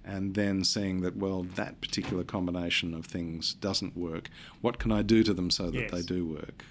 and 0.06 0.36
then 0.36 0.64
seeing 0.64 1.02
that, 1.02 1.18
well, 1.18 1.44
that 1.56 1.82
particular 1.82 2.24
combination 2.24 2.94
of 2.94 3.06
things 3.06 3.56
doesn't 3.56 3.98
work. 3.98 4.30
What 4.62 4.78
can 4.78 4.92
I 4.92 5.02
do 5.02 5.24
to 5.24 5.34
them 5.34 5.50
so 5.50 5.72
that 5.72 5.74
yes. 5.74 5.92
they 5.92 6.04
do 6.04 6.26
work? 6.28 6.64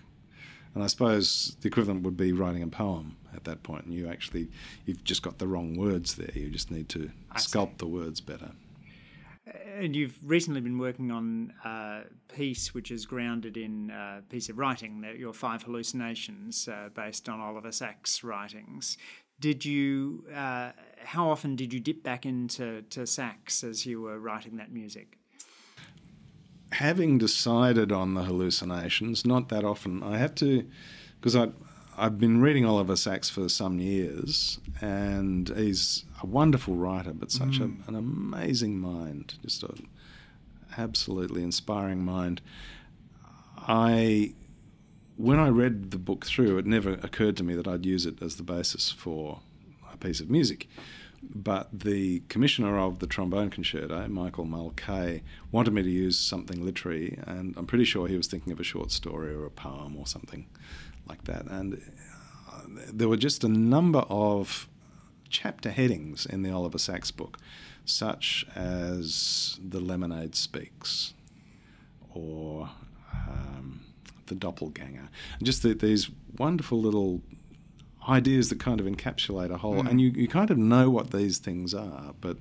And 0.75 0.83
I 0.83 0.87
suppose 0.89 1.57
the 1.61 1.69
equivalent 1.69 2.03
would 2.03 2.17
be 2.17 2.33
writing 2.33 2.63
a 2.63 2.67
poem 2.67 3.17
at 3.35 3.45
that 3.45 3.63
point, 3.63 3.85
and 3.85 3.95
you 3.95 4.09
actually 4.09 4.49
you've 4.87 5.05
just 5.05 5.23
got 5.23 5.39
the 5.39 5.47
wrong 5.47 5.77
words 5.77 6.17
there. 6.17 6.31
You 6.35 6.49
just 6.51 6.71
need 6.71 6.89
to 6.91 7.11
I 7.31 7.39
sculpt 7.39 7.71
see. 7.71 7.77
the 7.79 7.87
words 7.87 8.21
better. 8.21 8.53
Uh, 9.47 9.53
and 9.77 9.95
you've 9.95 10.19
recently 10.25 10.61
been 10.61 10.79
working 10.79 11.11
on 11.13 11.53
a 11.65 12.03
piece 12.35 12.75
which 12.75 12.91
is 12.91 13.07
grounded 13.07 13.57
in 13.57 13.91
a 13.91 14.23
piece 14.29 14.49
of 14.49 14.59
writing, 14.59 15.01
that 15.03 15.19
your 15.19 15.33
five 15.33 15.63
hallucinations, 15.63 16.67
uh, 16.67 16.89
based 16.95 17.29
on 17.29 17.41
Oliver 17.41 17.71
Sacks' 17.71 18.25
writings. 18.25 18.97
Did 19.45 19.65
you? 19.67 20.25
Uh, 20.35 20.73
how 21.05 21.29
often 21.29 21.55
did 21.55 21.75
you 21.75 21.81
dip 21.81 22.03
back 22.03 22.25
into 22.25 22.81
to 22.89 23.07
Sacks 23.07 23.63
as 23.63 23.85
you 23.85 24.01
were 24.01 24.19
writing 24.19 24.57
that 24.57 24.73
music? 24.73 25.19
having 26.73 27.19
decided 27.19 27.93
on 27.93 28.15
the 28.15 28.25
hallucinations, 28.25 29.25
not 29.25 29.49
that 29.51 29.63
often, 29.65 30.03
I 30.03 30.17
had 30.17 30.35
to, 30.37 30.67
because 31.21 31.37
I. 31.37 31.49
I've 31.97 32.19
been 32.19 32.41
reading 32.41 32.65
Oliver 32.65 32.97
Sacks 32.97 33.31
for 33.31 33.49
some 33.49 33.79
years, 33.79 34.59
and 34.81 35.49
he's 35.51 36.05
a 36.23 36.27
wonderful 36.27 36.75
writer, 36.75 37.13
but 37.13 37.31
such 37.31 37.61
a, 37.61 37.65
an 37.87 37.95
amazing 37.95 38.81
mind, 38.81 39.35
just 39.43 39.63
an 39.63 39.87
absolutely 40.77 41.45
inspiring 41.45 42.05
mind. 42.05 42.41
I, 43.57 44.35
when 45.17 45.39
I 45.39 45.49
read 45.49 45.91
the 45.91 45.99
book 45.99 46.27
through, 46.27 46.59
it 46.59 46.67
never 46.67 46.93
occurred 46.95 47.37
to 47.39 47.45
me 47.45 47.55
that 47.55 47.69
I'd 47.69 47.87
use 47.87 48.07
it 48.07 48.21
as 48.23 48.37
the 48.37 48.43
basis 48.43 48.91
for 48.91 49.41
a 49.93 49.97
piece 49.97 50.21
of 50.21 50.31
music. 50.31 50.69
But 51.23 51.81
the 51.81 52.21
commissioner 52.29 52.79
of 52.79 52.99
the 52.99 53.07
trombone 53.07 53.49
concerto, 53.49 54.07
Michael 54.09 54.45
Mulcahy, 54.45 55.23
wanted 55.53 55.73
me 55.73 55.83
to 55.83 55.91
use 55.91 56.19
something 56.19 56.65
literary, 56.65 57.19
and 57.27 57.55
I'm 57.57 57.67
pretty 57.67 57.85
sure 57.85 58.09
he 58.09 58.17
was 58.17 58.27
thinking 58.27 58.53
of 58.53 58.61
a 58.61 58.65
short 58.65 58.91
story 58.91 59.33
or 59.33 59.47
a 59.47 59.51
poem 59.51 59.97
or 59.97 60.07
something 60.07 60.47
like 61.09 61.25
that. 61.25 61.47
And 61.47 61.81
uh, 62.53 62.61
there 62.93 63.09
were 63.09 63.17
just 63.17 63.43
a 63.43 63.49
number 63.49 64.01
of 64.11 64.69
chapter 65.31 65.71
headings 65.71 66.27
in 66.27 66.43
the 66.43 66.51
Oliver 66.51 66.79
Sacks 66.79 67.11
book, 67.11 67.39
such 67.87 68.47
as 68.55 69.59
The 69.67 69.81
Lemonade 69.81 70.35
Speaks 70.35 71.15
or 72.13 72.71
The 74.27 74.35
Doppelganger. 74.35 75.09
Just 75.43 75.63
the, 75.63 75.75
these 75.75 76.11
wonderful 76.39 76.81
little 76.81 77.23
ideas 78.09 78.49
that 78.51 78.61
kind 78.61 78.81
of 78.81 78.87
encapsulate 78.87 79.51
a 79.51 79.57
whole, 79.57 79.83
mm. 79.83 79.89
and 79.89 80.01
you, 80.01 80.11
you 80.11 80.29
kind 80.29 80.51
of 80.51 80.59
know 80.59 80.91
what 80.91 81.11
these 81.11 81.39
things 81.39 81.75
are, 81.75 82.15
but 82.21 82.37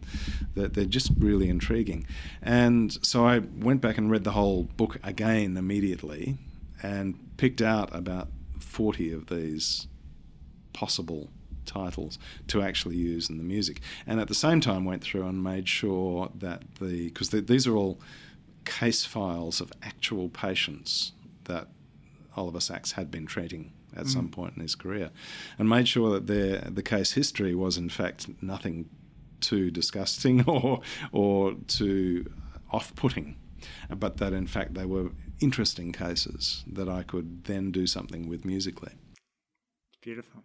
they're, 0.56 0.68
they're 0.68 0.86
just 0.86 1.12
really 1.18 1.50
intriguing. 1.50 2.06
And 2.42 2.92
so 3.06 3.26
I 3.26 3.40
went 3.40 3.82
back 3.82 3.98
and 3.98 4.12
read 4.12 4.24
the 4.24 4.32
whole 4.32 4.64
book 4.64 4.98
again 5.04 5.56
immediately 5.58 6.38
and 6.82 7.18
picked 7.38 7.62
out 7.62 7.96
about 7.96 8.28
40 8.60 9.14
of 9.14 9.28
these 9.28 9.88
possible 10.74 11.30
titles 11.66 12.20
to 12.48 12.62
actually 12.62 12.98
use 12.98 13.30
in 13.30 13.38
the 13.38 13.44
music. 13.44 13.80
And 14.06 14.20
at 14.20 14.28
the 14.28 14.36
same 14.36 14.60
time, 14.60 14.84
went 14.84 15.04
through 15.04 15.26
and 15.26 15.42
made 15.42 15.70
sure 15.70 16.30
that 16.36 16.64
the, 16.80 17.08
because 17.08 17.30
the, 17.30 17.42
these 17.42 17.66
are 17.68 17.76
all 17.76 18.00
case 18.66 19.06
files 19.06 19.62
of 19.62 19.72
actual 19.82 20.30
patients 20.30 21.14
that 21.46 21.68
Oliver 22.36 22.60
Sacks 22.60 22.94
had 22.94 23.12
been 23.12 23.26
treating 23.26 23.74
at 23.96 24.06
mm. 24.06 24.10
some 24.10 24.30
point 24.30 24.56
in 24.56 24.62
his 24.62 24.76
career, 24.76 25.12
and 25.58 25.70
made 25.70 25.88
sure 25.88 26.12
that 26.12 26.28
their 26.28 26.60
the 26.62 26.84
case 26.84 27.14
history 27.14 27.54
was 27.56 27.78
in 27.78 27.90
fact 27.90 28.28
nothing 28.42 28.90
too 29.40 29.72
disgusting 29.72 30.44
or 30.48 30.82
or 31.12 31.54
too 31.68 32.26
off-putting, 32.72 33.36
but 33.96 34.18
that 34.18 34.34
in 34.34 34.48
fact 34.48 34.74
they 34.74 34.86
were 34.86 35.12
interesting 35.40 35.92
cases 35.92 36.64
that 36.66 36.90
I 36.90 37.04
could 37.04 37.44
then 37.46 37.72
do 37.72 37.86
something 37.86 38.28
with 38.28 38.46
musically. 38.46 38.94
Beautiful. 40.02 40.44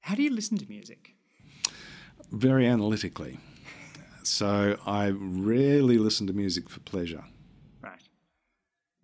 How 0.00 0.14
do 0.14 0.22
you 0.22 0.30
listen 0.30 0.58
to 0.58 0.66
music? 0.68 1.14
Very 2.30 2.66
analytically. 2.66 3.38
So 4.22 4.78
I 4.86 5.08
rarely 5.10 5.98
listen 5.98 6.26
to 6.26 6.32
music 6.32 6.68
for 6.68 6.80
pleasure. 6.80 7.24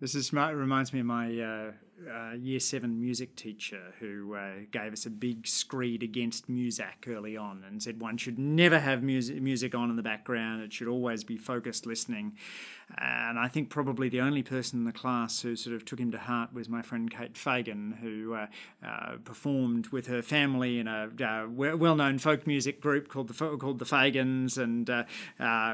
This 0.05 0.13
is 0.13 0.31
reminds 0.31 0.93
me 0.93 0.99
of 0.99 1.07
my 1.07 1.39
uh, 1.39 1.71
uh, 2.07 2.33
year 2.33 2.59
seven 2.59 3.01
music 3.01 3.35
teacher 3.35 3.91
who 3.99 4.35
uh, 4.35 4.51
gave 4.69 4.93
us 4.93 5.07
a 5.07 5.09
big 5.09 5.47
screed 5.47 6.03
against 6.03 6.47
Muzak 6.47 7.07
early 7.07 7.35
on 7.35 7.63
and 7.67 7.81
said 7.81 7.99
one 7.99 8.17
should 8.17 8.37
never 8.37 8.77
have 8.77 9.01
music, 9.01 9.41
music 9.41 9.73
on 9.73 9.89
in 9.89 9.95
the 9.95 10.03
background. 10.03 10.61
It 10.61 10.73
should 10.73 10.87
always 10.87 11.23
be 11.23 11.37
focused 11.37 11.87
listening. 11.87 12.37
And 12.99 13.39
I 13.39 13.47
think 13.47 13.71
probably 13.71 14.07
the 14.07 14.21
only 14.21 14.43
person 14.43 14.77
in 14.77 14.85
the 14.85 14.91
class 14.91 15.41
who 15.41 15.55
sort 15.55 15.75
of 15.75 15.85
took 15.85 15.97
him 15.97 16.11
to 16.11 16.19
heart 16.19 16.53
was 16.53 16.69
my 16.69 16.83
friend 16.83 17.09
Kate 17.09 17.35
Fagan, 17.35 17.97
who 17.99 18.35
uh, 18.35 18.45
uh 18.85 19.17
performed 19.23 19.87
with 19.87 20.05
her 20.05 20.21
family 20.21 20.77
in 20.77 20.87
a 20.87 21.09
uh, 21.19 21.47
well-known 21.49 22.19
folk 22.19 22.45
music 22.45 22.79
group 22.79 23.07
called 23.07 23.29
the 23.29 23.57
called 23.57 23.79
the 23.79 23.85
Fagans. 23.85 24.59
And 24.59 24.85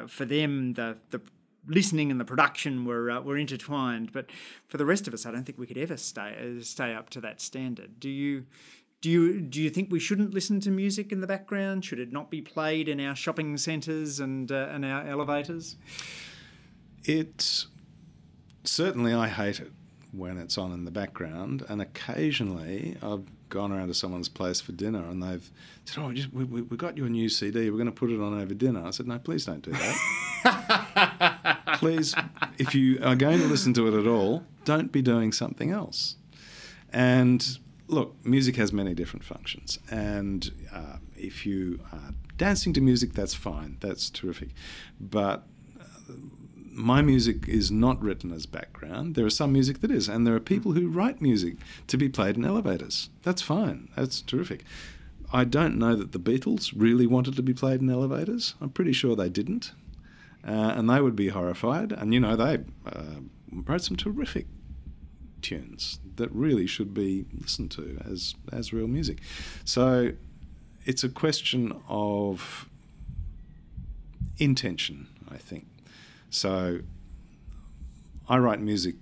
for 0.10 0.24
them, 0.24 0.76
the 0.76 1.00
the 1.10 1.20
listening 1.68 2.12
and 2.12 2.20
the 2.20 2.26
production 2.26 2.86
were 2.86 3.12
uh, 3.12 3.22
were 3.22 3.38
intertwined. 3.38 4.12
But 4.12 4.28
for 4.68 4.78
the 4.78 4.86
rest 4.86 5.08
of 5.08 5.14
us, 5.14 5.26
I 5.26 5.32
don't 5.32 5.44
think 5.44 5.58
we 5.58 5.68
could 5.68 5.78
ever 5.78 5.98
stay 5.98 6.36
uh, 6.60 6.64
stay 6.64 6.94
up 6.94 7.10
to 7.12 7.22
that 7.22 7.42
standard. 7.42 8.00
Do 8.00 8.10
you? 8.10 8.46
Do 9.02 9.10
you 9.10 9.42
do 9.42 9.60
you 9.60 9.72
think 9.72 9.92
we 9.92 10.00
shouldn't 10.00 10.32
listen 10.32 10.60
to 10.60 10.70
music 10.70 11.12
in 11.12 11.22
the 11.22 11.28
background? 11.28 11.84
Should 11.84 11.98
it 11.98 12.12
not 12.12 12.30
be 12.30 12.40
played 12.40 12.88
in 12.88 13.00
our 13.00 13.16
shopping 13.16 13.58
centres 13.58 14.20
and 14.20 14.52
uh, 14.52 14.68
and 14.72 14.86
our 14.86 15.08
elevators? 15.08 15.76
It 17.04 17.66
certainly 18.64 19.12
I 19.12 19.28
hate 19.28 19.60
it 19.60 19.72
when 20.12 20.38
it's 20.38 20.56
on 20.56 20.72
in 20.72 20.86
the 20.86 20.92
background, 20.92 21.66
and 21.68 21.82
occasionally 21.82 22.96
I've 23.02 23.26
gone 23.50 23.72
around 23.72 23.88
to 23.88 23.94
someone's 23.94 24.30
place 24.30 24.62
for 24.62 24.72
dinner 24.72 25.04
and 25.04 25.22
they've 25.22 25.52
said, 25.86 26.04
"Oh, 26.04 26.12
just, 26.12 26.34
we, 26.34 26.44
we, 26.44 26.62
we 26.62 26.78
got 26.78 26.98
you 26.98 27.06
a 27.06 27.10
new 27.10 27.30
CD. 27.30 27.70
We're 27.70 27.78
going 27.78 27.86
to 27.86 27.92
put 27.92 28.12
it 28.12 28.20
on 28.20 28.40
over 28.40 28.54
dinner." 28.54 28.84
I 28.86 28.92
said, 28.92 29.08
"No, 29.08 29.20
please 29.20 29.46
don't 29.46 29.62
do 29.62 29.72
that. 29.72 31.31
please, 31.82 32.16
if 32.58 32.74
you 32.74 32.86
are 33.04 33.16
going 33.16 33.40
to 33.40 33.48
listen 33.48 33.74
to 33.74 33.88
it 33.90 34.00
at 34.00 34.08
all, 34.08 34.44
don't 34.64 34.92
be 34.92 35.02
doing 35.02 35.34
something 35.34 35.72
else." 35.72 36.16
And 36.94 37.58
look, 37.88 38.10
music 38.24 38.56
has 38.56 38.72
many 38.72 38.94
different 38.94 39.26
functions, 39.26 39.80
and 39.90 40.40
uh, 40.72 40.98
if 41.18 41.46
you 41.46 41.80
are 41.92 42.14
dancing 42.38 42.74
to 42.74 42.82
music, 42.82 43.14
that's 43.14 43.34
fine. 43.34 43.78
That's 43.82 44.10
terrific, 44.10 44.50
but 45.00 45.38
uh, 45.80 46.14
my 46.72 47.02
music 47.02 47.48
is 47.48 47.72
not 47.72 48.02
written 48.02 48.32
as 48.32 48.46
background. 48.46 49.16
There 49.16 49.28
is 49.28 49.36
some 49.36 49.52
music 49.52 49.82
that 49.82 49.92
is, 49.92 50.08
and 50.08 50.26
there 50.26 50.36
are 50.36 50.40
people 50.54 50.72
who 50.74 50.88
write 50.88 51.22
music 51.22 51.56
to 51.88 51.98
be 51.98 52.10
played 52.10 52.38
in 52.38 52.46
elevators. 52.46 53.10
That's 53.24 53.42
fine. 53.42 53.90
That's 53.96 54.22
terrific. 54.22 54.64
I 55.34 55.44
don't 55.46 55.78
know 55.78 55.96
that 55.96 56.12
the 56.12 56.20
Beatles 56.20 56.74
really 56.76 57.08
wanted 57.08 57.36
to 57.36 57.44
be 57.44 57.54
played 57.54 57.82
in 57.82 57.90
elevators. 57.90 58.56
I'm 58.60 58.70
pretty 58.70 58.94
sure 58.94 59.16
they 59.16 59.30
didn't, 59.30 59.72
uh, 60.48 60.74
and 60.76 60.90
they 60.90 61.02
would 61.02 61.16
be 61.16 61.30
horrified. 61.30 61.92
And 61.92 62.14
you 62.14 62.20
know, 62.20 62.36
they 62.36 62.60
uh, 62.86 63.22
wrote 63.52 63.82
some 63.82 63.98
terrific 63.98 64.48
tunes 65.42 66.00
that 66.16 66.32
really 66.32 66.68
should 66.68 66.94
be 66.94 67.26
listened 67.34 67.72
to 67.72 68.00
as 68.06 68.36
as 68.52 68.74
real 68.74 68.88
music. 68.88 69.20
So 69.66 70.14
it's 70.86 71.04
a 71.04 71.10
question 71.10 71.80
of 71.88 72.70
intention, 74.38 75.08
I 75.30 75.38
think. 75.38 75.68
So 76.30 76.80
I 78.28 78.38
write 78.38 78.60
music 78.60 78.96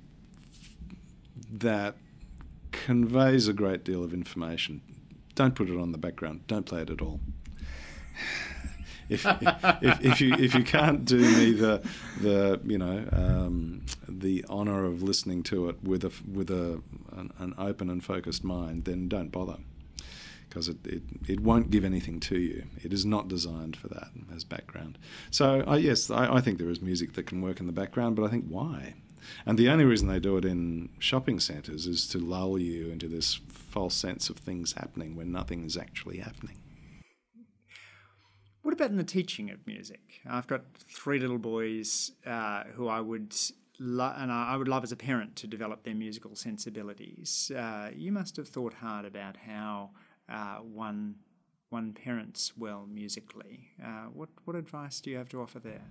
that 1.51 1.95
conveys 2.71 3.47
a 3.47 3.53
great 3.53 3.83
deal 3.83 4.03
of 4.03 4.13
information. 4.13 4.81
Don't 5.35 5.55
put 5.55 5.69
it 5.69 5.79
on 5.79 5.91
the 5.91 5.97
background. 5.97 6.47
Don't 6.47 6.65
play 6.65 6.81
it 6.81 6.89
at 6.89 7.01
all. 7.01 7.19
If, 9.09 9.25
if, 9.25 10.05
if, 10.05 10.21
you 10.21 10.33
if 10.35 10.53
you 10.55 10.63
can't 10.63 11.03
do 11.05 11.17
me 11.17 11.51
the 11.51 11.81
the 12.21 12.59
you 12.63 12.77
know 12.77 13.05
um, 13.11 13.85
the 14.07 14.45
honor 14.49 14.85
of 14.85 15.01
listening 15.01 15.43
to 15.43 15.69
it 15.69 15.83
with 15.83 16.03
a 16.03 16.11
with 16.31 16.49
a 16.49 16.81
an, 17.11 17.31
an 17.39 17.53
open 17.57 17.89
and 17.89 18.03
focused 18.03 18.43
mind, 18.43 18.85
then 18.85 19.07
don't 19.07 19.31
bother 19.31 19.57
because 20.47 20.67
it, 20.67 20.77
it, 20.85 21.03
it 21.27 21.39
won't 21.39 21.69
give 21.69 21.85
anything 21.85 22.19
to 22.19 22.39
you. 22.39 22.63
It 22.83 22.91
is 22.91 23.05
not 23.05 23.27
designed 23.27 23.75
for 23.75 23.87
that 23.89 24.09
as 24.35 24.43
background. 24.43 24.97
So, 25.29 25.63
uh, 25.67 25.75
yes, 25.75 26.09
I, 26.09 26.35
I 26.35 26.41
think 26.41 26.57
there 26.57 26.69
is 26.69 26.81
music 26.81 27.13
that 27.13 27.27
can 27.27 27.41
work 27.41 27.59
in 27.59 27.67
the 27.67 27.71
background, 27.71 28.15
but 28.15 28.25
I 28.25 28.29
think 28.29 28.45
why? 28.47 28.95
And 29.45 29.59
the 29.59 29.69
only 29.69 29.85
reason 29.85 30.07
they 30.07 30.19
do 30.19 30.37
it 30.37 30.45
in 30.45 30.89
shopping 30.97 31.39
centres 31.39 31.85
is 31.85 32.07
to 32.07 32.17
lull 32.17 32.57
you 32.57 32.89
into 32.89 33.07
this 33.07 33.39
false 33.47 33.93
sense 33.93 34.29
of 34.29 34.37
things 34.37 34.73
happening 34.73 35.15
when 35.15 35.31
nothing 35.31 35.65
is 35.65 35.77
actually 35.77 36.17
happening. 36.17 36.57
What 38.61 38.73
about 38.73 38.89
in 38.91 38.97
the 38.97 39.03
teaching 39.03 39.49
of 39.49 39.65
music? 39.65 40.21
I've 40.29 40.47
got 40.47 40.61
three 40.75 41.19
little 41.19 41.37
boys 41.37 42.11
uh, 42.25 42.63
who 42.75 42.87
I 42.87 42.99
would 42.99 43.33
lo- 43.79 44.13
and 44.17 44.31
I 44.31 44.57
would 44.57 44.67
love 44.67 44.83
as 44.83 44.91
a 44.91 44.97
parent 44.97 45.35
to 45.37 45.47
develop 45.47 45.83
their 45.83 45.95
musical 45.95 46.35
sensibilities. 46.35 47.51
Uh, 47.55 47.89
you 47.95 48.11
must 48.11 48.35
have 48.37 48.47
thought 48.47 48.73
hard 48.73 49.05
about 49.05 49.37
how 49.37 49.91
uh, 50.27 50.57
one 50.57 51.15
one 51.69 51.93
parents 51.93 52.53
well 52.57 52.87
musically. 52.91 53.69
Uh, 53.83 54.07
what 54.13 54.29
what 54.45 54.55
advice 54.55 54.99
do 54.99 55.09
you 55.09 55.17
have 55.17 55.29
to 55.29 55.41
offer 55.41 55.59
there? 55.59 55.81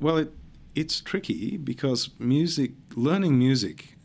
Well, 0.00 0.18
it 0.18 0.32
it's 0.74 1.00
tricky 1.00 1.56
because 1.56 2.10
music, 2.18 2.72
learning 2.94 3.38
music, 3.38 3.96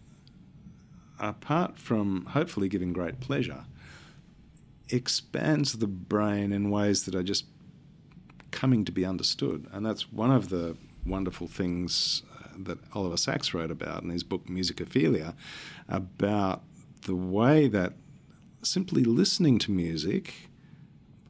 apart 1.19 1.77
from 1.77 2.25
hopefully 2.27 2.69
giving 2.69 2.93
great 2.93 3.19
pleasure, 3.19 3.65
expands 4.91 5.73
the 5.73 5.87
brain 5.87 6.51
in 6.51 6.69
ways 6.69 7.03
that 7.05 7.15
are 7.15 7.23
just 7.23 7.45
coming 8.51 8.85
to 8.85 8.91
be 8.91 9.05
understood. 9.05 9.67
And 9.71 9.85
that's 9.85 10.11
one 10.11 10.31
of 10.31 10.49
the 10.49 10.77
wonderful 11.05 11.47
things 11.47 12.23
uh, 12.39 12.49
that 12.59 12.77
Oliver 12.93 13.17
Sacks 13.17 13.53
wrote 13.53 13.71
about 13.71 14.03
in 14.03 14.09
his 14.09 14.23
book 14.23 14.45
Musicophilia 14.47 15.33
about 15.87 16.61
the 17.03 17.15
way 17.15 17.67
that 17.67 17.93
simply 18.61 19.03
listening 19.03 19.57
to 19.59 19.71
music 19.71 20.49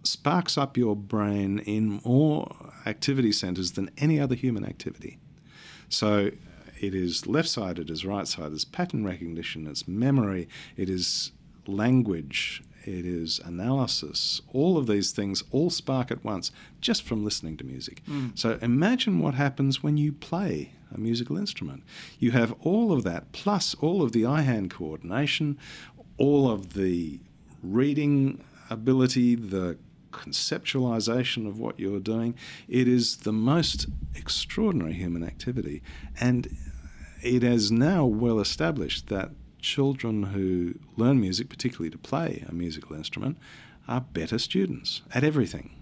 sparks 0.04 0.58
up 0.58 0.78
your 0.78 0.96
brain 0.96 1.60
in 1.60 2.02
more 2.04 2.54
activity 2.86 3.32
centers 3.32 3.74
than 3.74 3.90
any 3.98 4.20
other 4.20 4.36
human 4.36 4.66
activity. 4.66 5.20
So 5.88 6.32
it 6.80 6.96
is 6.96 7.28
left 7.28 7.48
sided, 7.48 7.90
is 7.90 8.06
right 8.06 8.28
sided, 8.28 8.54
it's 8.54 8.66
pattern 8.66 9.06
recognition, 9.06 9.68
it's 9.68 9.88
memory, 9.88 10.50
it 10.76 10.90
is 10.90 11.32
language, 11.68 12.64
it 12.84 13.06
is 13.06 13.40
analysis. 13.44 14.42
All 14.54 14.78
of 14.78 14.88
these 14.88 15.12
things 15.12 15.44
all 15.52 15.70
spark 15.70 16.12
at 16.12 16.24
once 16.24 16.52
just 16.80 17.04
from 17.04 17.24
listening 17.24 17.58
to 17.58 17.64
music. 17.64 18.02
Mm. 18.06 18.38
So 18.38 18.58
imagine 18.62 19.20
what 19.20 19.36
happens 19.36 19.84
when 19.84 19.98
you 19.98 20.12
play 20.12 20.74
a 20.94 21.00
musical 21.00 21.38
instrument. 21.38 21.84
You 22.20 22.32
have 22.32 22.54
all 22.62 22.92
of 22.92 23.04
that, 23.04 23.32
plus 23.32 23.76
all 23.76 24.02
of 24.02 24.12
the 24.12 24.26
eye 24.26 24.42
hand 24.42 24.72
coordination, 24.72 25.58
all 26.18 26.50
of 26.50 26.74
the 26.74 27.20
reading 27.64 28.44
ability, 28.70 29.36
the 29.36 29.78
conceptualization 30.12 31.48
of 31.48 31.60
what 31.60 31.80
you're 31.80 32.00
doing. 32.00 32.36
It 32.68 32.88
is 32.88 33.18
the 33.18 33.32
most 33.32 33.88
extraordinary 34.16 34.94
human 34.94 35.24
activity. 35.24 35.82
And 36.20 36.56
it 37.22 37.44
is 37.44 37.72
now 37.72 38.06
well 38.06 38.40
established 38.40 39.08
that 39.08 39.32
children 39.62 40.24
who 40.24 40.76
learn 40.98 41.20
music, 41.20 41.50
particularly 41.50 41.90
to 41.92 41.98
play 41.98 42.44
a 42.48 42.54
musical 42.54 42.96
instrument, 42.96 43.38
are 43.88 44.02
better 44.02 44.40
students 44.40 45.02
at 45.14 45.24
everything. 45.24 45.76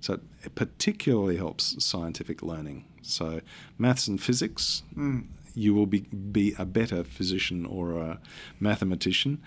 So 0.00 0.20
it 0.44 0.54
particularly 0.54 1.36
helps 1.36 1.82
scientific 1.84 2.42
learning. 2.42 2.84
So 3.02 3.40
maths 3.78 4.06
and 4.06 4.22
physics, 4.22 4.82
mm. 4.96 5.26
you 5.54 5.74
will 5.74 5.86
be, 5.86 6.00
be 6.00 6.54
a 6.58 6.64
better 6.64 7.02
physician 7.02 7.66
or 7.66 7.98
a 7.98 8.20
mathematician 8.60 9.42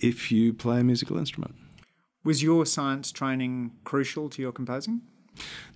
if 0.00 0.30
you 0.30 0.52
play 0.52 0.80
a 0.80 0.84
musical 0.84 1.16
instrument. 1.18 1.54
Was 2.24 2.42
your 2.42 2.66
science 2.66 3.12
training 3.12 3.72
crucial 3.84 4.28
to 4.30 4.42
your 4.42 4.52
composing? 4.52 5.02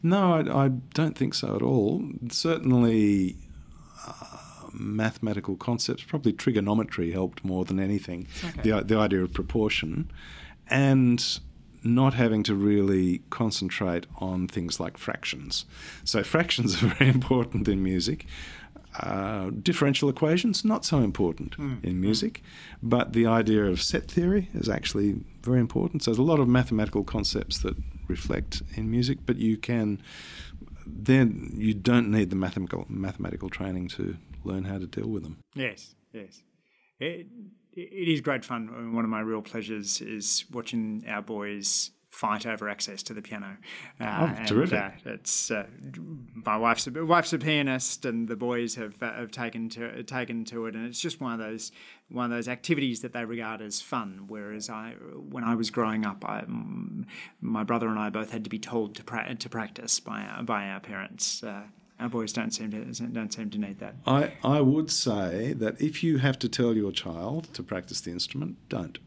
No, 0.03 0.35
I, 0.35 0.65
I 0.65 0.69
don't 0.95 1.17
think 1.17 1.35
so 1.35 1.57
at 1.57 1.63
all. 1.63 2.03
Certainly, 2.31 3.37
uh, 4.07 4.38
mathematical 4.79 5.57
concepts, 5.57 6.03
probably 6.03 6.33
trigonometry 6.33 7.13
helped 7.13 7.45
more 7.45 7.65
than 7.65 7.81
anything. 7.81 8.27
Okay. 8.45 8.71
The, 8.71 8.83
the 8.83 8.97
idea 8.97 9.23
of 9.23 9.33
proportion. 9.33 10.11
And 10.69 11.41
not 11.85 12.15
having 12.15 12.43
to 12.43 12.55
really 12.55 13.23
concentrate 13.31 14.07
on 14.17 14.49
things 14.49 14.81
like 14.81 14.99
fractions. 14.99 15.65
So, 16.05 16.23
fractions 16.23 16.83
are 16.83 16.87
very 16.99 17.09
important 17.09 17.69
in 17.69 17.83
music. 17.83 18.27
Uh, 19.01 19.51
differential 19.63 20.09
equations, 20.09 20.65
not 20.65 20.85
so 20.85 20.99
important 20.99 21.57
mm. 21.57 21.85
in 21.85 22.01
music, 22.01 22.43
but 22.83 23.13
the 23.13 23.27
idea 23.27 23.65
of 23.65 23.81
set 23.81 24.11
theory 24.11 24.49
is 24.55 24.69
actually 24.69 25.21
very 25.43 25.61
important. 25.61 26.03
So 26.03 26.11
there's 26.11 26.19
a 26.19 26.23
lot 26.23 26.41
of 26.41 26.49
mathematical 26.49 27.05
concepts 27.05 27.59
that 27.59 27.77
reflect 28.09 28.63
in 28.75 28.91
music, 28.91 29.19
but 29.25 29.37
you 29.37 29.57
can 29.57 30.03
then 30.87 31.53
you 31.55 31.75
don't 31.75 32.11
need 32.11 32.31
the 32.31 32.37
mathematical 32.37 32.87
mathematical 32.89 33.51
training 33.51 33.89
to 33.89 34.17
learn 34.45 34.65
how 34.65 34.79
to 34.79 34.87
deal 34.87 35.09
with 35.09 35.23
them. 35.23 35.39
Yes, 35.55 35.95
yes. 36.13 36.43
It, 36.99 37.27
it 37.73 38.09
is 38.09 38.21
great 38.21 38.45
fun. 38.45 38.93
One 38.93 39.05
of 39.05 39.11
my 39.11 39.21
real 39.21 39.43
pleasures 39.43 40.01
is 40.01 40.45
watching 40.51 41.05
our 41.09 41.23
boys 41.23 41.91
fight 42.11 42.47
over 42.47 42.69
access 42.69 43.03
to 43.05 43.15
the 43.15 43.23
piano. 43.23 43.57
Uh, 44.01 44.05
oh, 44.05 44.35
and, 44.37 44.49
terrific! 44.49 44.79
Uh, 44.79 44.91
it's 45.11 45.51
uh, 45.51 45.67
my 46.35 46.57
wife's 46.57 46.87
a, 46.87 47.05
wife's 47.05 47.33
a 47.33 47.39
pianist, 47.39 48.05
and 48.05 48.29
the 48.29 48.37
boys 48.37 48.75
have 48.75 49.01
uh, 49.03 49.13
have 49.13 49.31
taken 49.31 49.69
to 49.71 50.03
taken 50.03 50.45
to 50.47 50.67
it, 50.67 50.75
and 50.75 50.87
it's 50.87 51.01
just 51.01 51.21
one 51.21 51.33
of 51.33 51.39
those 51.39 51.71
one 52.09 52.25
of 52.25 52.31
those 52.31 52.49
activities 52.49 53.03
that 53.03 53.13
they 53.13 53.25
regard 53.25 53.61
as 53.61 53.81
fun. 53.81 54.25
Whereas 54.27 54.69
I, 54.71 54.95
when 55.15 55.45
I 55.45 55.55
was 55.55 55.71
growing 55.71 56.05
up, 56.05 56.25
I, 56.25 56.45
my 57.41 57.63
brother 57.63 57.89
and 57.89 57.99
I 57.99 58.11
both 58.11 58.31
had 58.31 58.45
to 58.45 58.51
be 58.51 58.59
told 58.59 58.97
to 58.97 59.05
pra- 59.05 59.35
to 59.35 59.49
practice 59.49 60.01
by 60.01 60.23
our, 60.23 60.43
by 60.43 60.69
our 60.69 60.81
parents. 60.81 61.45
Our 62.01 62.09
boys 62.09 62.33
don't 62.33 62.53
seem 62.53 62.71
to 62.71 63.07
don't 63.07 63.33
seem 63.33 63.51
to 63.51 63.59
need 63.59 63.81
that. 63.81 63.97
I, 64.07 64.35
I 64.45 64.61
would 64.61 64.91
say 64.91 65.53
that 65.55 65.81
if 65.81 66.05
you 66.05 66.19
have 66.19 66.39
to 66.41 66.49
tell 66.49 66.77
your 66.77 66.93
child 66.93 67.53
to 67.55 67.63
practice 67.63 68.01
the 68.01 68.13
instrument, 68.13 68.57
don't 68.69 68.99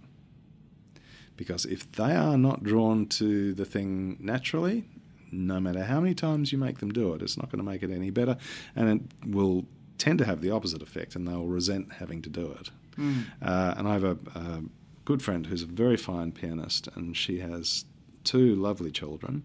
because 1.42 1.66
if 1.66 1.92
they 1.94 2.16
are 2.16 2.38
not 2.38 2.64
drawn 2.64 3.08
to 3.08 3.52
the 3.56 3.66
thing 3.66 4.16
naturally, 4.20 4.84
no 5.32 5.60
matter 5.60 5.84
how 5.84 6.00
many 6.00 6.14
times 6.14 6.52
you 6.52 6.58
make 6.60 6.78
them 6.78 6.92
do 6.92 7.16
it, 7.16 7.22
it's 7.24 7.36
not 7.36 7.50
going 7.50 7.58
to 7.58 7.64
make 7.64 7.82
it 7.82 7.90
any 7.90 8.12
better, 8.12 8.38
and 8.76 8.88
it 8.88 9.28
will 9.28 9.66
tend 9.98 10.20
to 10.20 10.26
have 10.26 10.42
the 10.42 10.52
opposite 10.52 10.84
effect, 10.84 11.16
and 11.16 11.28
they'll 11.28 11.48
resent 11.48 11.94
having 11.94 12.22
to 12.22 12.30
do 12.30 12.56
it. 12.60 12.70
Mm. 12.96 13.24
Uh, 13.42 13.74
and 13.76 13.88
I 13.88 13.94
have 13.94 14.04
a, 14.04 14.18
a 14.36 14.64
good 15.04 15.24
friend 15.24 15.48
who's 15.48 15.64
a 15.64 15.66
very 15.66 15.98
fine 15.98 16.32
pianist, 16.32 16.88
and 16.94 17.18
she 17.18 17.40
has 17.40 17.86
two 18.24 18.56
lovely 18.56 18.92
children. 18.92 19.42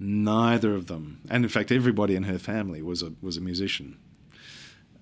Neither 0.00 0.74
of 0.74 0.86
them, 0.86 1.20
and 1.28 1.44
in 1.44 1.48
fact, 1.48 1.72
everybody 1.72 2.14
in 2.14 2.24
her 2.24 2.38
family 2.38 2.82
was 2.82 3.02
a 3.02 3.12
was 3.20 3.36
a 3.36 3.40
musician. 3.40 3.98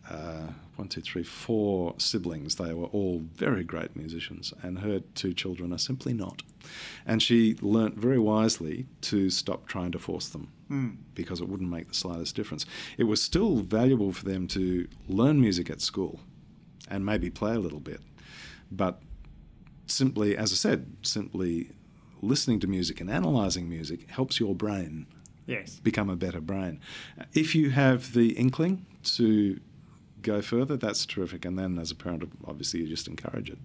Uh, 0.09 0.53
one, 0.77 0.89
two, 0.89 1.01
three, 1.01 1.25
four 1.25 1.95
siblings. 1.99 2.57
They 2.57 2.73
were 2.73 2.87
all 2.87 3.23
very 3.35 3.65
great 3.65 3.97
musicians, 3.97 4.55
and 4.63 4.79
her 4.79 5.01
two 5.15 5.35
children 5.35 5.73
are 5.73 5.79
simply 5.79 6.13
not. 6.13 6.43
And 7.05 7.23
she 7.23 7.57
learnt 7.61 7.97
very 7.97 8.19
wisely 8.19 8.87
to 9.03 9.31
stop 9.31 9.67
trying 9.67 9.93
to 9.93 9.99
force 9.99 10.29
them 10.29 10.53
mm. 10.71 10.97
because 11.15 11.41
it 11.41 11.49
wouldn't 11.49 11.71
make 11.71 11.89
the 11.89 11.95
slightest 11.95 12.37
difference. 12.37 12.67
It 12.99 13.05
was 13.05 13.23
still 13.23 13.57
valuable 13.57 14.13
for 14.13 14.25
them 14.25 14.47
to 14.49 14.87
learn 15.09 15.41
music 15.41 15.71
at 15.71 15.81
school 15.81 16.21
and 16.89 17.05
maybe 17.05 17.31
play 17.31 17.55
a 17.55 17.59
little 17.59 17.81
bit, 17.81 18.01
but 18.71 19.01
simply, 19.87 20.37
as 20.37 20.53
I 20.53 20.57
said, 20.57 20.87
simply 21.03 21.71
listening 22.23 22.61
to 22.61 22.67
music 22.67 23.01
and 23.01 23.11
analysing 23.11 23.69
music 23.69 24.11
helps 24.11 24.41
your 24.41 24.55
brain 24.55 25.07
yes. 25.47 25.79
become 25.81 26.11
a 26.11 26.17
better 26.17 26.41
brain. 26.41 26.81
If 27.35 27.55
you 27.55 27.71
have 27.71 28.13
the 28.13 28.31
inkling 28.33 28.87
to 29.05 29.61
go 30.23 30.43
further, 30.43 30.77
that's 30.77 31.07
terrific. 31.07 31.45
And 31.45 31.59
then 31.59 31.79
as 31.79 31.91
a 31.91 31.95
parent, 31.95 32.25
obviously, 32.47 32.81
you 32.81 32.89
just 32.89 33.09
encourage 33.09 33.51
it. 33.51 33.59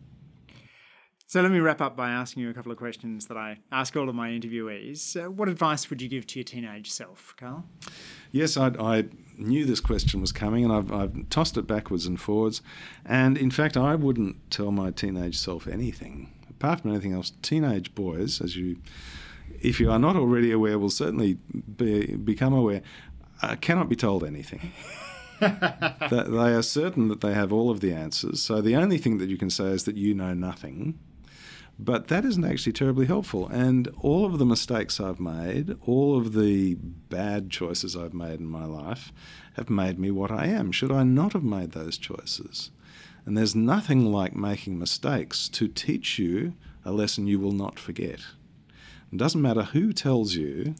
So 1.32 1.42
let 1.42 1.50
me 1.50 1.60
wrap 1.60 1.80
up 1.80 1.96
by 1.96 2.10
asking 2.10 2.44
you 2.44 2.50
a 2.50 2.54
couple 2.54 2.74
of 2.74 2.78
questions 2.78 3.28
that 3.28 3.38
I 3.38 3.60
ask 3.72 3.96
all 3.96 4.10
of 4.10 4.16
my 4.16 4.32
interviewees. 4.32 5.16
Uh, 5.16 5.32
what 5.32 5.48
advice 5.48 5.90
would 5.90 6.02
you 6.02 6.10
give 6.10 6.28
to 6.28 6.40
your 6.40 6.44
teenage 6.44 6.92
self, 6.92 7.34
Carl? 7.38 7.64
Yes, 8.34 8.58
I, 8.58 8.68
I 8.78 9.06
knew 9.38 9.64
this 9.64 9.80
question 9.80 10.20
was 10.20 10.34
coming, 10.34 10.66
and 10.66 10.74
I've, 10.74 10.92
I've, 10.92 11.30
tossed 11.30 11.56
it 11.56 11.68
backwards 11.68 12.06
and 12.06 12.20
forwards. 12.20 12.62
And 13.06 13.38
in 13.38 13.50
fact, 13.50 13.78
I 13.78 13.96
wouldn't 13.96 14.52
tell 14.52 14.72
my 14.72 14.92
teenage 14.92 15.38
self 15.38 15.68
anything 15.68 16.34
apart 16.62 16.82
from 16.82 16.92
anything 16.92 17.14
else. 17.14 17.32
Teenage 17.42 17.96
boys, 17.96 18.40
as 18.40 18.56
you, 18.56 18.78
if 19.62 19.80
you 19.80 19.90
are 19.90 19.98
not 19.98 20.16
already 20.16 20.52
aware, 20.52 20.78
will 20.78 20.92
certainly 20.92 21.40
be, 21.76 22.16
become 22.16 22.54
aware, 22.54 22.84
uh, 23.42 23.56
cannot 23.56 23.90
be 23.90 23.96
told 23.96 24.24
anything. 24.24 24.72
they 25.40 25.48
are 25.50 26.62
certain 26.62 27.08
that 27.08 27.22
they 27.22 27.34
have 27.34 27.52
all 27.52 27.72
of 27.72 27.80
the 27.80 27.92
answers. 27.92 28.44
So 28.44 28.62
the 28.62 28.76
only 28.76 29.00
thing 29.00 29.18
that 29.18 29.28
you 29.28 29.38
can 29.38 29.50
say 29.50 29.70
is 29.70 29.86
that 29.86 29.98
you 29.98 30.14
know 30.14 30.36
nothing. 30.36 31.00
But 31.80 32.10
that 32.10 32.26
isn't 32.26 32.46
actually 32.46 32.74
terribly 32.74 33.08
helpful. 33.08 33.48
And 33.48 33.88
all 34.00 34.28
of 34.28 34.38
the 34.38 34.46
mistakes 34.46 35.00
I've 35.00 35.20
made, 35.20 35.76
all 35.82 36.16
of 36.16 36.34
the 36.34 36.76
bad 36.76 37.50
choices 37.50 37.96
I've 37.96 38.14
made 38.14 38.40
in 38.40 38.46
my 38.46 38.66
life, 38.66 39.12
have 39.56 39.72
made 39.72 39.98
me 39.98 40.12
what 40.12 40.30
I 40.30 40.46
am. 40.46 40.72
Should 40.72 40.92
I 40.92 41.02
not 41.02 41.34
have 41.34 41.44
made 41.44 41.72
those 41.72 41.98
choices? 41.98 42.70
And 43.26 43.38
there's 43.38 43.56
nothing 43.56 44.12
like 44.12 44.36
making 44.36 44.80
mistakes 44.80 45.48
to 45.50 45.68
teach 45.68 46.18
you 46.18 46.54
a 46.84 46.92
lesson 46.92 47.28
you 47.28 47.40
will 47.40 47.52
not 47.52 47.78
forget. 47.78 48.20
It 49.12 49.18
doesn't 49.18 49.42
matter 49.42 49.64
who 49.64 49.94
tells 49.94 50.36
you 50.36 50.76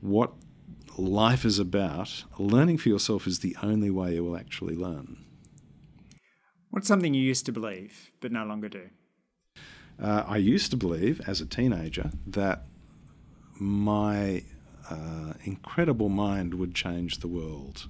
what 0.00 0.32
life 0.96 1.44
is 1.44 1.58
about, 1.58 2.24
learning 2.38 2.78
for 2.78 2.88
yourself 2.88 3.26
is 3.26 3.40
the 3.40 3.56
only 3.62 3.90
way 3.90 4.14
you 4.14 4.24
will 4.24 4.36
actually 4.36 4.74
learn. 4.74 5.24
What's 6.70 6.88
something 6.88 7.14
you 7.14 7.22
used 7.22 7.46
to 7.46 7.52
believe 7.52 8.10
but 8.20 8.32
no 8.32 8.44
longer 8.44 8.68
do? 8.68 8.90
Uh, 10.00 10.24
I 10.26 10.38
used 10.38 10.70
to 10.70 10.76
believe 10.76 11.20
as 11.26 11.40
a 11.40 11.46
teenager 11.46 12.10
that 12.26 12.64
my 13.58 14.42
uh, 14.88 15.34
incredible 15.44 16.08
mind 16.08 16.54
would 16.54 16.74
change 16.74 17.18
the 17.18 17.28
world. 17.28 17.88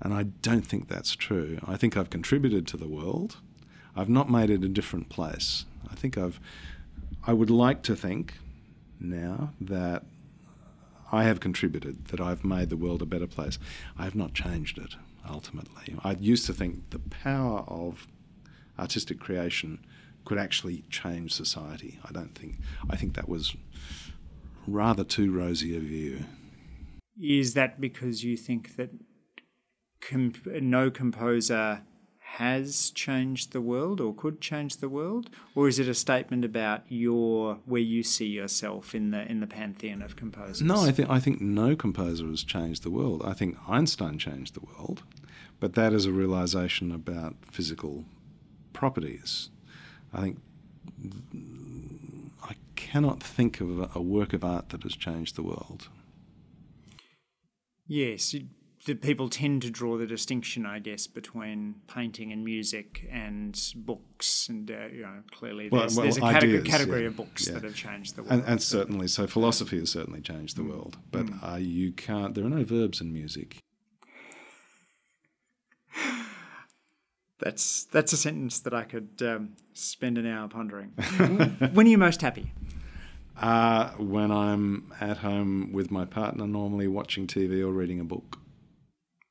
And 0.00 0.12
I 0.12 0.24
don't 0.42 0.66
think 0.66 0.88
that's 0.88 1.16
true. 1.16 1.58
I 1.66 1.76
think 1.76 1.96
I've 1.96 2.10
contributed 2.10 2.66
to 2.68 2.76
the 2.76 2.88
world. 2.88 3.38
I've 3.94 4.08
not 4.08 4.30
made 4.30 4.50
it 4.50 4.62
a 4.62 4.68
different 4.68 5.08
place. 5.08 5.64
I 5.90 5.94
think 5.94 6.18
I've, 6.18 6.38
I 7.26 7.32
would 7.32 7.50
like 7.50 7.82
to 7.84 7.96
think 7.96 8.34
now 9.00 9.52
that 9.60 10.04
I 11.12 11.24
have 11.24 11.40
contributed, 11.40 12.06
that 12.06 12.20
I've 12.20 12.44
made 12.44 12.68
the 12.68 12.76
world 12.76 13.00
a 13.00 13.06
better 13.06 13.26
place. 13.26 13.58
I 13.98 14.04
have 14.04 14.14
not 14.14 14.34
changed 14.34 14.78
it, 14.78 14.96
ultimately. 15.28 15.96
I 16.04 16.12
used 16.12 16.46
to 16.46 16.52
think 16.52 16.90
the 16.90 16.98
power 16.98 17.60
of 17.68 18.06
artistic 18.78 19.18
creation 19.18 19.78
could 20.24 20.38
actually 20.38 20.84
change 20.90 21.32
society. 21.32 21.98
I 22.04 22.12
don't 22.12 22.34
think. 22.34 22.56
I 22.90 22.96
think 22.96 23.14
that 23.14 23.28
was 23.28 23.56
rather 24.66 25.04
too 25.04 25.30
rosy 25.30 25.76
a 25.76 25.80
view. 25.80 26.24
Is 27.18 27.54
that 27.54 27.80
because 27.80 28.24
you 28.24 28.36
think 28.36 28.76
that 28.76 28.90
comp- 30.00 30.46
no 30.46 30.90
composer 30.90 31.82
has 32.18 32.90
changed 32.90 33.52
the 33.52 33.60
world 33.60 34.00
or 34.00 34.12
could 34.12 34.40
change 34.40 34.76
the 34.78 34.88
world, 34.88 35.30
or 35.54 35.68
is 35.68 35.78
it 35.78 35.88
a 35.88 35.94
statement 35.94 36.44
about 36.44 36.82
your 36.88 37.60
where 37.64 37.80
you 37.80 38.02
see 38.02 38.26
yourself 38.26 38.94
in 38.94 39.10
the 39.10 39.30
in 39.30 39.40
the 39.40 39.46
pantheon 39.46 40.02
of 40.02 40.16
composers? 40.16 40.62
No, 40.62 40.82
I 40.82 40.92
think 40.92 41.08
I 41.08 41.20
think 41.20 41.40
no 41.40 41.76
composer 41.76 42.26
has 42.26 42.44
changed 42.44 42.82
the 42.82 42.90
world. 42.90 43.22
I 43.24 43.32
think 43.32 43.56
Einstein 43.68 44.18
changed 44.18 44.54
the 44.54 44.60
world, 44.60 45.02
but 45.60 45.74
that 45.74 45.92
is 45.92 46.04
a 46.04 46.12
realization 46.12 46.92
about 46.92 47.36
physical 47.50 48.04
properties. 48.72 49.48
I 50.12 50.20
think 50.20 50.38
I 52.42 52.54
cannot 52.74 53.22
think 53.22 53.60
of 53.60 53.80
a, 53.80 53.90
a 53.94 54.02
work 54.02 54.32
of 54.32 54.44
art 54.44 54.70
that 54.70 54.82
has 54.82 54.94
changed 54.96 55.36
the 55.36 55.42
world. 55.42 55.88
Yes, 57.86 58.34
the 58.86 58.94
people 58.94 59.28
tend 59.28 59.62
to 59.62 59.70
draw 59.70 59.98
the 59.98 60.06
distinction, 60.06 60.64
I 60.64 60.78
guess, 60.78 61.08
between 61.08 61.74
painting 61.88 62.30
and 62.30 62.44
music 62.44 63.08
and 63.10 63.60
books, 63.74 64.48
and 64.48 64.70
uh, 64.70 64.86
you 64.92 65.02
know, 65.02 65.22
clearly 65.32 65.68
there's, 65.68 65.96
well, 65.96 66.04
there's 66.04 66.16
a 66.16 66.20
category, 66.20 66.60
ideas, 66.60 66.72
category 66.72 67.00
yeah, 67.02 67.08
of 67.08 67.16
books 67.16 67.48
yeah. 67.48 67.54
that 67.54 67.64
have 67.64 67.74
changed 67.74 68.14
the 68.14 68.22
world. 68.22 68.32
And, 68.32 68.44
and, 68.44 68.62
certainly, 68.62 69.08
so 69.08 69.26
philosophy 69.26 69.80
has 69.80 69.90
certainly 69.90 70.20
changed 70.20 70.56
the 70.56 70.62
mm. 70.62 70.70
world, 70.70 70.98
but 71.10 71.26
mm. 71.26 71.52
uh, 71.52 71.56
you 71.56 71.90
can't. 71.92 72.36
There 72.36 72.44
are 72.44 72.48
no 72.48 72.62
verbs 72.62 73.00
in 73.00 73.12
music. 73.12 73.58
That's 77.38 77.84
that's 77.84 78.14
a 78.14 78.16
sentence 78.16 78.60
that 78.60 78.72
I 78.72 78.84
could 78.84 79.20
um, 79.20 79.56
spend 79.74 80.16
an 80.16 80.26
hour 80.26 80.48
pondering. 80.48 80.88
when 81.74 81.86
are 81.86 81.90
you 81.90 81.98
most 81.98 82.22
happy? 82.22 82.50
Uh, 83.38 83.90
when 83.98 84.30
I'm 84.30 84.90
at 85.02 85.18
home 85.18 85.70
with 85.74 85.90
my 85.90 86.06
partner, 86.06 86.46
normally 86.46 86.88
watching 86.88 87.26
TV 87.26 87.60
or 87.60 87.72
reading 87.72 88.00
a 88.00 88.04
book 88.04 88.38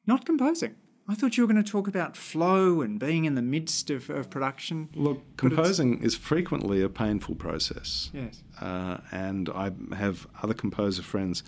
not 0.07 0.25
composing. 0.25 0.75
I 1.07 1.13
thought 1.13 1.37
you 1.37 1.43
were 1.43 1.53
going 1.53 1.63
to 1.63 1.71
talk 1.71 1.87
about 1.87 2.17
flow 2.17 2.81
and 2.81 2.99
being 2.99 3.25
in 3.25 3.35
the 3.35 3.41
midst 3.41 3.91
of, 3.91 4.09
of 4.09 4.29
production. 4.31 4.89
Look, 4.95 5.21
composing 5.37 6.01
is 6.01 6.15
frequently 6.15 6.81
a 6.81 6.89
painful 6.89 7.35
process. 7.35 8.09
Yes. 8.11 8.41
Uh, 8.59 8.97
and 9.11 9.49
I 9.49 9.71
have 9.95 10.25
other 10.41 10.55
composer 10.55 11.03
friends 11.03 11.43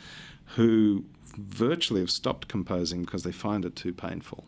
who 0.55 1.05
virtually 1.37 2.01
have 2.01 2.11
stopped 2.11 2.47
composing 2.47 3.01
because 3.01 3.23
they 3.23 3.31
find 3.31 3.65
it 3.65 3.75
too 3.75 3.93
painful. 3.93 4.45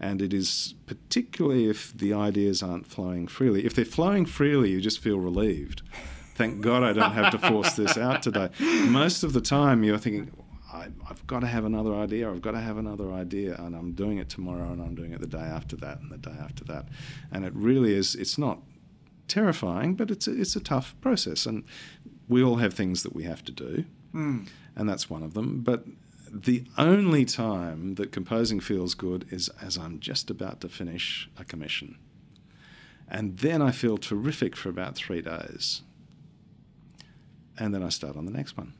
And 0.00 0.22
it 0.22 0.32
is 0.32 0.74
particularly 0.86 1.68
if 1.68 1.92
the 1.92 2.14
ideas 2.14 2.62
aren't 2.62 2.86
flowing 2.86 3.26
freely. 3.28 3.66
If 3.66 3.74
they're 3.74 3.84
flowing 3.84 4.24
freely, 4.26 4.70
you 4.70 4.80
just 4.80 5.00
feel 5.00 5.18
relieved. 5.18 5.82
Thank 6.34 6.60
God 6.60 6.82
I 6.82 6.92
don't 6.92 7.12
have 7.12 7.30
to 7.32 7.38
force 7.38 7.74
this 7.74 7.96
out 7.96 8.22
today. 8.22 8.50
Most 8.60 9.22
of 9.22 9.32
the 9.32 9.40
time, 9.40 9.84
you're 9.84 9.96
thinking, 9.96 10.32
I, 10.76 10.88
have 11.08 11.26
got 11.26 11.40
to 11.40 11.46
have 11.46 11.64
another 11.64 11.94
idea. 11.94 12.30
I've 12.30 12.42
got 12.42 12.52
to 12.52 12.60
have 12.60 12.76
another 12.76 13.12
idea, 13.12 13.56
and 13.58 13.74
I'm 13.74 13.92
doing 13.92 14.18
it 14.18 14.28
tomorrow, 14.28 14.70
and 14.70 14.82
I'm 14.82 14.94
doing 14.94 15.12
it 15.12 15.20
the 15.20 15.26
day 15.26 15.38
after 15.38 15.76
that, 15.76 16.00
and 16.00 16.10
the 16.10 16.18
day 16.18 16.36
after 16.38 16.64
that, 16.64 16.88
and 17.32 17.44
it 17.44 17.52
really 17.54 17.94
is. 17.94 18.14
It's 18.14 18.36
not 18.36 18.60
terrifying, 19.26 19.94
but 19.94 20.10
it's 20.10 20.28
a, 20.28 20.38
it's 20.38 20.54
a 20.54 20.60
tough 20.60 20.94
process, 21.00 21.46
and 21.46 21.64
we 22.28 22.42
all 22.42 22.56
have 22.56 22.74
things 22.74 23.02
that 23.04 23.14
we 23.14 23.24
have 23.24 23.44
to 23.44 23.52
do, 23.52 23.84
mm. 24.14 24.46
and 24.74 24.88
that's 24.88 25.08
one 25.08 25.22
of 25.22 25.34
them. 25.34 25.62
But 25.62 25.84
the 26.30 26.64
only 26.76 27.24
time 27.24 27.94
that 27.94 28.12
composing 28.12 28.60
feels 28.60 28.94
good 28.94 29.26
is 29.30 29.48
as 29.60 29.78
I'm 29.78 29.98
just 30.00 30.30
about 30.30 30.60
to 30.60 30.68
finish 30.68 31.30
a 31.38 31.44
commission, 31.44 31.98
and 33.08 33.38
then 33.38 33.62
I 33.62 33.70
feel 33.70 33.96
terrific 33.96 34.54
for 34.56 34.68
about 34.68 34.94
three 34.94 35.22
days, 35.22 35.82
and 37.58 37.74
then 37.74 37.82
I 37.82 37.88
start 37.88 38.16
on 38.16 38.26
the 38.26 38.32
next 38.32 38.58
one. 38.58 38.74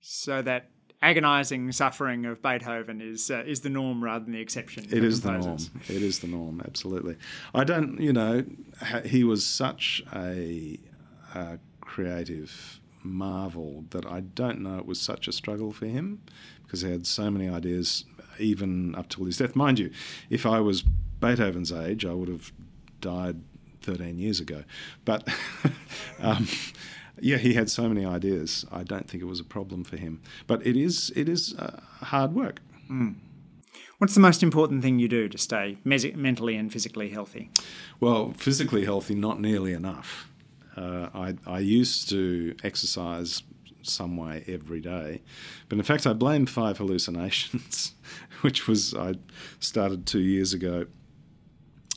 So 0.00 0.40
that 0.42 0.70
agonizing 1.02 1.72
suffering 1.72 2.26
of 2.26 2.42
Beethoven 2.42 3.00
is 3.00 3.30
uh, 3.30 3.42
is 3.46 3.60
the 3.60 3.70
norm 3.70 4.02
rather 4.02 4.24
than 4.24 4.34
the 4.34 4.40
exception. 4.40 4.84
It 4.84 5.04
is 5.04 5.20
composers. 5.20 5.68
the 5.68 5.78
norm. 5.78 5.84
It 5.88 6.02
is 6.02 6.18
the 6.20 6.26
norm. 6.26 6.62
Absolutely. 6.64 7.16
I 7.54 7.64
don't. 7.64 8.00
You 8.00 8.12
know, 8.12 8.44
he 9.04 9.24
was 9.24 9.46
such 9.46 10.02
a, 10.14 10.78
a 11.34 11.58
creative 11.80 12.80
marvel 13.02 13.84
that 13.90 14.04
I 14.04 14.20
don't 14.20 14.60
know 14.60 14.78
it 14.78 14.86
was 14.86 15.00
such 15.00 15.26
a 15.26 15.32
struggle 15.32 15.72
for 15.72 15.86
him 15.86 16.20
because 16.62 16.82
he 16.82 16.90
had 16.90 17.06
so 17.06 17.30
many 17.30 17.48
ideas 17.48 18.04
even 18.38 18.94
up 18.94 19.08
till 19.08 19.24
his 19.24 19.38
death. 19.38 19.56
Mind 19.56 19.78
you, 19.78 19.90
if 20.28 20.46
I 20.46 20.60
was 20.60 20.82
Beethoven's 20.82 21.72
age, 21.72 22.04
I 22.04 22.12
would 22.12 22.28
have 22.28 22.52
died 23.00 23.40
13 23.82 24.18
years 24.18 24.40
ago. 24.40 24.64
But 25.04 25.26
um, 26.20 26.46
yeah, 27.20 27.36
he 27.36 27.54
had 27.54 27.70
so 27.70 27.88
many 27.88 28.04
ideas. 28.04 28.64
I 28.70 28.82
don't 28.82 29.08
think 29.08 29.22
it 29.22 29.26
was 29.26 29.40
a 29.40 29.44
problem 29.44 29.84
for 29.84 29.96
him. 29.96 30.20
But 30.46 30.66
it 30.66 30.76
is 30.76 31.12
it 31.16 31.28
is 31.28 31.54
uh, 31.54 31.80
hard 32.02 32.34
work. 32.34 32.60
Mm. 32.90 33.16
What's 33.98 34.14
the 34.14 34.20
most 34.20 34.42
important 34.42 34.82
thing 34.82 34.98
you 34.98 35.08
do 35.08 35.28
to 35.28 35.36
stay 35.36 35.76
mes- 35.84 36.14
mentally 36.14 36.56
and 36.56 36.72
physically 36.72 37.10
healthy? 37.10 37.50
Well, 38.00 38.32
physically 38.34 38.86
healthy, 38.86 39.14
not 39.14 39.40
nearly 39.40 39.74
enough. 39.74 40.30
Uh, 40.74 41.10
I, 41.12 41.34
I 41.46 41.58
used 41.58 42.08
to 42.08 42.56
exercise 42.64 43.42
some 43.82 44.16
way 44.16 44.42
every 44.46 44.80
day, 44.80 45.20
but 45.68 45.76
in 45.76 45.84
fact, 45.84 46.06
I 46.06 46.14
blame 46.14 46.46
five 46.46 46.78
hallucinations, 46.78 47.94
which 48.40 48.66
was 48.66 48.94
I 48.94 49.16
started 49.58 50.06
two 50.06 50.20
years 50.20 50.54
ago. 50.54 50.86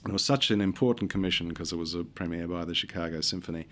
It 0.05 0.11
was 0.11 0.25
such 0.25 0.51
an 0.51 0.59
important 0.59 1.09
commission 1.09 1.47
because 1.47 1.71
it 1.71 1.77
was 1.77 1.93
a 1.93 2.03
premiere 2.03 2.49
by 2.49 2.65
the 2.65 2.75
Chicago 2.75 3.21
Symphony 3.21 3.67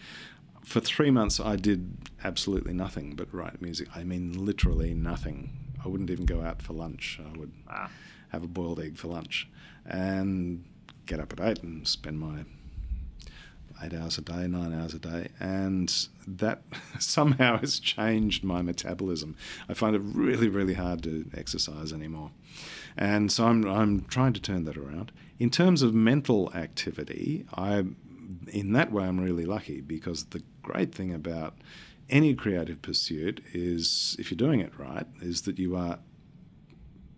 for 0.64 0.80
three 0.80 1.12
months, 1.12 1.39
I 1.39 1.55
did 1.55 1.97
absolutely 2.24 2.74
nothing 2.74 3.16
but 3.16 3.34
write 3.34 3.62
music. 3.62 3.88
I 3.95 4.03
mean, 4.03 4.45
literally 4.45 4.93
nothing. 4.93 5.51
I 5.84 5.88
wouldn't 5.88 6.09
even 6.09 6.26
go 6.26 6.41
out 6.41 6.62
for 6.62 6.74
lunch. 6.74 7.20
I 7.20 7.38
would 7.38 7.51
ah. 7.70 7.89
have 8.30 8.43
a 8.43 8.47
boiled 8.47 8.80
egg 8.80 8.97
for 8.97 9.07
lunch 9.07 9.49
and 9.86 10.64
get 11.05 11.20
up 11.20 11.34
at 11.34 11.39
eight 11.39 11.64
and 11.64 11.88
spend 11.88 12.20
my 12.20 12.45
eight 13.84 13.93
hours 13.93 14.18
a 14.18 14.22
day, 14.22 14.47
nine 14.47 14.74
hours 14.74 14.93
a 14.93 14.99
day. 14.99 15.30
And 15.39 15.91
that 16.28 16.62
somehow 16.99 17.57
has 17.57 17.80
changed 17.80 18.43
my 18.43 18.62
metabolism. 18.62 19.36
I 19.68 19.74
find 19.74 19.95
it 19.95 20.01
really, 20.03 20.47
really 20.47 20.76
hard 20.76 21.03
to 21.03 21.26
exercise 21.36 21.91
anymore. 21.91 22.32
And 22.95 23.32
so 23.32 23.45
I'm, 23.45 23.66
I'm 23.66 24.05
trying 24.05 24.34
to 24.34 24.41
turn 24.41 24.66
that 24.66 24.78
around. 24.78 25.12
In 25.39 25.49
terms 25.49 25.82
of 25.82 25.93
mental 25.93 26.51
activity, 26.53 27.45
I 27.55 27.86
in 28.47 28.73
that 28.73 28.91
way, 28.91 29.05
I'm 29.05 29.19
really 29.19 29.45
lucky 29.45 29.82
because 29.82 30.25
the 30.25 30.43
great 30.61 30.93
thing 30.93 31.13
about 31.13 31.55
any 32.09 32.34
creative 32.34 32.82
pursuit 32.82 33.43
is, 33.53 34.15
if 34.19 34.29
you're 34.29 34.38
doing 34.38 34.59
it 34.59 34.77
right, 34.77 35.07
is 35.21 35.43
that 35.43 35.57
you 35.57 35.75
are 35.75 35.99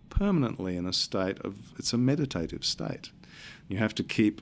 permanently 0.08 0.76
in 0.76 0.86
a 0.86 0.92
state 0.92 1.38
of, 1.40 1.72
it's 1.78 1.92
a 1.92 1.98
meditative 1.98 2.64
state. 2.64 3.10
You 3.68 3.78
have 3.78 3.94
to 3.96 4.04
keep 4.04 4.40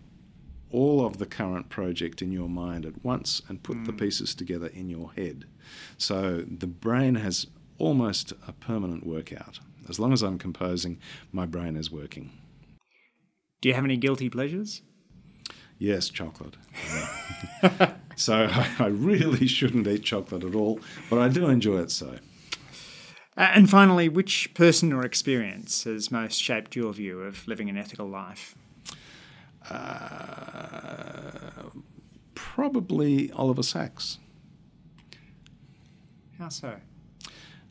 all 0.71 1.05
of 1.05 1.19
the 1.19 1.27
current 1.27 1.69
project 1.69 2.23
in 2.23 2.33
your 2.33 2.49
mind 2.49 2.85
at 2.87 3.05
once 3.05 3.43
and 3.49 3.63
put 3.63 3.77
mm. 3.77 3.87
the 3.87 3.93
pieces 3.93 4.35
together 4.35 4.69
in 4.69 4.89
your 4.89 5.13
head. 5.13 5.45
So 5.99 6.45
the 6.47 6.67
brain 6.67 7.17
has 7.17 7.47
almost 7.79 8.33
a 8.47 8.53
permanent 8.53 9.07
workout. 9.07 9.61
As 9.89 9.99
long 9.99 10.13
as 10.13 10.23
I'm 10.23 10.39
composing, 10.39 10.99
my 11.33 11.47
brain 11.47 11.77
is 11.77 11.91
working. 11.91 12.31
Do 13.61 13.69
you 13.69 13.75
have 13.75 13.85
any 13.85 13.97
guilty 13.97 14.29
pleasures? 14.29 14.83
Yes, 15.83 16.11
chocolate. 16.11 16.55
so 18.15 18.49
I, 18.79 18.87
really 18.87 19.49
shouldn't 19.49 19.89
eat 19.89 20.05
chocolate 20.05 20.45
at 20.45 20.55
all, 20.55 20.79
but 21.11 21.19
I 21.19 21.29
do 21.29 21.49
enjoy 21.49 21.81
it 21.81 21.91
so. 21.91 22.19
And 23.37 23.69
finally, 23.69 24.09
which 24.09 24.55
person 24.55 24.93
or 24.93 25.05
experience 25.05 25.83
has 25.83 26.09
most 26.13 26.41
shaped 26.41 26.77
your 26.77 26.93
view 26.93 27.23
of 27.23 27.49
living 27.49 27.69
an 27.69 27.77
ethical 27.77 28.07
life? 28.07 28.55
Uh, 29.69 31.51
probably 32.37 33.33
Oliver 33.33 33.65
Sacks. 33.65 34.21
How 36.39 36.49
so? 36.49 36.77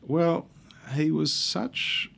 Well, 0.02 0.48
he 0.94 1.10
was 1.10 1.32
such 1.32 2.10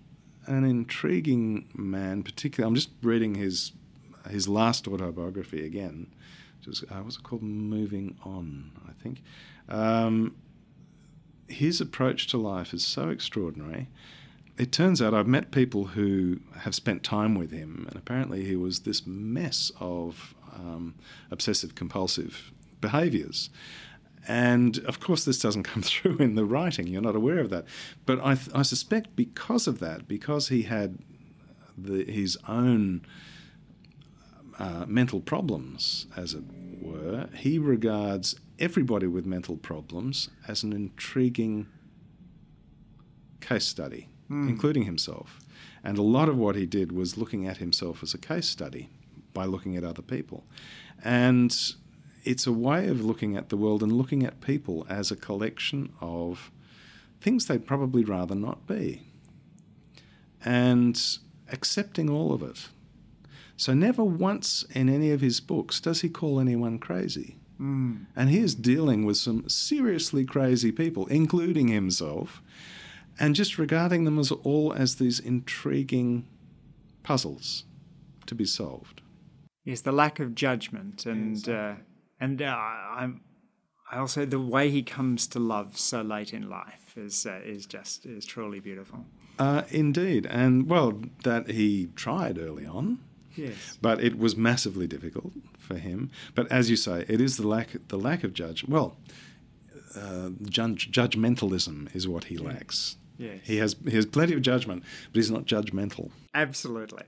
an 0.49 0.65
intriguing 0.65 1.69
man, 1.73 2.25
particularly. 2.25 2.69
I'm 2.69 2.75
just 2.75 2.91
reading 3.01 3.37
his 3.37 3.71
his 4.29 4.49
last 4.49 4.89
autobiography 4.89 5.65
again, 5.65 6.07
which 6.59 6.67
was, 6.67 6.85
uh, 6.91 6.97
what's 7.03 7.17
it 7.17 7.23
called? 7.23 7.43
Moving 7.43 8.17
On, 8.25 8.73
I 8.89 8.93
think. 9.03 9.23
Um, 9.69 10.37
his 11.49 11.81
approach 11.81 12.27
to 12.29 12.39
life 12.39 12.73
is 12.73 12.85
so 12.85 13.09
extraordinary. 13.11 13.89
It 14.57 14.73
turns 14.73 15.03
out 15.03 15.15
I've 15.15 15.27
met 15.27 15.51
people 15.51 15.89
who 15.89 16.41
have 16.59 16.75
spent 16.75 17.03
time 17.03 17.35
with 17.35 17.51
him, 17.51 17.87
and 17.89 17.97
apparently 17.97 18.45
he 18.45 18.57
was 18.57 18.81
this 18.81 19.07
mess 19.07 19.73
of 19.81 20.35
um, 20.55 20.95
obsessive 21.31 21.75
compulsive 21.75 22.53
behaviors. 22.81 23.51
And 24.27 24.79
of 24.87 25.01
course, 25.01 25.25
this 25.25 25.39
doesn't 25.39 25.63
come 25.73 25.83
through 25.83 26.19
in 26.19 26.35
the 26.35 26.45
writing, 26.45 26.87
you're 26.87 27.03
not 27.03 27.17
aware 27.17 27.41
of 27.41 27.51
that. 27.51 27.65
But 28.07 28.21
I, 28.21 28.35
th- 28.35 28.51
I 28.55 28.63
suspect 28.63 29.17
because 29.17 29.67
of 29.67 29.81
that, 29.81 30.09
because 30.09 30.49
he 30.49 30.63
had 30.63 30.99
the, 31.77 32.05
his 32.05 32.39
own 32.49 33.05
uh, 34.59 34.85
mental 34.87 35.21
problems, 35.21 36.07
as 36.17 36.35
it 36.35 36.45
were, 36.81 37.29
he 37.35 37.59
regards 37.59 38.37
everybody 38.59 39.07
with 39.07 39.27
mental 39.27 39.57
problems 39.57 40.29
as 40.47 40.63
an 40.63 40.73
intriguing 40.73 41.67
case 43.41 43.65
study, 43.65 44.09
Hmm. 44.29 44.49
including 44.49 44.85
himself. 44.85 45.39
And 45.83 45.99
a 45.99 46.03
lot 46.03 46.29
of 46.31 46.39
what 46.39 46.57
he 46.57 46.65
did 46.65 46.93
was 46.93 47.19
looking 47.19 47.47
at 47.47 47.59
himself 47.59 48.03
as 48.03 48.15
a 48.15 48.19
case 48.19 48.49
study 48.49 48.89
by 49.35 49.45
looking 49.45 49.77
at 49.77 49.85
other 49.85 50.03
people. 50.03 50.45
And 51.03 51.55
it's 52.25 52.47
a 52.47 52.53
way 52.53 52.89
of 52.89 53.05
looking 53.05 53.37
at 53.37 53.51
the 53.51 53.57
world 53.57 53.83
and 53.83 53.93
looking 53.93 54.25
at 54.25 54.41
people 54.41 54.87
as 54.89 55.11
a 55.11 55.17
collection 55.17 55.93
of 56.01 56.51
things 57.21 57.47
they'd 57.47 57.67
probably 57.67 58.03
rather 58.05 58.35
not 58.35 58.67
be. 58.67 59.03
And 60.45 60.99
accepting 61.53 62.09
all 62.09 62.33
of 62.33 62.43
it. 62.43 62.69
So, 63.57 63.73
never 63.75 64.05
once 64.05 64.65
in 64.75 64.89
any 64.89 65.11
of 65.11 65.21
his 65.21 65.41
books 65.41 65.81
does 65.81 66.01
he 66.01 66.09
call 66.09 66.41
anyone 66.41 66.79
crazy. 66.79 67.37
Mm. 67.61 68.07
And 68.17 68.31
he 68.31 68.39
is 68.39 68.55
dealing 68.55 69.05
with 69.05 69.17
some 69.17 69.49
seriously 69.49 70.25
crazy 70.25 70.73
people, 70.73 71.07
including 71.07 71.69
himself, 71.69 72.43
and 73.19 73.35
just 73.35 73.59
regarding 73.59 74.05
them 74.05 74.19
as 74.19 74.33
all 74.33 74.73
as 74.73 74.97
these 74.97 75.21
intriguing 75.21 76.27
puzzles 77.03 77.65
to 78.27 78.35
be 78.35 78.45
solved. 78.45 79.03
Yes, 79.65 79.81
the 79.81 79.93
lack 79.93 80.19
of 80.21 80.35
judgment 80.35 81.07
and 81.07 81.49
uh, 81.49 81.75
and 82.21 82.43
uh, 82.43 82.55
I'm 82.55 83.23
I 83.91 83.99
also 83.99 84.27
the 84.27 84.41
way 84.41 84.71
he 84.71 84.83
comes 84.83 85.27
to 85.29 85.39
love 85.39 85.79
so 85.79 86.03
late 86.03 86.35
in 86.35 86.49
life 86.49 86.95
is 86.97 87.27
uh, 87.27 87.41
is 87.45 87.67
just 87.67 88.05
is 88.05 88.27
truly 88.27 88.61
beautiful. 88.61 89.05
Uh, 89.39 89.63
indeed, 89.71 90.27
and 90.27 90.69
well, 90.69 91.01
that 91.25 91.51
he 91.51 91.89
tried 91.97 92.39
early 92.39 92.67
on, 92.67 93.01
Yes. 93.37 93.79
but 93.81 94.03
it 94.03 94.19
was 94.19 94.37
massively 94.37 94.87
difficult 94.87 95.33
for 95.59 95.77
him. 95.77 96.11
But 96.35 96.51
as 96.51 96.71
you 96.71 96.77
say, 96.77 97.05
it 97.09 97.21
is 97.21 97.37
the 97.37 97.47
lack 97.47 97.71
the 97.89 97.99
lack 97.99 98.25
of 98.25 98.33
judge. 98.33 98.65
Well, 98.67 98.97
uh, 99.97 100.31
judge, 100.43 100.91
judgmentalism 100.91 101.95
is 101.95 102.07
what 102.09 102.25
he 102.25 102.37
lacks. 102.37 102.97
Yes. 103.19 103.41
He 103.45 103.57
has 103.59 103.77
he 103.85 103.93
has 103.97 104.07
plenty 104.07 104.35
of 104.35 104.43
judgment, 104.43 104.83
but 105.13 105.17
he's 105.17 105.31
not 105.31 105.45
judgmental. 105.47 106.11
Absolutely. 106.35 107.05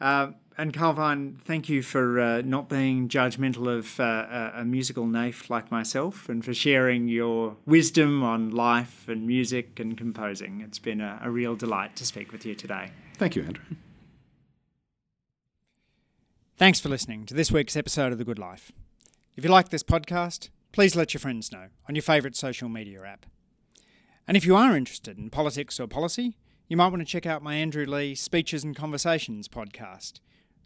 Uh, 0.00 0.28
and 0.56 0.72
Carl 0.74 0.92
Vine, 0.94 1.40
thank 1.44 1.68
you 1.68 1.82
for 1.82 2.18
uh, 2.18 2.42
not 2.42 2.68
being 2.68 3.08
judgmental 3.08 3.68
of 3.68 4.00
uh, 4.00 4.02
a, 4.56 4.60
a 4.60 4.64
musical 4.64 5.04
naif 5.06 5.50
like 5.50 5.70
myself 5.70 6.28
and 6.28 6.44
for 6.44 6.52
sharing 6.54 7.08
your 7.08 7.56
wisdom 7.66 8.22
on 8.24 8.50
life 8.50 9.06
and 9.08 9.26
music 9.26 9.78
and 9.78 9.96
composing. 9.96 10.60
It's 10.60 10.78
been 10.80 11.00
a, 11.00 11.20
a 11.22 11.30
real 11.30 11.54
delight 11.56 11.94
to 11.96 12.06
speak 12.06 12.32
with 12.32 12.44
you 12.44 12.54
today. 12.54 12.90
Thank 13.18 13.36
you, 13.36 13.42
Andrew. 13.44 13.64
Thanks 16.58 16.80
for 16.80 16.88
listening 16.88 17.24
to 17.26 17.34
this 17.34 17.52
week's 17.52 17.76
episode 17.76 18.10
of 18.10 18.18
The 18.18 18.24
Good 18.24 18.40
Life. 18.40 18.72
If 19.36 19.44
you 19.44 19.50
like 19.50 19.68
this 19.68 19.84
podcast, 19.84 20.48
please 20.72 20.96
let 20.96 21.14
your 21.14 21.20
friends 21.20 21.52
know 21.52 21.68
on 21.88 21.94
your 21.94 22.02
favourite 22.02 22.34
social 22.34 22.68
media 22.68 23.00
app. 23.04 23.26
And 24.26 24.36
if 24.36 24.44
you 24.44 24.56
are 24.56 24.76
interested 24.76 25.18
in 25.18 25.30
politics 25.30 25.78
or 25.78 25.86
policy, 25.86 26.36
you 26.66 26.76
might 26.76 26.88
want 26.88 26.98
to 26.98 27.04
check 27.04 27.26
out 27.26 27.44
my 27.44 27.54
Andrew 27.54 27.86
Leigh 27.86 28.16
Speeches 28.16 28.64
and 28.64 28.74
Conversations 28.74 29.46
podcast, 29.46 30.14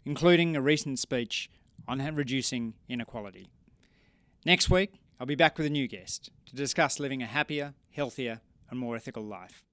including 0.03 0.55
a 0.55 0.63
recent 0.63 0.97
speech 0.97 1.47
on 1.87 1.99
reducing 2.15 2.73
inequality. 2.89 3.51
Next 4.47 4.71
week, 4.71 4.93
I'll 5.19 5.27
be 5.27 5.35
back 5.35 5.59
with 5.59 5.67
a 5.67 5.69
new 5.69 5.87
guest 5.87 6.31
to 6.47 6.55
discuss 6.55 6.99
living 6.99 7.21
a 7.21 7.27
happier, 7.27 7.75
healthier, 7.91 8.41
and 8.71 8.79
more 8.79 8.95
ethical 8.95 9.23
life. 9.23 9.63